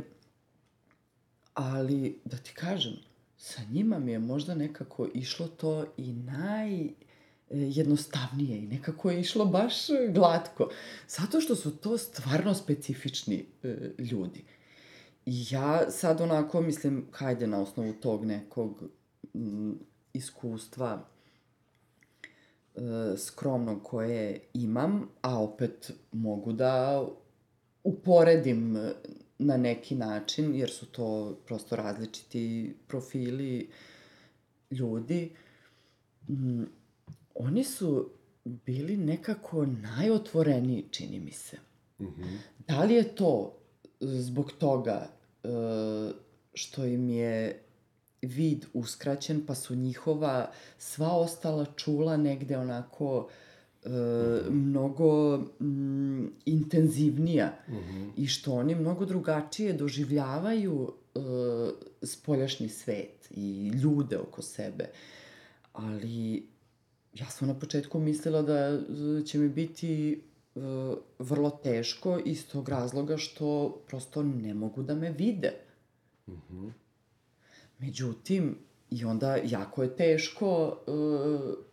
Ali, 1.55 2.19
da 2.25 2.37
ti 2.37 2.53
kažem, 2.55 2.93
sa 3.39 3.63
njima 3.71 3.99
mi 3.99 4.13
je 4.13 4.19
možda 4.19 4.55
nekako 4.55 5.09
išlo 5.15 5.49
to 5.49 5.85
i 5.97 6.13
naj 6.13 6.89
jednostavnije 7.51 8.59
i 8.59 8.67
nekako 8.67 9.11
je 9.11 9.21
išlo 9.21 9.45
baš 9.45 9.91
e, 9.91 10.09
glatko. 10.09 10.69
Zato 11.09 11.41
što 11.41 11.57
su 11.57 11.77
to 11.77 11.99
stvarno 11.99 12.55
specifični 12.55 13.47
e, 13.63 13.77
ljudi. 13.99 14.45
I 15.27 15.45
ja 15.51 15.91
sad 15.91 16.21
onako 16.21 16.61
mislim, 16.61 17.07
hajde 17.13 17.47
na 17.47 17.61
osnovu 17.61 17.93
tog 17.93 18.25
nekog 18.25 18.83
mm, 19.35 19.73
iskustva 20.13 21.09
e, 22.75 22.81
skromnog 23.17 23.83
koje 23.83 24.41
imam, 24.55 25.09
a 25.23 25.43
opet 25.43 25.91
mogu 26.13 26.53
da 26.53 27.07
uporedim 27.85 28.77
e, 28.77 28.93
na 29.39 29.57
neki 29.57 29.95
način, 29.95 30.55
jer 30.55 30.71
su 30.71 30.87
to 30.87 31.39
prosto 31.47 31.77
različiti 31.77 32.75
profili 32.87 33.71
ljudi. 34.71 35.33
Mm, 36.29 36.63
oni 37.39 37.65
su 37.65 38.11
bili 38.45 38.97
nekako 38.97 39.67
najotvoreniji, 39.67 40.85
čini 40.91 41.21
mi 41.21 41.33
se. 41.33 41.57
Da 42.69 42.85
li 42.85 42.95
je 42.95 43.15
to 43.15 43.59
zbog 44.01 44.53
toga 44.53 45.09
e, 45.45 45.49
što 46.55 46.85
im 46.85 47.11
je 47.11 47.63
vid 48.23 48.67
uskraćen, 48.73 49.47
pa 49.47 49.55
su 49.55 49.75
njihova 49.75 50.51
sva 50.79 51.13
ostala 51.13 51.67
čula 51.77 52.17
negde 52.17 52.59
onako 52.59 53.29
e, 53.85 53.89
mnogo 54.51 55.39
mm, 55.39 56.27
intenzivnija 56.45 57.59
i 58.17 58.27
što 58.27 58.53
oni 58.53 58.75
mnogo 58.75 59.05
drugačije 59.05 59.73
doživljavaju 59.73 60.93
e, 61.15 61.19
spoljašnji 62.03 62.69
svet 62.69 63.29
i 63.31 63.69
ljude 63.69 64.19
oko 64.19 64.43
sebe. 64.43 64.89
Ali 65.73 66.56
ja 67.19 67.27
sam 67.31 67.49
na 67.49 67.55
početku 67.55 67.99
mislila 67.99 68.43
da 68.43 68.79
će 69.25 69.39
mi 69.39 69.49
biti 69.49 70.13
e, 70.13 70.61
vrlo 71.19 71.51
teško 71.51 72.19
iz 72.25 72.49
tog 72.49 72.69
razloga 72.69 73.17
što 73.17 73.79
prosto 73.89 74.23
ne 74.23 74.55
mogu 74.55 74.83
da 74.83 74.95
me 74.95 75.11
vide. 75.11 75.53
Međutim, 77.79 78.59
i 78.91 79.05
onda 79.05 79.37
jako 79.45 79.83
je 79.83 79.97
teško, 79.97 80.77
e, 80.87 80.91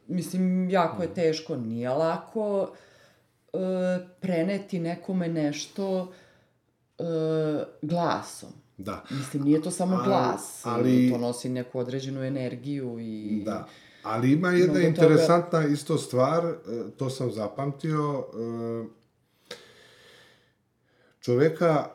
mislim, 0.07 0.69
jako 0.69 1.01
je 1.01 1.13
teško, 1.13 1.55
nije 1.55 1.89
lako 1.89 2.71
e, 3.53 3.57
preneti 4.21 4.79
nekome 4.79 5.27
nešto 5.27 6.13
e, 6.99 7.03
glasom. 7.81 8.49
Da. 8.77 9.03
Mislim, 9.09 9.43
nije 9.43 9.61
to 9.61 9.71
samo 9.71 9.95
Ali- 9.95 10.05
glas, 10.05 10.65
ali- 10.65 11.11
to 11.11 11.17
nosi 11.17 11.49
neku 11.49 11.79
određenu 11.79 12.23
energiju 12.23 12.99
i... 12.99 13.41
Da. 13.45 13.67
Ali 14.03 14.31
ima 14.31 14.49
jedna 14.49 14.73
Mnogo 14.73 14.87
interesantna 14.87 15.67
isto 15.67 15.97
stvar, 15.97 16.45
e, 16.45 16.55
to 16.97 17.09
sam 17.09 17.31
zapamtio, 17.31 18.19
e, 18.19 18.85
čoveka 21.19 21.89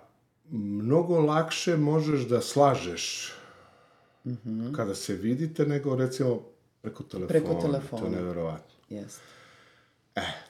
mnogo 0.50 1.20
lakše 1.20 1.76
možeš 1.76 2.20
da 2.20 2.40
slažeš 2.40 3.34
kada 4.76 4.94
se 4.94 5.14
vidite 5.14 5.66
nego 5.66 5.96
recimo 5.96 6.42
preko 6.82 7.02
telefona. 7.02 7.28
Preko 7.28 7.54
To 7.54 7.60
telefona. 7.60 8.04
je 8.04 8.10
neverovatno. 8.10 8.74
Jest. 8.88 9.20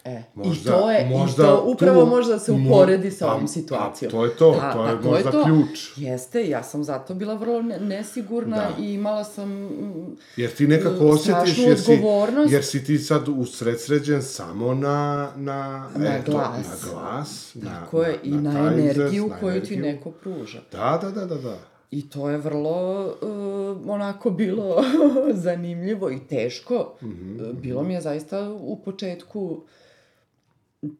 E, 0.04 0.22
Možda- 0.34 0.70
I 0.70 0.74
to 0.74 0.90
je, 0.90 1.06
možda 1.08 1.42
i 1.42 1.46
to 1.46 1.62
upravo 1.66 2.00
tu 2.00 2.06
može 2.06 2.28
da 2.28 2.38
se 2.38 2.52
uporedi 2.52 3.10
sa 3.10 3.32
ovom 3.32 3.48
situacijom. 3.48 4.10
to 4.10 4.24
je 4.24 4.30
to, 4.30 4.50
Da, 4.52 4.72
to 4.72 4.86
je 4.86 4.96
pa 5.02 5.08
možda 5.08 5.44
ključ. 5.44 5.92
Jeste, 5.96 6.48
ja 6.48 6.62
sam 6.62 6.84
zato 6.84 7.14
bila 7.14 7.34
vrlo 7.34 7.62
ne- 7.62 7.80
nesigurna 7.80 8.56
Da. 8.56 8.70
i 8.80 8.92
imala 8.92 9.24
sam... 9.24 9.50
mm, 9.50 10.16
Jer 10.36 10.50
ti 10.50 10.66
nekako 10.66 11.04
e, 11.04 11.08
osjetiš, 11.08 11.58
jer 11.58 11.80
si, 11.80 12.00
jer 12.48 12.64
si 12.64 12.84
ti 12.84 12.98
sad 12.98 13.28
usredsređen 13.28 14.22
samo 14.22 14.74
na, 14.74 15.28
na, 15.36 15.88
Na 15.96 16.16
eto, 16.16 16.32
glas. 16.32 16.56
na 16.58 16.90
glas, 16.92 17.50
na, 17.54 17.70
Tako 17.74 18.02
je, 18.02 18.18
i 18.22 18.30
na, 18.30 18.50
izraz, 18.50 18.78
energiju 18.78 19.28
na 19.28 19.36
koju 19.36 19.62
ti 19.62 19.76
neko 19.76 20.10
pruža. 20.10 20.58
Da, 20.72 20.98
da, 21.02 21.10
da, 21.10 21.26
da, 21.26 21.36
da. 21.36 21.58
I 21.90 22.08
to 22.08 22.30
je 22.30 22.36
vrlo 22.38 23.06
uh, 23.06 23.90
onako 23.90 24.30
bilo 24.30 24.84
zanimljivo 25.44 26.10
i 26.10 26.18
teško. 26.20 26.94
Mhm, 27.02 27.40
E, 27.40 27.52
Bilo 27.52 27.82
mi 27.82 27.94
je 27.94 28.00
zaista 28.00 28.50
u 28.50 28.76
početku 28.76 29.62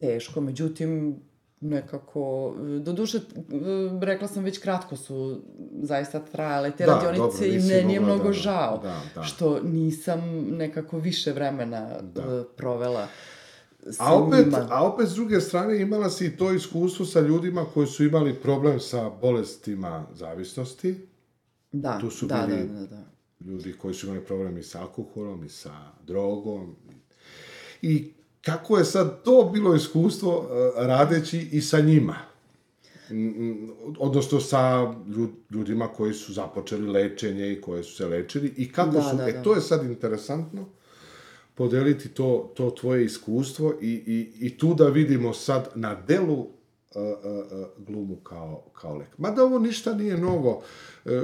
teško, 0.00 0.40
međutim 0.40 1.20
nekako, 1.60 2.54
e, 2.76 2.78
doduše, 2.78 3.18
e, 3.18 3.20
rekla 4.00 4.28
sam 4.28 4.44
već 4.44 4.58
kratko 4.58 4.96
su 4.96 5.40
zaista 5.82 6.20
trajale 6.20 6.70
te 6.70 6.86
Da, 6.86 6.92
radionice 6.94 7.44
dobro, 7.44 7.46
i 7.46 7.68
meni 7.68 7.94
je 7.94 8.00
mnogo 8.00 8.22
da, 8.22 8.28
da, 8.28 8.32
žao 8.32 8.78
da, 8.82 9.00
da. 9.14 9.22
što 9.22 9.60
nisam 9.62 10.20
nekako 10.50 10.98
više 10.98 11.32
vremena 11.32 11.88
Da. 12.02 12.44
provela 12.56 13.06
sa 13.06 13.37
A 13.98 14.14
opet, 14.16 14.44
njima. 14.44 14.66
a 14.70 14.84
opet, 14.84 15.08
s 15.08 15.14
druge 15.14 15.40
strane, 15.40 15.80
imala 15.80 16.10
si 16.10 16.26
i 16.26 16.36
to 16.36 16.52
iskustvo 16.52 17.06
sa 17.06 17.20
ljudima 17.20 17.64
koji 17.64 17.86
su 17.86 18.04
imali 18.04 18.34
problem 18.34 18.80
sa 18.80 19.10
bolestima 19.10 20.06
zavisnosti. 20.12 20.94
Da, 21.72 21.98
tu 22.00 22.10
su 22.10 22.26
da, 22.26 22.44
bili- 22.48 22.68
da, 22.68 22.80
da, 22.80 22.86
da. 22.86 23.04
Ljudi 23.42 23.72
koji 23.72 23.94
su 23.94 24.06
imali 24.06 24.24
problem 24.24 24.58
i 24.58 24.62
sa 24.62 24.80
alkoholom 24.80 25.44
i 25.44 25.48
sa 25.48 25.72
drogom. 26.02 26.76
I 27.82 28.12
kako 28.42 28.78
je 28.78 28.84
sad 28.84 29.22
to 29.22 29.50
bilo 29.52 29.74
iskustvo 29.74 30.48
eh, 30.76 30.86
radeći 30.86 31.48
i 31.52 31.60
sa 31.60 31.80
njima? 31.80 32.16
Odnosno 33.98 34.40
sa 34.40 34.58
lju- 35.06 35.34
ljudima 35.50 35.88
koji 35.88 36.14
su 36.14 36.32
započeli 36.32 36.88
lečenje 36.88 37.52
i 37.52 37.60
koji 37.60 37.84
su 37.84 37.94
se 37.94 38.06
lečili. 38.06 38.54
I 38.56 38.72
kako 38.72 38.90
Da, 38.90 39.02
su... 39.02 39.16
da, 39.16 39.28
e, 39.28 39.32
da. 39.32 39.42
to 39.42 39.54
je 39.54 39.60
sad 39.60 39.84
interesantno 39.84 40.64
podeliti 41.58 42.08
to, 42.08 42.52
to 42.56 42.70
tvoje 42.70 43.04
iskustvo 43.04 43.74
i, 43.80 43.92
i, 44.06 44.46
i 44.46 44.58
tu 44.58 44.74
da 44.74 44.84
vidimo 44.88 45.32
sad 45.34 45.68
na 45.74 45.94
delu 46.06 46.34
uh, 46.34 46.46
uh, 46.94 47.86
glumu 47.86 48.16
kao, 48.16 48.62
kao 48.72 48.96
lek. 48.96 49.18
Mada 49.18 49.44
ovo 49.44 49.58
ništa 49.58 49.94
nije 49.94 50.16
novo, 50.18 50.62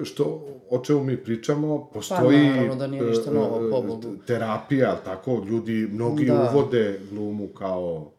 što, 0.05 0.25
o 0.71 0.79
čemu 0.79 1.05
mi 1.05 1.17
pričamo, 1.17 1.91
postoji 1.93 2.49
Pa, 2.49 2.55
naravno 2.55 2.75
da 2.75 2.87
nije 2.87 3.03
ništa 3.03 3.31
novo, 3.31 3.71
pobogu. 3.71 4.17
terapija, 4.27 4.97
tako, 5.05 5.45
ljudi, 5.49 5.89
mnogi 5.93 6.27
Da. 6.27 6.51
uvode 6.53 7.01
glumu 7.11 7.49
kao 7.49 8.11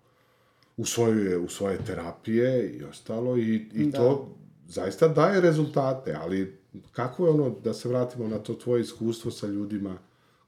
u 0.77 0.85
svoje, 0.85 1.37
u 1.37 1.47
svoje 1.49 1.77
terapije 1.77 2.69
i 2.69 2.83
ostalo 2.83 3.37
i, 3.37 3.69
i 3.73 3.85
Da. 3.85 3.97
to 3.97 4.35
zaista 4.67 5.07
daje 5.07 5.41
rezultate, 5.41 6.17
ali 6.21 6.57
kako 6.91 7.25
je 7.25 7.31
ono, 7.31 7.55
da 7.63 7.73
se 7.73 7.89
vratimo 7.89 8.27
na 8.27 8.37
to 8.39 8.53
tvoje 8.53 8.81
iskustvo 8.81 9.31
sa 9.31 9.47
ljudima 9.47 9.97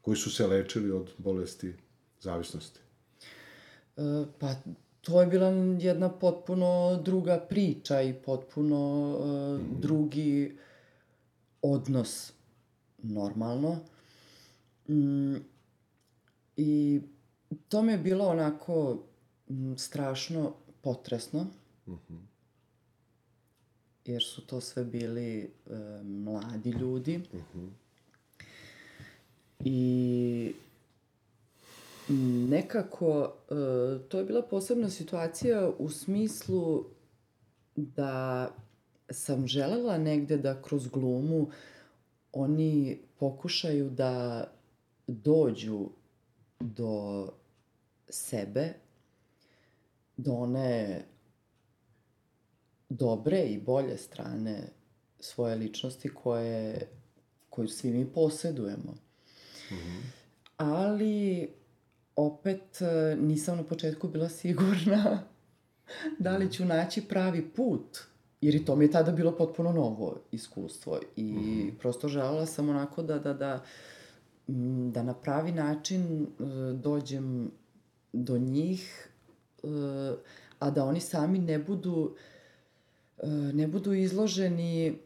koji 0.08 0.18
su 0.18 0.32
se 0.32 0.48
lečili 0.48 0.92
od 0.92 1.12
bolesti 1.18 1.74
zavisnosti? 2.22 2.80
E, 3.98 4.02
Pa 4.40 4.56
to 5.02 5.22
je 5.22 5.28
bila 5.28 5.48
jedna 5.80 6.10
potpuno 6.10 7.00
druga 7.06 7.46
priča 7.50 8.02
i 8.02 8.14
potpuno 8.14 8.80
e, 9.20 9.80
drugi 9.80 10.58
odnos 11.62 12.34
normalno. 12.98 13.80
Mm, 14.90 15.36
I 16.58 17.02
to 17.70 17.82
mi 17.82 17.92
je 17.92 17.98
bilo 17.98 18.28
onako 18.28 19.04
mm, 19.50 19.76
strašno 19.76 20.54
potresno. 20.82 21.48
Jer 24.06 24.24
su 24.24 24.46
to 24.46 24.62
sve 24.62 24.86
bili 24.86 25.40
e, 25.44 25.50
mladi 26.04 26.70
ljudi. 26.70 27.22
I 29.60 30.54
nekako, 32.50 33.34
e, 33.50 33.54
to 34.10 34.20
je 34.20 34.26
bila 34.26 34.42
posebna 34.42 34.90
situacija 34.90 35.72
u 35.80 35.90
smislu 35.90 36.86
da 37.76 38.48
sam 39.10 39.48
želela 39.48 39.98
negde 39.98 40.38
da 40.38 40.62
kroz 40.62 40.88
glumu 40.88 41.48
oni 42.32 43.00
pokušaju 43.20 43.90
da 43.90 44.48
dođu 45.08 45.90
do 46.60 47.28
sebe, 48.10 48.74
do 50.18 50.32
one 50.32 51.06
dobre 52.90 53.40
i 53.40 53.62
bolje 53.62 53.98
strane 53.98 54.64
svoje 55.20 55.56
ličnosti 55.56 56.10
koje, 56.10 56.88
koju 57.50 57.68
svi 57.68 57.92
mi 57.92 58.14
posedujemo. 58.14 59.07
Ali 60.58 61.50
opet 62.16 62.82
e, 62.82 63.16
nisam 63.16 63.58
na 63.58 63.64
početku 63.64 64.08
bila 64.08 64.30
sigurna 64.30 65.24
da 66.20 66.38
li 66.38 66.52
ću 66.52 66.66
naći 66.66 67.02
pravi 67.02 67.50
put. 67.50 67.98
Jer 68.42 68.56
i 68.56 68.66
to 68.66 68.76
mi 68.76 68.86
je 68.86 68.92
tada 68.92 69.12
bilo 69.12 69.38
potpuno 69.38 69.72
novo 69.72 70.20
iskustvo. 70.32 71.00
I 71.16 71.72
prosto 71.80 72.08
želela 72.08 72.46
sam 72.46 72.70
onako 72.70 73.04
da, 73.04 73.20
da, 73.20 73.34
da, 73.34 73.64
da 74.92 75.04
na 75.04 75.14
pravi 75.14 75.52
način 75.52 76.24
e, 76.24 76.28
dođem 76.74 77.52
do 78.14 78.38
njih, 78.38 79.10
e, 79.64 79.68
a 80.60 80.70
da 80.70 80.86
oni 80.86 81.00
sami 81.00 81.40
ne 81.40 81.60
budu 81.60 82.16
ne 83.54 83.68
budu 83.68 83.94
izloženi 83.94 84.98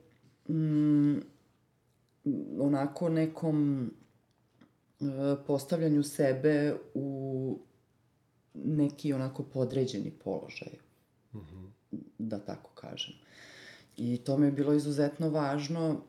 mm, 0.50 1.20
onako 2.60 3.10
nekom 3.10 3.92
postavljanju 5.48 6.04
sebe 6.04 6.76
u 6.94 7.60
neki 8.54 9.14
onako 9.14 9.44
podređeni 9.44 10.12
položaj, 10.24 10.72
da 12.18 12.40
tako 12.40 12.72
kažem. 12.76 13.14
I 13.98 14.18
to 14.18 14.38
mi 14.38 14.46
je 14.46 14.52
bilo 14.52 14.74
izuzetno 14.74 15.30
važno 15.30 16.02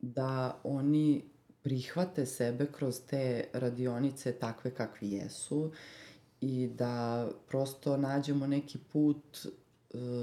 da 0.00 0.60
oni 0.64 1.24
prihvate 1.62 2.26
sebe 2.26 2.66
kroz 2.72 3.00
te 3.10 3.44
radionice 3.52 4.32
takve 4.32 4.74
kakvi 4.74 5.10
jesu 5.10 5.72
i 6.40 6.70
da 6.74 7.28
prosto 7.48 7.96
nađemo 7.96 8.46
neki 8.46 8.78
put 8.92 9.46
e, 9.46 9.48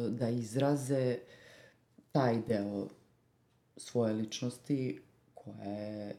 da 0.09 0.29
izraze 0.29 1.17
taj 2.11 2.41
deo 2.47 2.87
svoje 3.77 4.13
ličnosti 4.13 5.01
koja 5.33 5.63
je 5.63 6.15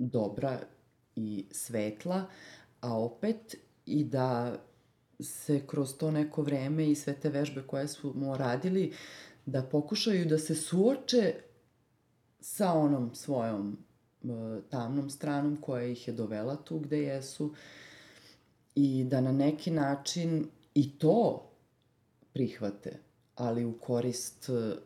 dobra 0.00 0.60
i 1.16 1.46
svetla, 1.50 2.26
a 2.80 2.98
opet 2.98 3.56
i 3.86 4.04
da 4.04 4.56
se 5.20 5.66
kroz 5.66 5.96
to 5.96 6.10
neko 6.10 6.42
vreme 6.42 6.90
i 6.90 6.94
sve 6.94 7.14
te 7.14 7.28
vežbe 7.28 7.62
koje 7.62 7.88
smo 7.88 8.36
radili, 8.36 8.92
da 9.46 9.62
pokušaju 9.62 10.24
da 10.24 10.38
se 10.38 10.54
suoče 10.54 11.34
sa 12.40 12.72
onom 12.72 13.14
svojom 13.14 13.78
e, 14.22 14.26
tamnom 14.70 15.10
stranom 15.10 15.56
koja 15.56 15.84
ih 15.84 16.08
je 16.08 16.14
dovela 16.14 16.56
tu 16.56 16.78
gde 16.78 17.02
jesu 17.02 17.54
i 18.74 19.04
da 19.04 19.20
na 19.20 19.32
neki 19.32 19.70
način 19.70 20.46
i 20.74 20.98
to 20.98 21.50
prihvate, 22.32 22.98
ali 23.34 23.64
u 23.64 23.78
korist 23.78 24.48
e, 24.48 24.76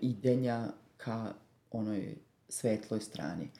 idenja 0.00 0.68
ka 0.96 1.34
onoj 1.70 2.14
svetloj 2.48 3.00
strani. 3.00 3.50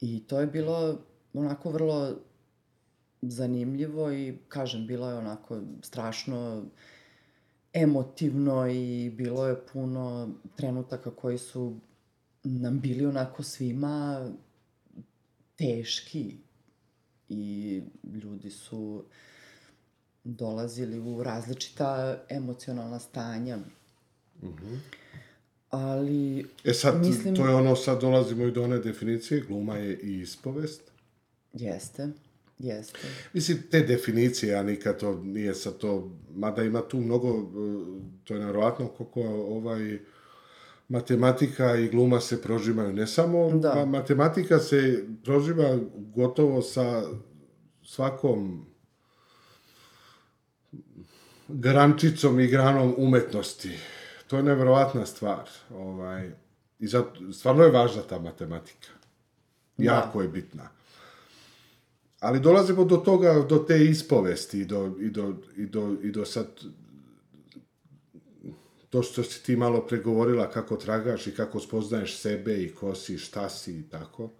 I 0.00 0.22
to 0.26 0.40
je 0.40 0.46
bilo 0.46 0.98
onako 1.34 1.70
vrlo 1.70 2.16
zanimljivo 3.22 4.12
i 4.12 4.38
kažem, 4.48 4.86
bilo 4.86 5.10
je 5.10 5.16
onako 5.16 5.60
strašno 5.82 6.64
emotivno 7.72 8.68
i 8.68 9.10
bilo 9.10 9.46
je 9.46 9.66
puno 9.72 10.30
trenutaka 10.56 11.10
koji 11.10 11.38
su 11.38 11.76
nam 12.44 12.80
bili 12.80 13.06
onako 13.06 13.42
svima 13.42 14.28
teški 15.56 16.36
i 17.28 17.82
ljudi 18.04 18.50
su 18.50 19.04
dolazili 20.24 20.98
u 20.98 21.22
različita 21.22 22.18
emocionalna 22.28 22.98
stanja. 22.98 23.58
Ali 25.78 26.46
E 26.64 26.72
sad, 26.72 26.98
Mislim- 26.98 27.36
to 27.36 27.46
je 27.46 27.54
ono, 27.54 27.76
sad 27.76 28.00
dolazimo 28.00 28.44
i 28.44 28.52
do 28.52 28.62
one 28.62 28.78
definicije, 28.78 29.40
gluma 29.40 29.76
je 29.76 29.96
i 29.96 30.14
ispovest. 30.14 30.80
jeste, 31.54 32.08
jeste. 32.58 32.98
Mislim, 33.32 33.58
te 33.70 33.80
definicije, 33.80 34.52
ja 34.52 34.62
nikad 34.62 34.98
to 34.98 35.14
nije 35.16 35.54
sad 35.54 35.76
to, 35.76 35.92
mada 36.30 36.62
ima 36.62 36.82
tu 36.82 36.98
mnogo, 36.98 37.28
e, 37.28 37.42
to 38.24 38.34
je 38.34 38.40
nevjerojatno 38.40 38.88
koliko 38.88 39.20
ovaj, 39.22 39.98
matematika 40.88 41.76
i 41.76 41.88
gluma 41.88 42.20
se 42.20 42.42
prožimaju. 42.42 42.92
Ne 42.92 43.06
samo 43.06 43.50
Da. 43.52 43.68
ma- 43.70 43.84
matematika 43.86 44.58
se 44.58 45.04
prožima 45.24 45.78
gotovo 45.96 46.62
sa 46.62 47.02
svakom 47.84 48.66
grančicom 51.48 52.40
i 52.40 52.46
granom 52.46 52.94
umetnosti. 52.98 53.70
To 54.26 54.36
je 54.36 54.42
nevjerovatna 54.42 55.06
stvar. 55.06 55.48
Ovaj, 55.70 56.30
I 56.78 56.86
zato, 56.86 57.32
stvarno 57.32 57.64
je 57.64 57.70
važna 57.70 58.02
ta 58.02 58.18
matematika. 58.18 58.88
Jako 59.78 60.22
je 60.22 60.28
bitna. 60.28 60.68
Ali 62.20 62.40
dolazimo 62.40 62.84
do 62.84 62.96
toga, 62.96 63.46
do 63.48 63.58
te 63.58 63.84
ispovesti 63.84 64.60
i 64.60 64.64
do, 64.64 64.92
i 65.00 65.10
do, 65.10 65.34
i 65.56 65.66
do, 65.66 65.96
i 66.02 66.10
do 66.10 66.24
sad 66.24 66.46
to 68.90 69.02
što 69.02 69.22
si 69.22 69.42
ti 69.42 69.56
malo 69.56 69.86
pregovorila 69.86 70.50
kako 70.50 70.76
tragaš 70.76 71.26
i 71.26 71.34
kako 71.34 71.60
spoznaješ 71.60 72.18
sebe 72.18 72.62
i 72.62 72.74
ko 72.74 72.94
si, 72.94 73.18
šta 73.18 73.48
si 73.48 73.78
i 73.78 73.82
tako. 73.82 74.30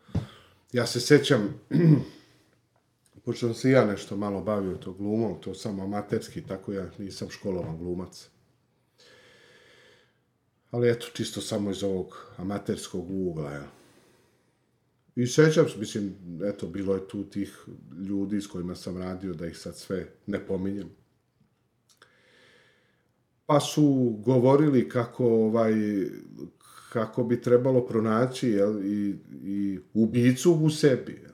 Ja 0.73 0.87
se 0.87 1.01
sećam, 1.01 1.61
pošto 3.25 3.47
sam 3.47 3.55
se 3.55 3.71
ja 3.71 3.85
nešto 3.85 4.17
malo 4.17 4.41
bavio 4.41 4.77
to 4.77 4.93
glumom, 4.93 5.41
to 5.41 5.55
samo 5.55 5.83
amaterski, 5.83 6.43
tako 6.43 6.73
ja 6.73 6.91
nisam 6.99 7.31
školovan 7.31 7.79
glumac. 7.79 8.29
Ali 10.71 10.91
eto, 10.91 11.07
čisto 11.13 11.41
samo 11.41 11.71
iz 11.71 11.83
ovog 11.83 12.27
amaterskog 12.37 13.11
ugla, 13.11 13.53
ja. 13.53 13.67
I 15.17 15.27
sećam 15.27 15.69
se, 15.69 15.79
mislim, 15.79 16.15
eto, 16.45 16.67
bilo 16.67 16.95
je 16.95 17.09
tu 17.09 17.25
tih 17.25 17.65
ljudi 18.09 18.41
s 18.41 18.47
kojima 18.47 18.75
sam 18.75 18.97
radio, 18.97 19.35
da 19.35 19.47
ih 19.47 19.59
sad 19.59 19.77
sve 19.77 20.07
ne 20.27 20.47
pominjem. 20.47 20.89
Pa 23.47 23.61
su 23.61 24.17
govorili 24.25 24.89
kako, 24.89 25.27
ovaj, 25.27 25.73
kako 26.93 27.25
bi 27.25 27.41
trebalo 27.41 27.87
pronaći 27.87 28.49
jel, 28.49 28.85
i, 28.85 29.17
i 29.45 29.79
ubicu 29.95 30.53
u 30.53 30.71
sebi. 30.71 31.23
Jel. 31.23 31.33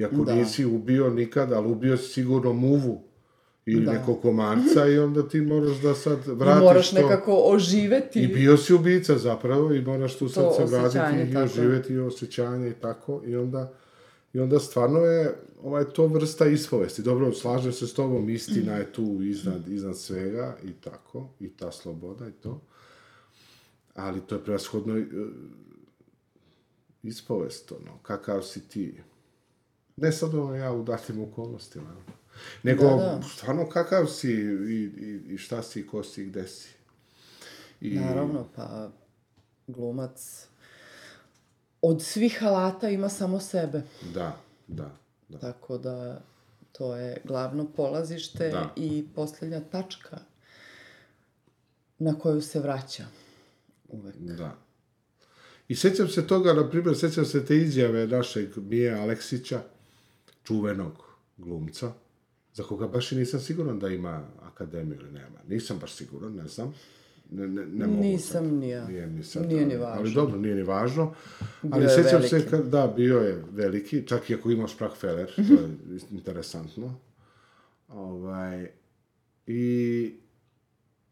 Iako 0.00 0.24
Da. 0.24 0.34
nisi 0.34 0.64
ubio 0.64 1.10
nikad, 1.10 1.52
ali 1.52 1.68
ubio 1.68 1.96
si 1.96 2.12
sigurno 2.12 2.52
muvu 2.52 3.02
ili 3.66 3.84
Da. 3.84 3.92
nekog 3.92 4.20
komarca 4.22 4.86
i 4.86 4.98
onda 4.98 5.28
ti 5.28 5.40
moraš 5.40 5.76
da 5.76 5.94
sad 5.94 6.18
I 6.18 6.30
vratiš 6.30 6.62
moraš 6.62 6.90
to. 6.90 6.96
nekako 6.96 7.32
oživeti. 7.36 8.20
I 8.20 8.28
bio 8.28 8.56
si 8.56 8.74
ubica 8.74 9.18
zapravo 9.18 9.72
i 9.72 9.82
moraš 9.82 10.18
tu 10.18 10.28
sad 10.28 10.44
To 10.44 10.54
se 10.54 10.64
vratiti 10.66 11.30
i 11.30 11.32
tako. 11.32 11.44
oživjeti 11.44 11.92
i 11.92 11.98
osjećanje 11.98 12.68
i 12.68 12.74
tako. 12.74 13.22
I 13.26 13.36
onda, 13.36 13.72
I 14.34 14.40
onda 14.40 14.58
stvarno 14.58 14.98
je 14.98 15.34
ovaj, 15.62 15.84
to 15.84 16.06
vrsta 16.06 16.46
ispovesti. 16.46 17.02
Dobro, 17.02 17.32
slažem 17.32 17.72
se 17.72 17.86
s 17.86 17.94
tobom, 17.94 18.30
istina 18.30 18.72
je 18.72 18.92
tu 18.92 19.18
iznad, 19.22 19.68
iznad 19.68 19.98
svega 19.98 20.56
i 20.64 20.72
tako, 20.72 21.28
i 21.40 21.48
ta 21.48 21.72
sloboda 21.72 22.28
i 22.28 22.32
to. 22.32 22.60
Ali 23.94 24.20
to 24.20 24.34
je 24.34 24.44
prevashodno 24.44 24.96
e, 24.96 25.04
ispovest, 27.02 27.72
ono, 27.72 27.98
kakav 28.02 28.42
si 28.42 28.68
ti. 28.68 29.00
Ne 29.96 30.12
sad 30.12 30.34
ono 30.34 30.54
ja 30.54 30.72
u 30.72 30.82
datim 30.82 31.22
okolnostima. 31.22 31.96
Nego 32.62 32.82
Da, 32.82 32.96
da. 32.96 33.22
stvarno 33.22 33.68
kakav 33.68 34.06
si 34.06 34.30
i, 34.32 34.90
i, 34.96 35.22
i 35.34 35.38
šta 35.38 35.62
si, 35.62 35.86
ko 35.86 36.02
si, 36.02 36.24
gde 36.24 36.48
si. 36.48 36.68
I, 37.80 37.90
Naravno, 37.98 38.48
pa 38.56 38.90
glumac 39.66 40.46
od 41.82 42.02
svih 42.02 42.38
alata 42.44 42.88
ima 42.88 43.08
samo 43.08 43.40
sebe. 43.40 43.82
Da, 44.14 44.36
da, 44.66 44.90
da. 45.28 45.38
Tako 45.38 45.78
da 45.78 46.20
to 46.72 46.96
je 46.96 47.16
glavno 47.24 47.66
polazište 47.76 48.48
Da. 48.48 48.72
i 48.76 49.04
posljednja 49.14 49.60
tačka 49.60 50.18
na 51.98 52.18
koju 52.18 52.40
se 52.42 52.60
vraća 52.60 53.04
uvek. 53.88 54.16
Da. 54.16 54.56
I 55.68 55.76
sećam 55.76 56.08
se 56.08 56.26
toga, 56.26 56.52
na 56.52 56.70
primjer, 56.70 56.96
sećam 56.96 57.24
se 57.24 57.46
te 57.46 57.56
izjave 57.56 58.06
našeg 58.06 58.48
Mije 58.56 58.94
Aleksića, 58.94 59.60
čuvenog 60.44 61.04
glumca, 61.36 61.92
za 62.56 62.62
koga 62.62 62.88
baš 62.88 63.12
i 63.12 63.16
nisam 63.16 63.40
siguran 63.40 63.78
da 63.78 63.88
ima 63.88 64.28
akademiju 64.42 64.98
ili 65.00 65.10
nema. 65.12 65.38
Nisam 65.48 65.78
baš 65.80 65.94
siguran, 65.94 66.34
ne 66.34 66.48
znam. 66.48 66.74
Ne, 67.30 67.48
ne, 67.48 67.66
ne 67.66 67.86
mogu 67.86 68.02
Nisam 68.02 68.44
sad. 68.44 68.52
ni 68.52 68.68
ja. 68.68 68.88
Nije 68.88 69.06
ni 69.06 69.22
sad, 69.22 69.46
Nije 69.48 69.66
ni 69.66 69.76
važno. 69.76 70.00
Ali 70.00 70.14
dobro, 70.14 70.38
nije 70.38 70.54
ni 70.54 70.62
važno. 70.62 71.14
ali 71.70 71.86
veliki. 71.86 72.28
se, 72.28 72.50
kad, 72.50 72.66
da, 72.66 72.92
bio 72.96 73.18
je 73.18 73.44
veliki, 73.52 74.06
čak 74.06 74.30
i 74.30 74.34
ako 74.34 74.50
imao 74.50 74.68
Sprachfeller, 74.68 75.34
to 75.34 75.42
je 75.42 76.00
interesantno. 76.10 76.94
Ovaj, 77.88 78.70
I 79.46 80.14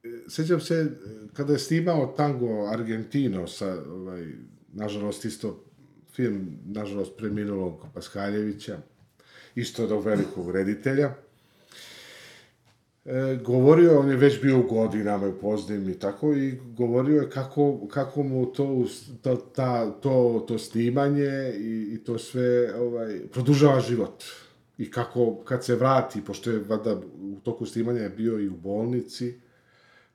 e, 0.05 0.09
sećam 0.29 0.61
se 0.61 0.75
e, 0.75 0.89
kada 1.33 1.53
je 1.53 1.59
snimao 1.59 2.15
tango 2.17 2.67
Argentino 2.67 3.47
sa, 3.47 3.83
ovaj, 3.91 4.27
nažalost 4.73 5.25
isto 5.25 5.65
film, 6.13 6.59
nažalost 6.67 7.17
preminulog 7.17 7.87
Paskaljevića, 7.95 8.79
isto 9.55 9.83
jednog 9.83 10.05
velikog 10.05 10.51
reditelja, 10.51 11.15
e, 13.05 13.39
govorio, 13.45 13.99
on 14.01 14.11
je 14.11 14.17
već 14.17 14.43
bio 14.43 14.59
u 14.59 14.63
godinama 14.63 15.29
i 15.29 15.41
poznim 15.41 15.89
i 15.89 15.99
tako, 15.99 16.35
i 16.35 16.59
govorio 16.77 17.21
je 17.21 17.31
kako, 17.31 17.87
kako 17.89 18.23
mu 18.23 18.47
to, 18.47 18.85
ta, 19.23 19.37
ta, 19.37 19.91
to, 19.91 20.45
to 20.49 20.59
snimanje 20.59 21.53
i, 21.59 21.95
i 21.95 22.05
to 22.05 22.19
sve 22.19 22.75
ovaj, 22.75 23.21
produžava 23.33 23.81
život. 23.81 24.25
I 24.79 24.91
kako, 24.91 25.37
kad 25.45 25.65
se 25.65 25.75
vrati, 25.75 26.25
pošto 26.25 26.51
je 26.51 26.65
vada, 26.69 27.01
u 27.21 27.41
toku 27.43 27.67
snimanja 27.67 28.01
je 28.01 28.09
bio 28.09 28.41
i 28.41 28.49
u 28.49 28.57
bolnici, 28.57 29.35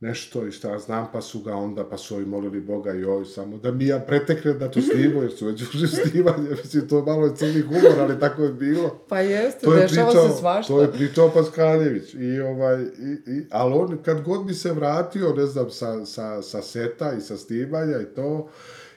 nešto 0.02 0.48
i 0.48 0.52
šta 0.52 0.80
znam, 0.80 1.08
pa 1.14 1.22
su 1.22 1.40
ga 1.40 1.54
onda, 1.54 1.84
pa 1.86 1.98
su 1.98 2.16
ovi 2.16 2.26
molili 2.26 2.62
Boga 2.62 2.94
i 2.94 3.04
ovi 3.04 3.26
samo 3.26 3.58
da 3.58 3.72
mi 3.72 3.86
ja 3.86 4.00
pretekne 4.00 4.54
da 4.54 4.72
to 4.72 4.82
snimo, 4.84 5.22
jer 5.22 5.32
su 5.32 5.46
već 5.46 5.62
ušli 5.64 5.84
u 5.84 5.88
snimanje, 5.88 6.50
mislim, 6.52 6.88
to 6.88 7.02
malo 7.02 7.26
je 7.26 7.36
crni 7.36 7.62
humor, 7.62 8.00
ali 8.00 8.20
tako 8.20 8.44
je 8.44 8.54
bilo. 8.54 9.00
Pa 9.10 9.20
jeste, 9.20 9.60
To 9.62 9.74
je 9.74 9.82
dešava 9.82 10.08
pričao, 10.08 10.30
se 10.30 10.36
svašta. 10.36 10.74
to 10.74 10.82
je 10.82 10.92
pričao 10.92 11.32
Paskaljević. 11.32 12.14
I 12.14 12.40
ovaj, 12.42 12.82
i, 12.82 12.88
i, 13.28 13.46
ali 13.50 13.74
on 13.74 13.98
kad 13.98 14.22
god 14.22 14.46
bi 14.46 14.54
se 14.54 14.72
vratio, 14.72 15.34
ne 15.34 15.46
znam, 15.46 15.70
sa, 15.70 16.06
sa, 16.06 16.42
sa 16.42 16.62
seta 16.62 17.14
i 17.14 17.22
sa 17.22 17.38
snimanja 17.38 18.02
i 18.02 18.16
to, 18.16 18.48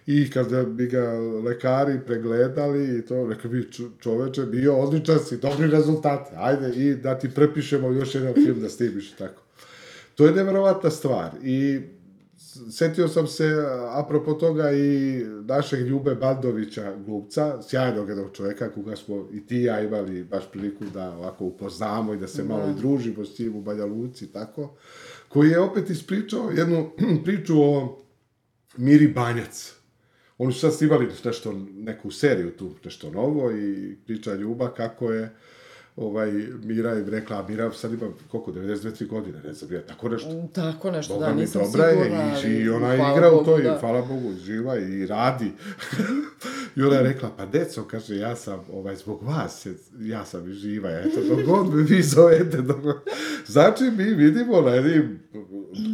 i 0.06 0.30
kada 0.30 0.64
bi 0.64 0.86
ga 0.86 1.12
lekari 1.44 2.00
pregledali 2.06 2.98
i 2.98 3.02
to, 3.02 3.26
rekao 3.26 3.50
bi 3.50 3.62
"Čo- 3.62 3.90
čoveče, 4.00 4.42
bio 4.42 4.76
odličan 4.76 5.18
si, 5.18 5.36
dobri 5.36 5.66
rezultati, 5.68 6.30
ajde 6.36 6.70
i 6.70 6.94
da 6.94 7.18
ti 7.18 7.30
prepišemo 7.30 7.88
još 7.88 8.14
jedan 8.14 8.34
film 8.34 8.60
da 8.60 8.68
snimiš 8.68 9.12
tako. 9.12 9.42
To 10.14 10.26
je 10.26 10.32
neverovatna 10.32 10.90
stvar 10.90 11.30
i 11.42 11.80
setio 12.70 13.08
sam 13.08 13.26
se, 13.26 13.54
apropo 13.90 14.32
toga, 14.32 14.72
i 14.72 15.24
našeg 15.44 15.86
Ljube 15.86 16.14
Bandovića, 16.14 16.96
glupca, 17.06 17.62
sjajnog 17.62 18.08
jednog 18.08 18.30
čovjeka, 18.32 18.70
koga 18.70 18.96
smo 18.96 19.28
i 19.32 19.46
ti 19.46 19.56
i 19.56 19.62
ja 19.62 19.80
imali 19.80 20.24
baš 20.24 20.44
priliku 20.52 20.84
da 20.84 21.10
ovako 21.10 21.44
upoznamo 21.44 22.14
i 22.14 22.18
da 22.18 22.28
se 22.28 22.44
malo 22.44 22.70
i 22.70 22.80
družimo 22.80 23.24
s 23.24 23.38
njim 23.38 23.56
u 23.56 23.62
Banja 23.62 23.84
Luci, 23.84 24.24
i 24.24 24.28
tako, 24.28 24.74
koji 25.28 25.50
je 25.50 25.60
opet 25.60 25.90
ispričao 25.90 26.50
jednu 26.50 26.90
priču 27.24 27.62
o 27.62 27.98
Miri 28.76 29.08
Banjac. 29.08 29.74
Oni 30.38 30.52
su 30.52 30.60
sad 30.60 30.74
snimali 30.74 31.08
nešto, 31.24 31.52
neku 31.72 32.10
seriju 32.10 32.56
tu, 32.56 32.74
nešto 32.84 33.10
novo 33.10 33.50
i 33.50 33.96
priča 34.06 34.34
Ljuba 34.34 34.74
kako 34.74 35.12
je 35.12 35.36
ovaj, 35.96 36.32
Mira 36.62 36.98
im 36.98 37.08
rekla, 37.08 37.38
a 37.38 37.48
Mira 37.48 37.72
sad 37.72 37.92
ima, 37.92 38.06
koliko, 38.30 38.52
92-3 38.52 39.06
godine, 39.06 39.40
ne 39.44 39.52
znam, 39.52 39.72
je 39.72 39.86
tako 39.86 40.08
nešto. 40.08 40.48
Tako 40.54 40.90
nešto, 40.90 41.14
Boga 41.14 41.26
da, 41.26 41.32
nisam 41.34 41.62
dobra 41.62 41.84
je 41.86 42.04
sigurna, 42.04 42.24
i, 42.24 42.32
ali 42.34 42.54
i 42.54 42.68
ona 42.68 42.94
igra 42.94 43.28
u 43.28 43.32
Bogu, 43.32 43.44
toj, 43.44 43.62
da. 43.62 43.78
hvala 43.80 44.02
Bogu, 44.02 44.32
živa 44.34 44.78
i 44.78 45.06
radi. 45.06 45.52
I 46.76 46.82
ona 46.82 46.96
je 46.96 47.02
rekla, 47.02 47.30
pa 47.36 47.46
deco, 47.46 47.84
kaže, 47.84 48.16
ja 48.16 48.36
sam, 48.36 48.60
ovaj, 48.72 48.96
zbog 48.96 49.22
vas, 49.22 49.66
je- 49.66 49.74
ja 50.00 50.24
sam 50.24 50.50
i 50.50 50.54
živa, 50.54 50.90
eto, 50.90 51.20
dok 51.28 51.44
god 51.46 51.74
me 51.74 51.82
vi 51.82 52.02
zovete, 52.02 52.62
dok... 52.62 52.78
Znači, 53.46 53.84
mi 53.84 54.04
vidimo 54.04 54.60
na 54.60 54.70
jednim 54.70 55.20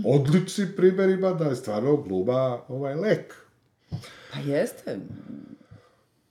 odličnim 0.07 0.69
primjerima 0.77 1.33
da 1.33 1.45
je 1.45 1.57
stvarno 1.57 1.97
gluma 1.97 2.61
ovaj 2.69 2.95
lek. 2.95 3.35
Pa 4.33 4.39
jeste, 4.39 4.99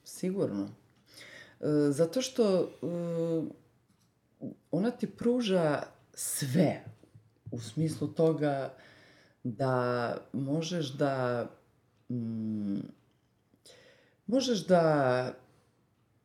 sigurno. 0.03 0.69
E, 1.61 1.91
zato 1.91 2.21
što 2.21 2.59
e, 2.61 2.67
ona 4.71 4.91
ti 4.91 5.07
pruža 5.07 5.83
sve 6.13 6.83
u 7.51 7.59
smislu 7.59 8.07
toga 8.07 8.73
da 9.43 10.17
možeš 10.33 10.93
da 10.93 11.45
mm, 12.09 12.79
možeš 14.27 14.67
da 14.67 15.33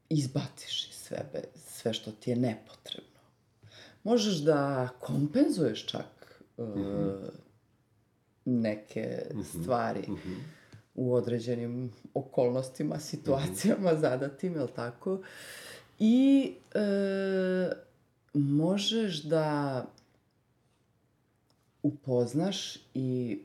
izbaciš 0.08 0.88
iz 0.90 0.96
sebe 0.96 1.42
sve 1.54 1.94
što 1.94 2.12
ti 2.12 2.30
je 2.30 2.36
nepotrebno. 2.36 3.20
Možeš 4.04 4.34
da 4.34 4.88
kompenzuješ 5.00 5.86
čak 5.86 6.42
e, 6.58 6.62
neke 8.44 9.22
stvari 9.44 10.06
u 10.94 11.14
određenim 11.14 11.92
okolnostima, 12.14 12.98
situacijama 12.98 13.94
zadatim, 13.94 14.54
jel 14.54 14.68
tako? 14.76 15.20
I 15.98 16.52
e, 16.74 17.70
možeš 18.34 19.22
da 19.22 19.84
upoznaš 21.82 22.76
i 22.94 23.38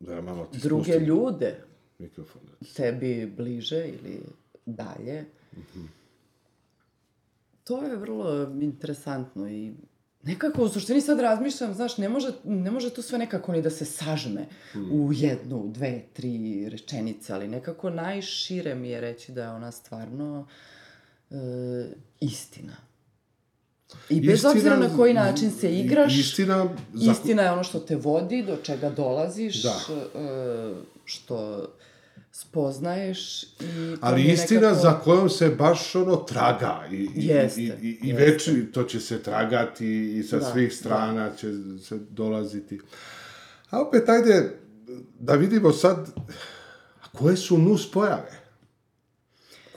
Da, 0.00 0.20
malo 0.20 0.44
ti 0.46 0.58
druge 0.58 0.84
spustim 0.84 1.04
ljude 1.06 1.64
Mikrofon. 1.98 2.42
tebi 2.76 3.32
bliže 3.36 3.88
ili 3.88 4.20
dalje. 4.66 5.24
To 7.64 7.82
je 7.82 7.96
vrlo 7.96 8.52
interesantno 8.60 9.48
i 9.48 9.72
nekako 10.22 10.62
u 10.62 10.68
suštini 10.68 11.00
sad 11.00 11.20
razmišljam, 11.20 11.74
znaš, 11.74 11.98
ne 11.98 12.08
može, 12.08 12.32
ne 12.44 12.70
može 12.70 12.90
to 12.90 13.02
sve 13.02 13.18
nekako 13.18 13.52
ni 13.52 13.62
da 13.62 13.70
se 13.70 13.84
sažme 13.84 14.46
u 14.92 15.10
jednu, 15.12 15.64
dve, 15.66 16.02
tri 16.12 16.32
rečenice, 16.68 17.32
ali 17.32 17.48
nekako 17.48 17.90
najšire 17.90 18.74
mi 18.74 18.88
je 18.88 19.00
reći 19.00 19.32
da 19.32 19.42
je 19.42 19.50
ona 19.50 19.72
stvarno 19.72 20.46
e, 21.30 21.34
istina. 22.20 22.76
I 24.08 24.20
bez 24.20 24.34
Istina- 24.34 24.50
obzira 24.50 24.76
na 24.78 24.96
koji 24.96 25.14
način 25.14 25.50
se 25.50 25.74
igraš, 25.74 26.18
Istina, 26.18 26.68
istina 26.94 27.42
je 27.42 27.52
ono 27.52 27.64
što 27.64 27.80
te 27.80 27.96
vodi, 27.96 28.42
do 28.42 28.56
čega 28.56 28.90
dolaziš, 28.90 29.62
Da. 29.62 29.80
e, 30.14 30.74
što 31.04 31.66
spoznaješ 32.32 33.42
i 33.42 33.96
ali 34.00 34.22
istina 34.22 34.60
nekako... 34.60 34.82
za 34.82 35.00
kojom 35.00 35.28
se 35.30 35.48
baš 35.48 35.94
ono 35.94 36.16
traga 36.16 36.82
i, 36.90 36.96
i, 36.96 37.26
Jeste, 37.26 37.60
i, 37.60 37.66
i, 37.66 37.98
i 38.02 38.08
jeste. 38.08 38.72
to 38.72 38.82
će 38.82 39.00
se 39.00 39.22
tragati 39.22 40.18
i 40.18 40.22
sa 40.22 40.38
Da, 40.38 40.44
svih 40.44 40.74
strana 40.74 41.30
će 41.36 41.52
se 41.82 41.98
dolaziti. 42.10 42.80
A 43.70 43.80
opet, 43.80 44.08
ajde 44.08 44.50
da 45.18 45.34
vidimo 45.34 45.72
sad 45.72 46.10
koje 47.12 47.36
su 47.36 47.58
nus 47.58 47.90
pojave. 47.90 48.42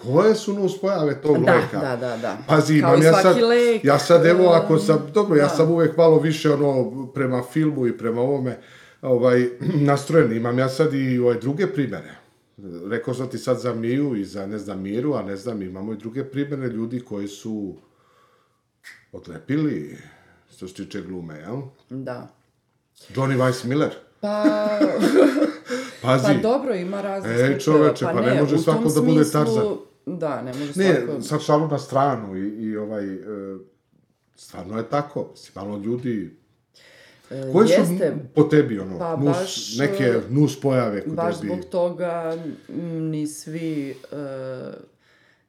Koje 0.04 0.36
su 0.36 0.54
nus 0.54 0.82
pojave 0.82 1.22
tog 1.22 1.46
Da, 1.46 1.56
leka? 1.56 1.80
da, 1.80 1.96
da, 1.96 2.18
da. 2.18 2.38
Pazi, 2.48 2.78
imam 2.78 3.02
ja 3.02 3.14
sad, 3.14 3.38
lek, 3.42 3.84
ja 3.86 4.00
sad 4.00 4.26
evo 4.26 4.50
ako 4.50 4.74
um, 4.74 4.80
sam, 4.80 5.12
dobro, 5.14 5.38
ja 5.38 5.48
da. 5.48 5.50
sam 5.50 5.72
uvek 5.72 5.98
malo 5.98 6.20
više 6.20 6.52
ono 6.54 7.06
prema 7.14 7.44
filmu 7.54 7.88
i 7.88 7.98
prema 7.98 8.22
ovome 8.22 8.58
ovaj, 9.02 9.50
nastrojen, 9.90 10.38
imam 10.38 10.60
ja 10.60 10.70
sad 10.70 10.94
i 10.94 11.20
ovaj 11.20 11.40
druge 11.40 11.68
primere. 11.68 12.25
Rekao 12.86 13.14
sam 13.14 13.30
ti 13.30 13.38
sad 13.38 13.60
za 13.60 13.74
Miju 13.74 14.16
i 14.16 14.26
za, 14.26 14.48
ne 14.48 14.58
znam, 14.58 14.82
Miru, 14.82 15.14
a 15.14 15.24
ne 15.24 15.36
znam, 15.36 15.62
imamo 15.62 15.94
i 15.94 15.98
druge 15.98 16.24
primere 16.24 16.68
ljudi 16.68 17.00
koji 17.00 17.28
su 17.28 17.76
odlepili, 19.12 19.98
što 20.50 20.68
se 20.68 20.74
tiče 20.76 21.02
glume, 21.02 21.36
jel? 21.36 21.62
Da. 21.92 22.28
Johnny 23.10 23.38
Weiss 23.38 23.66
Miller, 23.66 23.92
Pa, 24.22 24.44
pazi. 26.02 26.24
pa 26.26 26.34
dobro, 26.34 26.76
ima 26.76 26.98
Ej, 26.98 27.22
slučajeva. 27.22 27.60
čoveče, 27.60 28.06
pa 28.06 28.22
ne 28.22 28.34
može 28.34 28.56
u 28.56 28.58
tom 28.58 28.64
svako 28.64 28.90
da 28.92 29.02
bude 29.04 29.24
smislu- 29.24 29.32
Tarzan. 29.34 29.78
Da, 30.08 30.42
ne 30.42 30.54
može 30.54 30.72
Ne, 30.76 30.96
svako... 30.98 31.22
sad 31.22 31.42
šalu 31.42 31.68
na 31.68 31.80
stranu 31.80 32.38
i, 32.38 32.64
i 32.64 32.78
ovaj, 32.78 33.06
e, 33.06 33.18
stvarno 34.36 34.78
je 34.78 34.84
tako, 34.86 35.28
mislim, 35.32 35.52
malo 35.58 35.78
ljudi 35.78 36.38
E, 36.40 36.45
Koje 37.30 37.68
su 37.68 37.74
Jeste, 37.74 38.16
po 38.36 38.44
tebi, 38.44 38.80
ono, 38.80 39.00
Pa 39.00 39.16
nus, 39.18 39.26
baš, 39.26 39.78
neke 39.78 40.04
e, 40.04 40.22
nus 40.30 40.62
pojave 40.62 41.04
kod 41.04 41.14
baš 41.14 41.36
tebi? 41.40 41.48
zbog 41.48 41.66
toga 41.66 42.38
m, 42.70 43.10
ni 43.10 43.28
svi, 43.28 43.90
e, 43.92 43.96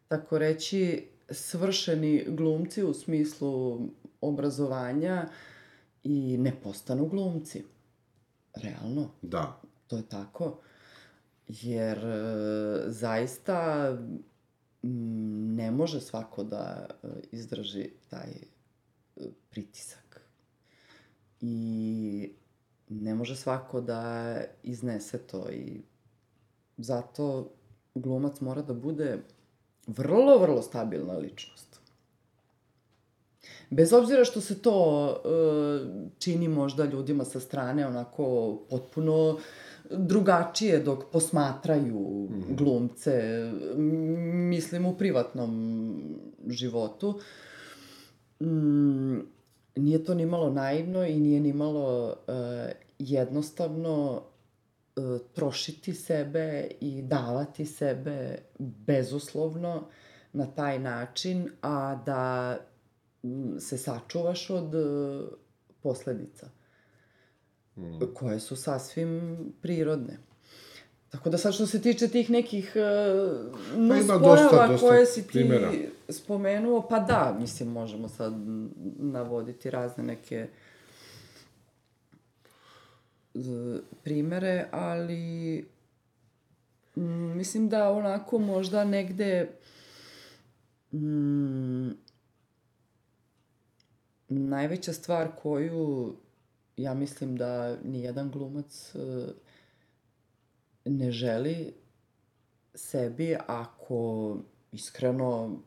tako 0.08 0.38
reći, 0.38 1.06
svršeni 1.30 2.24
glumci 2.28 2.82
u 2.82 2.94
smislu 2.94 3.80
obrazovanja 4.20 5.28
i 6.04 6.36
ne 6.38 6.52
postanu 6.62 7.06
glumci. 7.06 7.64
Realno. 8.54 9.10
Da. 9.22 9.60
To 9.86 9.96
je 9.96 10.02
tako. 10.08 10.58
Jer 11.48 11.98
e, 11.98 12.24
zaista 12.86 13.88
m, 14.82 15.54
ne 15.54 15.70
može 15.70 16.00
svako 16.00 16.44
da 16.44 16.86
e, 17.02 17.06
izdrži 17.32 17.90
taj 18.10 18.30
e, 18.30 19.20
pritisak. 19.50 20.05
I 21.40 22.30
ne 22.88 23.14
može 23.14 23.36
svako 23.36 23.80
da 23.80 24.36
iznese 24.62 25.18
to 25.18 25.50
i 25.50 25.82
zato 26.76 27.50
glumac 27.94 28.40
mora 28.40 28.62
da 28.62 28.74
bude 28.74 29.18
vrlo, 29.86 30.38
vrlo 30.38 30.62
stabilna 30.62 31.12
ličnost. 31.12 31.80
Bez 33.70 33.92
obzira 33.92 34.24
što 34.24 34.40
se 34.40 34.58
to 34.58 35.08
e, 35.10 35.28
čini 36.18 36.48
možda 36.48 36.84
ljudima 36.84 37.24
sa 37.24 37.40
strane 37.40 37.86
onako 37.86 38.56
potpuno 38.70 39.38
drugačije 39.90 40.78
dok 40.80 41.04
posmatraju 41.12 42.28
glumce, 42.48 43.12
m, 43.74 44.48
mislim 44.48 44.86
u 44.86 44.96
privatnom 44.98 46.20
životu. 46.48 47.20
Mm, 48.40 49.18
nije 49.76 50.04
to 50.04 50.14
ni 50.14 50.26
malo 50.26 50.50
naivno 50.50 51.04
i 51.04 51.20
nije 51.20 51.40
ni 51.40 51.52
malo 51.52 52.16
e, 52.28 52.72
jednostavno 52.98 54.22
e, 54.96 55.00
trošiti 55.34 55.94
sebe 55.94 56.70
i 56.80 57.02
davati 57.02 57.66
sebe 57.66 58.38
bezuslovno 58.58 59.88
na 60.32 60.46
taj 60.46 60.78
način, 60.78 61.50
a 61.62 62.02
da 62.06 62.56
m, 63.22 63.56
se 63.60 63.78
sačuvaš 63.78 64.50
od 64.50 64.74
e, 64.74 64.78
posledica 65.82 66.48
koje 68.14 68.40
su 68.40 68.56
sasvim 68.56 69.36
prirodne. 69.62 70.18
Tako 71.16 71.30
da 71.30 71.38
sad 71.38 71.54
što 71.54 71.66
se 71.66 71.82
tiče 71.82 72.08
tih 72.08 72.30
nekih 72.30 72.72
uh, 72.76 73.54
ima 73.76 73.94
nuspojava 73.96 74.18
dosta- 74.20 74.66
dosta 74.66 74.86
koje 74.86 75.06
si 75.06 75.22
ti 75.22 75.28
primera. 75.28 75.72
spomenuo, 76.08 76.88
pa 76.88 76.98
da, 76.98 77.36
mislim, 77.40 77.68
možemo 77.68 78.08
sad 78.08 78.32
navoditi 78.98 79.70
razne 79.70 80.04
neke 80.04 80.48
primere, 84.02 84.66
ali 84.70 85.58
mm, 86.96 87.02
mislim 87.36 87.68
da 87.68 87.90
onako 87.90 88.38
možda 88.38 88.84
negde 88.84 89.48
mm, 90.92 91.90
najveća 94.28 94.92
stvar 94.92 95.28
koju 95.42 96.14
ja 96.76 96.94
mislim 96.94 97.36
da 97.36 97.76
nijedan 97.84 98.30
glumac 98.30 98.94
e, 98.94 98.98
ne 100.86 101.10
želi 101.10 101.74
sebi 102.74 103.36
ako 103.46 104.36
iskreno 104.72 105.60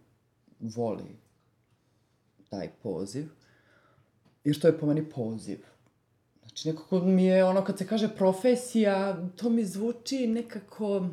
voli 0.60 1.16
taj 2.50 2.70
poziv. 2.84 3.30
Jer 4.44 4.60
to 4.60 4.68
je 4.68 4.80
po 4.80 4.86
meni 4.86 5.10
poziv. 5.10 5.60
Znači, 6.40 6.70
nekako 6.70 7.00
mi 7.00 7.26
je 7.26 7.46
ono, 7.46 7.64
kad 7.64 7.78
se 7.78 7.88
kaže 7.88 8.16
profesija, 8.16 9.28
to 9.36 9.50
mi 9.50 9.66
zvuči 9.66 10.28
nekako 10.28 11.06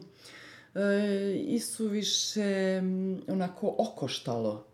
e, 0.74 1.34
isuviše 1.44 2.82
onako 3.28 3.74
okoštalo 3.78 4.66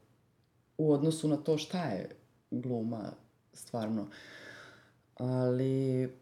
u 0.79 0.93
odnosu 0.93 1.29
na 1.29 1.37
to 1.37 1.59
šta 1.59 1.85
je 1.85 2.09
gluma 2.51 3.13
stvarno. 3.53 4.09
Ali... 5.15 6.22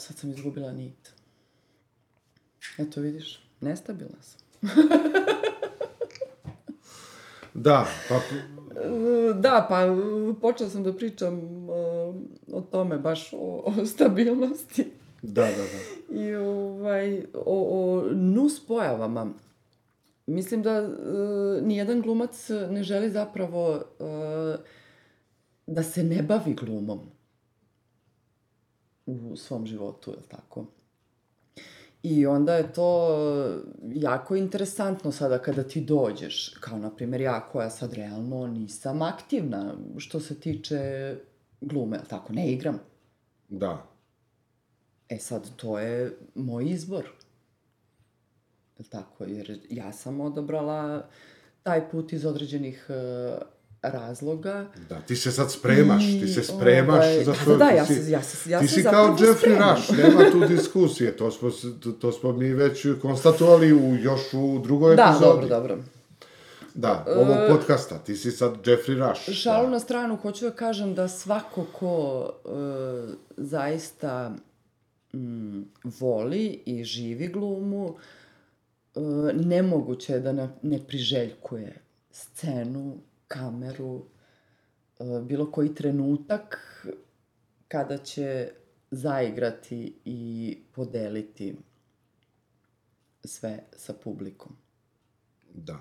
Sad 0.00 0.16
sam 0.16 0.30
izgubila 0.30 0.72
nit. 0.72 1.12
Eto, 2.78 3.00
vidiš, 3.00 3.42
nestabilna 3.60 4.22
sam. 4.22 4.40
Da, 7.54 7.86
pa 8.08 8.20
Da, 9.40 9.66
pa 9.68 9.96
počela 10.40 10.70
sam 10.70 10.82
da 10.82 10.92
pričam 10.92 11.38
e, 11.38 11.72
o 12.52 12.60
tome, 12.60 12.98
baš 12.98 13.32
o, 13.32 13.64
o 13.66 13.86
stabilnosti 13.86 14.86
da, 15.22 15.42
da, 15.42 15.50
da. 15.50 16.20
i 16.20 16.34
ovaj, 16.34 17.24
o, 17.34 17.66
o 17.70 18.04
nus 18.12 18.66
pojavama. 18.66 19.26
Mislim 20.26 20.62
da 20.62 20.70
e, 20.70 20.90
nijedan 21.62 22.02
glumac 22.02 22.48
ne 22.70 22.82
želi 22.82 23.10
zapravo 23.10 23.74
e, 23.76 23.82
da 25.66 25.82
se 25.82 26.04
ne 26.04 26.22
bavi 26.22 26.54
glumom 26.54 27.19
u 29.06 29.36
svom 29.36 29.66
životu, 29.66 30.10
je 30.10 30.16
li 30.16 30.28
tako? 30.28 30.66
I 32.02 32.26
onda 32.26 32.54
je 32.54 32.72
to 32.72 33.08
jako 33.94 34.36
interesantno 34.36 35.12
sada 35.12 35.38
kada 35.38 35.62
ti 35.62 35.80
dođeš, 35.80 36.54
kao 36.60 36.78
na 36.78 36.90
primjer 36.90 37.20
ja 37.20 37.40
koja 37.52 37.70
sad 37.70 37.92
realno 37.92 38.46
nisam 38.46 39.02
aktivna 39.02 39.74
što 39.98 40.20
se 40.20 40.40
tiče 40.40 41.14
glume, 41.60 41.96
je 41.96 42.00
li 42.00 42.08
tako? 42.08 42.32
Ne 42.32 42.52
igram. 42.52 42.78
Da. 43.48 43.86
E 45.08 45.18
sad, 45.18 45.56
to 45.56 45.78
je 45.78 46.18
moj 46.34 46.70
izbor. 46.70 47.04
Je 48.78 48.84
tako? 48.84 49.24
Jer 49.24 49.60
ja 49.70 49.92
sam 49.92 50.20
odabrala 50.20 51.08
taj 51.62 51.90
put 51.90 52.12
iz 52.12 52.24
određenih 52.24 52.86
e, 52.88 53.38
razloga. 53.82 54.66
Da, 54.88 55.00
ti 55.00 55.16
se 55.16 55.32
sad 55.32 55.52
spremaš, 55.52 56.02
ti 56.02 56.28
se 56.28 56.42
spremaš 56.44 57.04
ovaj, 57.04 57.24
za 57.24 57.32
da, 57.32 57.38
to. 57.44 57.56
da, 57.56 57.68
ti 57.68 57.74
ja 57.76 57.86
se- 57.86 58.10
ja 58.10 58.22
se- 58.22 58.50
ja 58.50 58.60
ti 58.60 58.68
si 58.68 58.82
kao 58.82 59.16
Jeffrey. 59.16 59.70
Rush, 59.70 59.92
nema 59.94 60.30
tu 60.32 60.48
diskusije, 60.48 61.16
to 61.16 61.30
smo, 61.30 61.50
to, 61.92 62.12
smo 62.12 62.32
mi 62.32 62.48
već 62.48 62.86
konstatovali 63.02 63.72
u, 63.74 63.96
još 63.96 64.20
u 64.34 64.58
drugoj 64.58 64.96
Da, 64.96 65.02
epizodi. 65.04 65.24
dobro, 65.26 65.48
dobro. 65.48 65.78
Da, 66.74 67.04
ovog 67.08 67.36
podcasta. 67.48 67.98
Ti 67.98 68.16
si 68.16 68.30
sad 68.30 68.54
Jeffrey 68.56 69.08
Rush. 69.08 69.30
Šalu 69.32 69.64
da. 69.64 69.70
na 69.70 69.80
stranu, 69.80 70.16
hoću 70.16 70.44
da 70.44 70.50
kažem 70.50 70.94
da 70.94 71.08
svako 71.08 71.66
ko 71.72 72.26
e, 72.44 72.50
zaista 73.36 74.34
mm, 75.12 75.60
voli 75.84 76.62
i 76.66 76.84
živi 76.84 77.28
glumu, 77.28 77.94
e, 78.96 79.00
nemoguće 79.34 80.12
je 80.12 80.20
da 80.20 80.32
ne, 80.32 80.48
ne 80.62 80.78
priželjkuje 80.80 81.76
scenu, 82.10 82.96
kameru, 83.30 84.02
e, 85.00 85.20
bilo 85.22 85.50
koji 85.50 85.74
trenutak 85.74 86.58
kada 87.68 87.98
će 87.98 88.50
zaigrati 88.90 89.94
i 90.04 90.18
podeliti 90.72 91.56
sve 93.24 93.58
sa 93.74 93.92
publikom. 93.94 94.56
Da. 95.54 95.78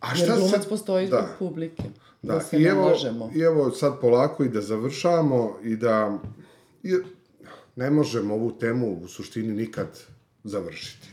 A 0.00 0.14
Jer 0.16 0.28
glumac 0.28 0.50
sad- 0.50 0.68
postoji 0.68 1.06
zbog 1.06 1.20
da. 1.20 1.36
publike. 1.38 1.82
Da, 2.22 2.34
Da, 2.34 2.40
se 2.40 2.58
i 2.58 2.64
evo, 2.64 2.86
lažemo. 2.86 3.30
I 3.34 3.40
evo 3.40 3.70
sad 3.70 4.00
polako 4.00 4.44
i 4.44 4.48
da 4.48 4.60
završavamo 4.60 5.58
i 5.62 5.76
da 5.76 6.18
i 6.82 6.92
ne 7.76 7.90
možemo 7.90 8.34
ovu 8.34 8.52
temu 8.52 8.94
u 8.94 9.08
suštini 9.08 9.52
nikad 9.54 9.88
završiti. 10.44 11.08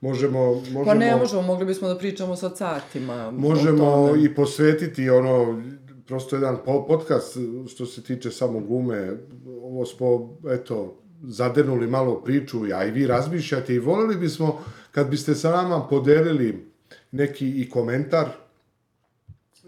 Možemo, 0.00 0.54
možemo, 0.54 0.84
Pa 0.84 0.94
ne 0.94 1.16
možemo, 1.16 1.42
mogli 1.42 1.66
bismo 1.66 1.88
da 1.88 1.98
pričamo 1.98 2.36
sad 2.36 2.56
satima. 2.56 3.30
možemo 3.30 4.16
i 4.24 4.34
posvetiti 4.34 5.10
ono, 5.10 5.62
prosto 6.06 6.36
jedan 6.36 6.58
po- 6.64 6.86
podcast 6.86 7.36
što 7.68 7.86
se 7.86 8.02
tiče 8.02 8.30
samo 8.30 8.60
glume. 8.60 9.16
Ovo 9.62 9.86
smo, 9.86 10.36
eto, 10.50 10.96
zadenuli 11.22 11.86
malo 11.86 12.20
priču, 12.24 12.60
a 12.74 12.84
i 12.84 12.90
vi 12.90 13.06
razmišljate 13.06 13.74
i 13.74 13.78
voleli 13.78 14.16
bismo 14.16 14.58
kad 14.90 15.08
biste 15.08 15.34
sa 15.34 15.50
nama 15.50 15.86
podelili 15.90 16.70
neki 17.12 17.48
i 17.60 17.70
komentar, 17.70 18.28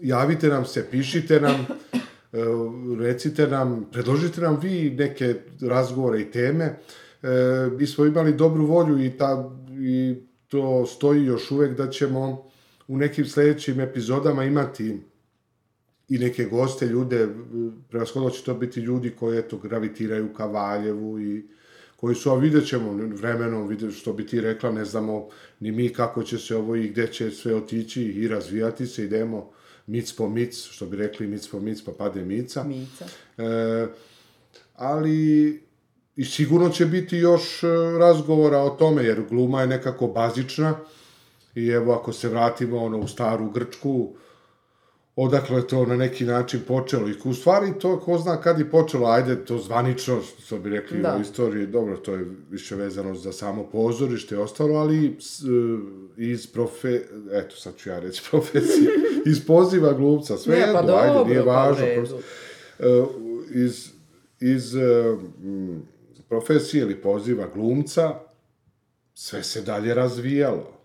javite 0.01 0.47
nam 0.47 0.65
se, 0.65 0.87
pišite 0.91 1.39
nam, 1.39 1.65
recite 3.05 3.47
nam, 3.47 3.85
predložite 3.91 4.41
nam 4.41 4.59
vi 4.61 4.89
neke 4.89 5.35
razgovore 5.61 6.21
i 6.21 6.31
teme. 6.31 6.65
E, 7.23 7.27
mi 7.79 7.87
smo 7.87 8.05
imali 8.05 8.33
dobru 8.33 8.65
volju 8.65 9.05
i, 9.05 9.17
ta, 9.17 9.51
i 9.81 10.15
to 10.47 10.85
stoji 10.85 11.25
još 11.25 11.51
uvek 11.51 11.77
da 11.77 11.89
ćemo 11.89 12.49
u 12.87 12.97
nekim 12.97 13.25
sledećim 13.25 13.79
epizodama 13.79 14.43
imati 14.43 14.97
i 16.09 16.17
neke 16.17 16.45
goste, 16.45 16.85
ljude, 16.85 17.27
prevashodno 17.89 18.29
će 18.29 18.43
to 18.43 18.53
biti 18.53 18.79
ljudi 18.79 19.09
koji, 19.09 19.39
eto, 19.39 19.57
gravitiraju 19.57 20.33
ka 20.33 20.45
Valjevu 20.45 21.19
i 21.19 21.45
koji 21.95 22.15
su, 22.15 22.31
a 22.31 22.35
vidjet 22.35 22.67
ćemo 22.67 22.91
vremenom, 22.93 23.67
vidjet, 23.67 23.93
što 23.93 24.13
bi 24.13 24.27
ti 24.27 24.41
rekla, 24.41 24.71
ne 24.71 24.85
znamo 24.85 25.29
ni 25.59 25.71
mi 25.71 25.89
kako 25.89 26.23
će 26.23 26.37
se 26.37 26.55
ovo 26.55 26.75
i 26.75 26.89
gde 26.89 27.07
će 27.07 27.31
sve 27.31 27.55
otići 27.55 28.03
i 28.03 28.27
razvijati 28.27 28.87
se, 28.87 29.03
idemo 29.03 29.51
mic 29.87 30.15
po 30.15 30.29
mic, 30.29 30.67
što 30.71 30.85
bi 30.85 30.97
rekli 30.97 31.27
mic 31.27 31.47
po 31.47 31.59
mic, 31.59 31.81
pa 31.85 31.91
pade 31.91 32.25
mica. 32.25 32.63
Mica. 32.63 33.05
E, 33.37 33.87
ali 34.75 35.61
i 36.15 36.25
sigurno 36.25 36.69
će 36.69 36.85
biti 36.85 37.17
još 37.17 37.63
e, 37.63 37.67
razgovora 37.99 38.57
o 38.57 38.69
tome, 38.69 39.03
jer 39.03 39.23
gluma 39.29 39.61
je 39.61 39.67
nekako 39.67 40.07
bazična 40.07 40.75
i 41.55 41.67
evo 41.67 41.93
ako 41.93 42.13
se 42.13 42.29
vratimo 42.29 42.77
ono 42.77 42.97
u 42.99 43.07
staru 43.07 43.49
Grčku, 43.51 44.09
odakle 45.15 45.67
to 45.67 45.85
na 45.85 45.95
neki 45.95 46.25
način 46.25 46.59
počelo 46.67 47.09
i 47.09 47.15
u 47.23 47.33
stvari 47.33 47.73
to 47.79 47.99
ko 47.99 48.17
zna 48.17 48.41
kad 48.41 48.59
je 48.59 48.69
počelo, 48.69 49.07
ajde 49.07 49.45
to 49.45 49.57
zvanično, 49.57 50.21
što 50.45 50.59
bi 50.59 50.69
rekli 50.69 51.01
Da. 51.01 51.15
u 51.17 51.21
istoriji, 51.21 51.67
dobro, 51.67 51.97
to 51.97 52.13
je 52.13 52.25
više 52.49 52.75
vezano 52.75 53.15
za 53.15 53.31
samo 53.31 53.63
pozorište 53.63 54.35
i 54.35 54.37
ostalo, 54.37 54.79
ali 54.79 55.05
e, 55.07 55.11
iz 56.17 56.47
profe, 56.47 57.01
eto 57.31 57.55
sad 57.55 57.75
ću 57.75 57.89
ja 57.89 57.99
reći 57.99 58.21
profesije, 58.31 58.89
iz 59.25 59.45
poziva 59.47 59.93
glumca, 59.93 60.37
sve 60.37 60.55
Ne, 60.55 60.73
pa 60.73 60.79
jedno, 60.79 60.93
ajde, 60.95 61.13
dobro, 61.13 61.25
nije 61.29 61.39
pa 61.39 61.43
u 61.43 61.47
važno, 61.47 61.85
redu. 61.85 61.99
prosto, 62.01 62.19
e, 62.79 63.05
iz, 63.55 63.89
iz 64.39 64.75
m, 64.75 65.81
profesije 66.33 66.81
ili 66.81 67.01
poziva 67.01 67.47
glumca 67.53 68.19
sve 69.13 69.43
se 69.43 69.61
dalje 69.61 69.93
razvijalo. 69.93 70.79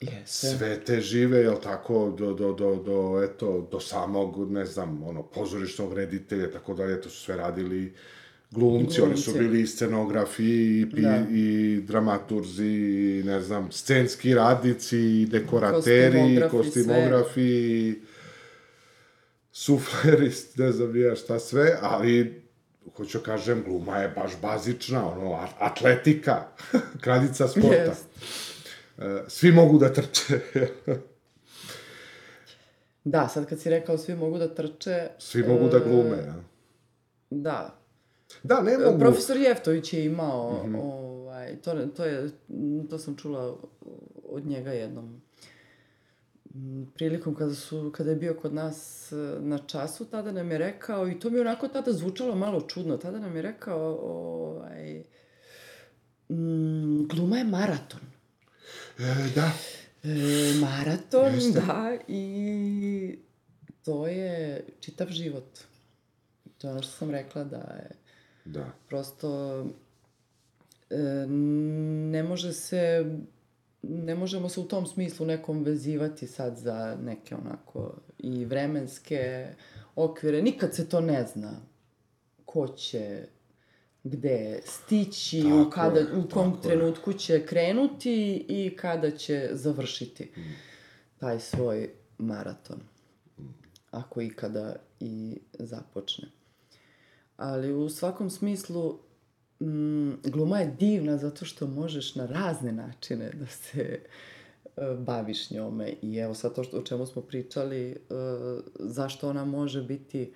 Jeste. 0.00 0.46
Sve 0.48 0.84
te 0.84 1.00
žive, 1.00 1.38
jel 1.38 1.56
tako, 1.62 2.14
do, 2.18 2.34
do, 2.34 2.52
do, 2.52 2.76
do, 2.76 3.22
eto, 3.24 3.68
do 3.72 3.80
samog, 3.80 4.50
ne 4.52 4.64
znam, 4.66 5.02
ono, 5.02 5.22
pozorišnog 5.22 5.92
reditelja, 5.92 6.50
tako 6.50 6.74
dalje, 6.74 7.00
to 7.00 7.10
su 7.10 7.20
sve 7.20 7.36
radili 7.36 7.94
glumci, 8.50 9.00
oni 9.00 9.16
su 9.16 9.32
Glumci. 9.32 9.48
bili 9.48 9.62
i 9.62 9.66
scenografi, 9.66 10.80
i, 10.80 10.86
pi, 10.94 11.02
Da. 11.02 11.26
i 11.30 11.80
dramaturzi, 11.86 12.66
i, 12.66 13.22
ne 13.24 13.40
znam, 13.40 13.72
scenski 13.72 14.34
radnici, 14.34 14.98
i 14.98 15.26
dekorateri, 15.26 16.12
Kostimografi, 16.12 16.56
kostimografi, 16.56 17.94
sufleri, 19.52 20.30
ne 20.56 20.72
znam 20.72 21.00
ja 21.00 21.16
šta 21.16 21.38
sve, 21.38 21.78
ali 21.82 22.39
hoću 22.96 23.18
da 23.18 23.24
kažem, 23.24 23.62
gluma 23.66 23.98
je 23.98 24.08
baš 24.08 24.32
bazična, 24.42 25.12
ono, 25.12 25.48
atletika, 25.58 26.46
kraljica 27.02 27.48
sporta. 27.48 27.74
Jest. 27.74 28.06
E, 28.98 29.24
Svi 29.28 29.52
mogu 29.52 29.78
da 29.78 29.92
trče. 29.92 30.40
Da, 33.04 33.28
sad 33.28 33.46
kad 33.46 33.60
si 33.60 33.70
rekao 33.70 33.98
svi 33.98 34.14
mogu 34.14 34.38
da 34.38 34.54
trče... 34.54 35.08
Svi 35.18 35.42
mogu 35.42 35.68
da 35.68 35.76
e, 35.76 35.80
glume, 35.80 36.16
ja. 36.16 36.34
Da. 37.30 37.76
Da, 38.42 38.60
ne 38.60 38.78
mogu. 38.78 38.98
Profesor 38.98 39.36
Jeftović 39.36 39.92
je 39.92 40.04
imao, 40.04 40.62
Mhm. 40.64 40.74
ovaj, 40.74 41.56
to, 41.56 41.86
to, 41.86 42.04
je, 42.04 42.30
to 42.90 42.98
sam 42.98 43.16
čula 43.16 43.56
od 44.24 44.46
njega 44.46 44.72
jednom 44.72 45.04
mm, 45.04 45.22
prilikom 46.94 47.34
kada, 47.34 47.54
su, 47.54 47.92
kada 47.96 48.10
je 48.10 48.16
bio 48.16 48.34
kod 48.34 48.54
nas 48.54 49.12
e, 49.12 49.16
na 49.40 49.58
času, 49.58 50.04
tada 50.04 50.32
nam 50.32 50.50
je 50.50 50.58
rekao, 50.58 51.08
i 51.08 51.20
to 51.20 51.30
mi 51.30 51.36
je 51.36 51.40
onako 51.40 51.68
tada 51.68 51.92
zvučalo 51.92 52.34
malo 52.34 52.60
čudno, 52.60 52.96
tada 52.96 53.18
nam 53.18 53.36
je 53.36 53.42
rekao, 53.42 53.98
ovaj, 54.02 55.02
mm, 56.28 57.06
gluma 57.08 57.38
je 57.38 57.44
maraton. 57.44 58.00
E, 58.98 59.30
da, 59.34 59.50
E, 60.02 60.54
maraton, 60.60 61.34
Jeste. 61.34 61.60
da, 61.60 61.96
i 62.08 63.18
to 63.84 64.06
je 64.06 64.64
čitav 64.80 65.08
život. 65.08 65.58
To 66.58 66.66
je 66.66 66.72
ono 66.72 66.82
što 66.82 66.92
sam 66.92 67.10
rekla 67.10 67.44
da 67.44 67.56
je 67.56 67.90
da. 68.44 68.72
prosto 68.88 69.60
e, 70.90 70.96
ne 72.10 72.22
može 72.22 72.52
se 72.52 73.04
ne 73.82 74.14
možemo 74.14 74.48
se 74.48 74.60
u 74.60 74.68
tom 74.68 74.86
smislu 74.86 75.26
nekom 75.26 75.64
vezivati 75.64 76.26
sad 76.26 76.56
za 76.56 76.98
neke 77.02 77.34
onako 77.34 77.94
i 78.18 78.44
vremenske 78.44 79.48
okvire. 79.96 80.42
Nikad 80.42 80.74
se 80.74 80.88
to 80.88 81.00
ne 81.00 81.26
zna 81.26 81.60
ko 82.44 82.68
će 82.68 83.26
gde 84.04 84.60
stići, 84.64 85.42
u, 85.46 85.64
Tako 85.64 85.70
kada, 85.70 86.00
je, 86.00 86.16
u 86.16 86.28
kom 86.28 86.60
trenutku 86.62 87.12
će 87.12 87.46
krenuti 87.46 88.46
i 88.48 88.76
kada 88.76 89.10
će 89.10 89.48
završiti 89.52 90.32
taj 91.18 91.40
svoj 91.40 91.90
maraton. 92.18 92.80
Ako 93.90 94.20
ikada 94.20 94.76
i 95.00 95.38
započne. 95.58 96.28
Ali 97.36 97.72
u 97.72 97.88
svakom 97.88 98.30
smislu 98.30 98.98
mm, 99.60 100.12
gluma 100.24 100.58
je 100.58 100.76
divna 100.78 101.16
zato 101.16 101.44
što 101.44 101.66
možeš 101.66 102.14
na 102.14 102.26
razne 102.26 102.72
načine 102.72 103.30
da 103.32 103.46
se 103.46 103.80
e, 103.80 104.00
baviš 104.98 105.50
njome 105.50 105.92
i 106.02 106.16
evo 106.16 106.34
sad 106.34 106.54
to 106.54 106.64
što, 106.64 106.78
o 106.78 106.82
čemu 106.82 107.06
smo 107.06 107.22
pričali, 107.22 107.90
e, 107.90 107.96
zašto 108.74 109.28
ona 109.28 109.44
može 109.44 109.82
biti 109.82 110.32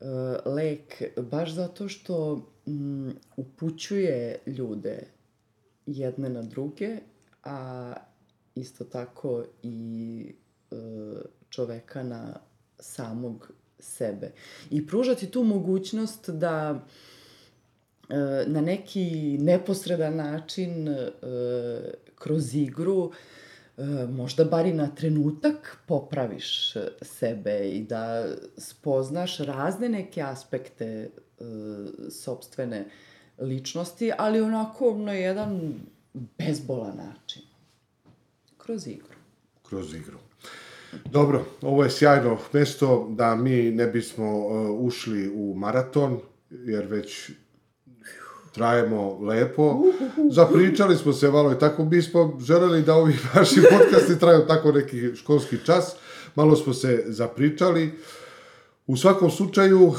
e, 0.00 0.06
lek, 0.44 1.02
baš 1.30 1.52
zato 1.52 1.88
što 1.88 2.46
mm, 2.66 3.10
upućuje 3.36 4.38
ljude 4.46 5.02
jedne 5.86 6.28
na 6.28 6.42
druge, 6.42 6.98
a 7.44 7.92
isto 8.54 8.84
tako 8.84 9.44
i 9.62 10.32
e, 10.70 10.76
čoveka 11.48 12.02
na 12.02 12.40
samog 12.78 13.50
sebe. 13.78 14.32
I 14.70 14.86
pružati 14.86 15.30
tu 15.30 15.44
mogućnost 15.44 16.30
da 16.30 16.84
e, 16.86 17.15
na 18.46 18.60
neki 18.60 19.38
neposredan 19.40 20.16
način 20.16 20.88
e, 20.88 21.10
kroz 22.14 22.54
igru 22.54 23.12
e, 23.76 23.82
možda 24.10 24.44
bar 24.44 24.66
i 24.66 24.72
na 24.72 24.94
trenutak 24.94 25.76
popraviš 25.86 26.74
sebe 27.02 27.70
i 27.70 27.84
da 27.84 28.26
spoznaš 28.58 29.38
razne 29.38 29.88
neke 29.88 30.22
aspekte 30.22 31.10
sobstvene 32.10 32.84
ličnosti, 33.38 34.12
ali 34.18 34.40
onako 34.40 34.94
na 34.94 35.12
jedan 35.12 35.74
bezbolan 36.38 36.96
način. 36.96 37.42
Kroz 38.58 38.86
igru. 38.86 39.16
kroz 39.68 39.94
igru. 39.94 40.18
Dobro, 41.04 41.44
ovo 41.62 41.84
je 41.84 41.90
sjajno 41.90 42.38
mesto 42.52 43.08
da 43.10 43.34
mi 43.34 43.70
ne 43.70 43.86
bismo 43.86 44.46
ušli 44.78 45.28
u 45.28 45.54
maraton, 45.54 46.20
jer 46.50 46.86
već 46.86 47.30
trajemo 48.56 49.18
lepo. 49.20 49.82
Zapričali 50.30 50.96
smo 50.96 51.12
se 51.12 51.30
malo 51.30 51.52
i 51.52 51.58
tako 51.58 51.84
mi 51.84 52.02
smo 52.02 52.38
želeli 52.40 52.82
da 52.82 52.94
ovi 52.94 53.14
vaši 53.34 53.60
podcasti 53.70 54.18
traju 54.18 54.46
tako 54.46 54.72
neki 54.72 55.16
školski 55.16 55.56
čas. 55.66 55.96
Malo 56.34 56.56
smo 56.56 56.74
se 56.74 57.04
zapričali. 57.06 57.98
U 58.86 58.96
svakom 58.96 59.30
slučaju, 59.30 59.94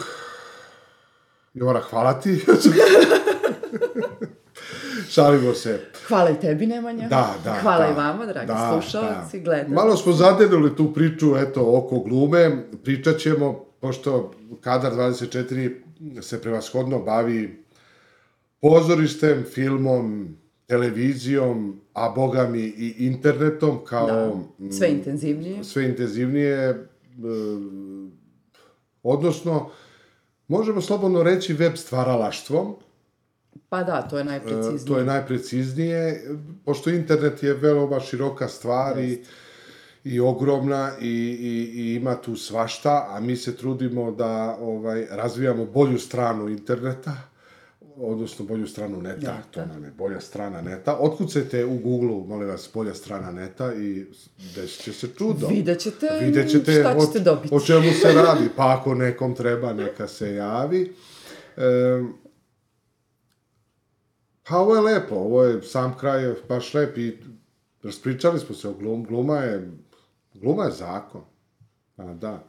Jovana, 1.53 1.79
hvala 1.79 2.19
ti. 2.19 2.39
Šalimo 5.09 5.53
se. 5.53 5.79
Hvala 6.07 6.29
i 6.29 6.39
tebi, 6.39 6.67
Nemanja. 6.67 7.07
Da, 7.07 7.35
da, 7.43 7.53
Hvala 7.61 7.85
da. 7.85 7.91
i 7.91 7.95
vama, 7.95 8.25
dragi 8.25 8.47
Da, 8.47 8.69
slušalci, 8.71 9.39
da. 9.39 9.43
gledalci. 9.43 9.73
Malo 9.73 9.97
smo 9.97 10.13
zadenuli 10.13 10.75
tu 10.75 10.93
priču, 10.93 11.37
eto, 11.37 11.77
oko 11.77 11.99
glume. 11.99 12.57
Pričat 12.83 13.17
ćemo, 13.17 13.65
pošto 13.79 14.33
Kadar 14.61 14.93
24 14.93 15.71
se 16.21 16.41
prevashodno 16.41 16.99
bavi 16.99 17.66
pozorištem, 18.61 19.43
filmom, 19.53 20.37
televizijom, 20.65 21.81
a 21.93 22.09
boga 22.09 22.47
mi 22.47 22.59
i 22.59 22.95
internetom, 22.97 23.79
kao... 23.85 24.41
Da, 24.57 24.71
sve 24.71 24.91
intenzivnije. 24.91 25.63
sve 25.63 25.85
intenzivnije, 25.85 26.69
e, 26.69 26.85
odnosno, 29.03 29.69
možemo 30.47 30.81
slobodno 30.81 31.23
reći 31.23 31.53
web 31.53 31.75
stvaralaštvom, 31.75 32.75
Pa 33.69 33.83
da, 33.83 34.01
to 34.01 34.17
je 34.17 34.23
najpreciznije. 34.23 34.81
E, 34.81 34.85
to 34.85 34.97
je 34.97 35.05
najpreciznije, 35.05 36.23
pošto 36.65 36.89
internet 36.89 37.43
je 37.43 37.53
veoma 37.53 37.99
široka 37.99 38.47
stvar 38.47 38.99
i, 38.99 39.23
i 40.03 40.19
ogromna 40.19 40.91
i, 41.01 41.07
i, 41.07 41.81
i 41.81 41.95
ima 41.95 42.15
tu 42.15 42.35
svašta, 42.35 43.07
a 43.09 43.19
mi 43.19 43.35
se 43.35 43.55
trudimo 43.55 44.11
da 44.11 44.57
ovaj 44.61 45.05
razvijamo 45.11 45.65
bolju 45.65 45.99
stranu 45.99 46.49
interneta, 46.49 47.17
odnosno 47.97 48.45
bolju 48.45 48.67
stranu 48.67 49.01
neta, 49.01 49.17
Neta. 49.17 49.41
to 49.51 49.65
nam 49.65 49.83
je 49.83 49.91
bolja 49.91 50.21
strana 50.21 50.61
neta. 50.61 50.97
Otkucajte 50.97 51.65
u 51.65 51.77
Google-u, 51.77 52.25
molim 52.25 52.47
vas, 52.47 52.69
bolja 52.73 52.93
strana 52.93 53.31
neta 53.31 53.73
i 53.73 54.05
desit 54.55 54.81
će 54.81 54.93
se 54.93 55.07
čudo. 55.09 55.47
Vidjet 55.47 55.79
ćete, 55.79 56.07
Vidjet 56.21 56.49
ćete 56.49 56.71
šta 56.73 56.95
o- 56.97 57.05
ćete 57.05 57.19
dobiti. 57.21 57.55
O 57.55 57.59
čemu 57.59 57.91
se 57.93 58.13
radi, 58.13 58.49
pa 58.55 58.75
ako 58.75 58.95
nekom 58.95 59.35
treba, 59.35 59.73
neka 59.73 60.07
se 60.07 60.33
javi. 60.33 60.93
E, 61.57 61.63
pa 64.43 64.57
ovo 64.57 64.75
je 64.75 64.81
lepo, 64.83 65.15
ovo 65.15 65.43
je, 65.43 65.61
sam 65.63 65.97
kraj 65.97 66.23
je 66.23 66.35
baš 66.49 66.73
lep 66.73 66.97
i 66.97 67.17
raspričali 67.83 68.39
smo 68.39 68.55
se 68.55 68.69
o 68.69 68.73
glum, 68.73 69.03
gluma 69.03 69.37
je, 69.37 69.71
gluma 70.33 70.63
je 70.63 70.71
zakon. 70.71 71.21
A, 71.97 72.13
da. 72.13 72.43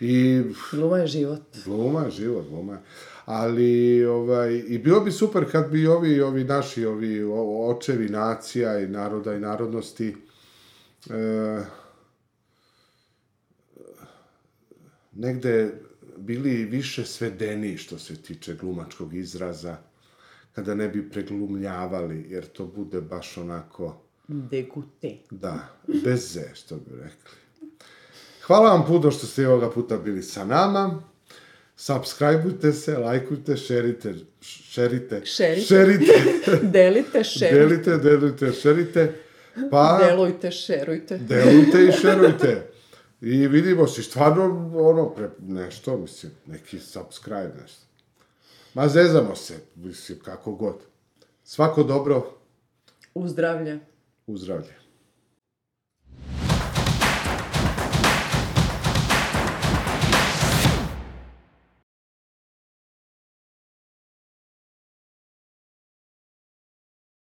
I 0.00 0.42
Gluma 0.72 0.98
je 0.98 1.06
život. 1.06 1.40
gluma 1.64 2.00
je 2.00 2.10
život, 2.10 2.48
gluma 2.48 2.72
je. 2.72 2.78
Ali, 3.24 4.04
ovaj, 4.04 4.62
i 4.68 4.78
bilo 4.78 5.00
bi 5.00 5.12
super 5.12 5.50
kad 5.52 5.70
bi 5.70 5.86
ovi, 5.86 6.20
ovi 6.20 6.44
naši, 6.44 6.86
ovi 6.86 7.24
očevi 7.68 8.08
nacija 8.08 8.78
i 8.80 8.88
naroda 8.88 9.34
i 9.34 9.40
narodnosti, 9.40 10.16
e, 11.10 11.60
negde 15.12 15.72
bili 16.16 16.64
više 16.64 17.04
svedeni 17.04 17.76
što 17.76 17.98
se 17.98 18.22
tiče 18.22 18.54
glumačkog 18.54 19.14
izraza, 19.14 19.76
kada 20.52 20.74
ne 20.74 20.88
bi 20.88 21.10
preglumljavali, 21.10 22.26
jer 22.28 22.46
to 22.46 22.66
bude 22.66 23.00
baš 23.00 23.38
onako, 23.38 24.00
Degute. 24.28 25.16
da, 25.30 25.68
bez 26.04 26.32
ze, 26.32 26.50
što 26.54 26.76
bi 26.76 26.90
rekli. 26.90 27.38
Hvala 28.42 28.70
vam 28.70 28.86
puno 28.86 29.10
što 29.10 29.26
ste 29.26 29.48
ovoga 29.48 29.70
puta 29.70 29.96
bili 29.96 30.22
sa 30.22 30.44
nama. 30.44 31.13
Subscribeujte 31.76 32.72
se, 32.72 32.96
lajkujte, 32.96 33.56
šerite, 33.56 34.14
šerite, 34.40 35.20
Šerite. 35.26 35.62
šerite, 35.62 36.12
Delite, 36.74 37.24
šerujte, 37.24 37.90
delite, 37.90 37.98
delite, 37.98 38.52
šerite, 38.52 39.12
pa 39.70 40.00
delujte, 40.02 40.50
šerujte. 40.50 41.18
delujte 41.18 41.84
i 41.84 41.92
šerujte. 41.92 42.70
I 43.20 43.48
vidimo 43.48 43.86
se, 43.86 44.02
stvarno, 44.02 44.44
ono, 44.76 45.10
pre, 45.10 45.30
nešto, 45.40 45.96
mislim, 45.98 46.32
neki 46.46 46.78
subscribe, 46.78 47.52
nešto. 47.62 47.80
Ma 48.74 48.88
zezamo 48.88 49.36
se, 49.36 49.54
mislim, 49.76 50.18
kako 50.18 50.52
god. 50.52 50.76
Svako 51.44 51.82
dobro, 51.82 52.30
Uzdravlje. 53.14 53.78
uzdravlje. 54.26 54.83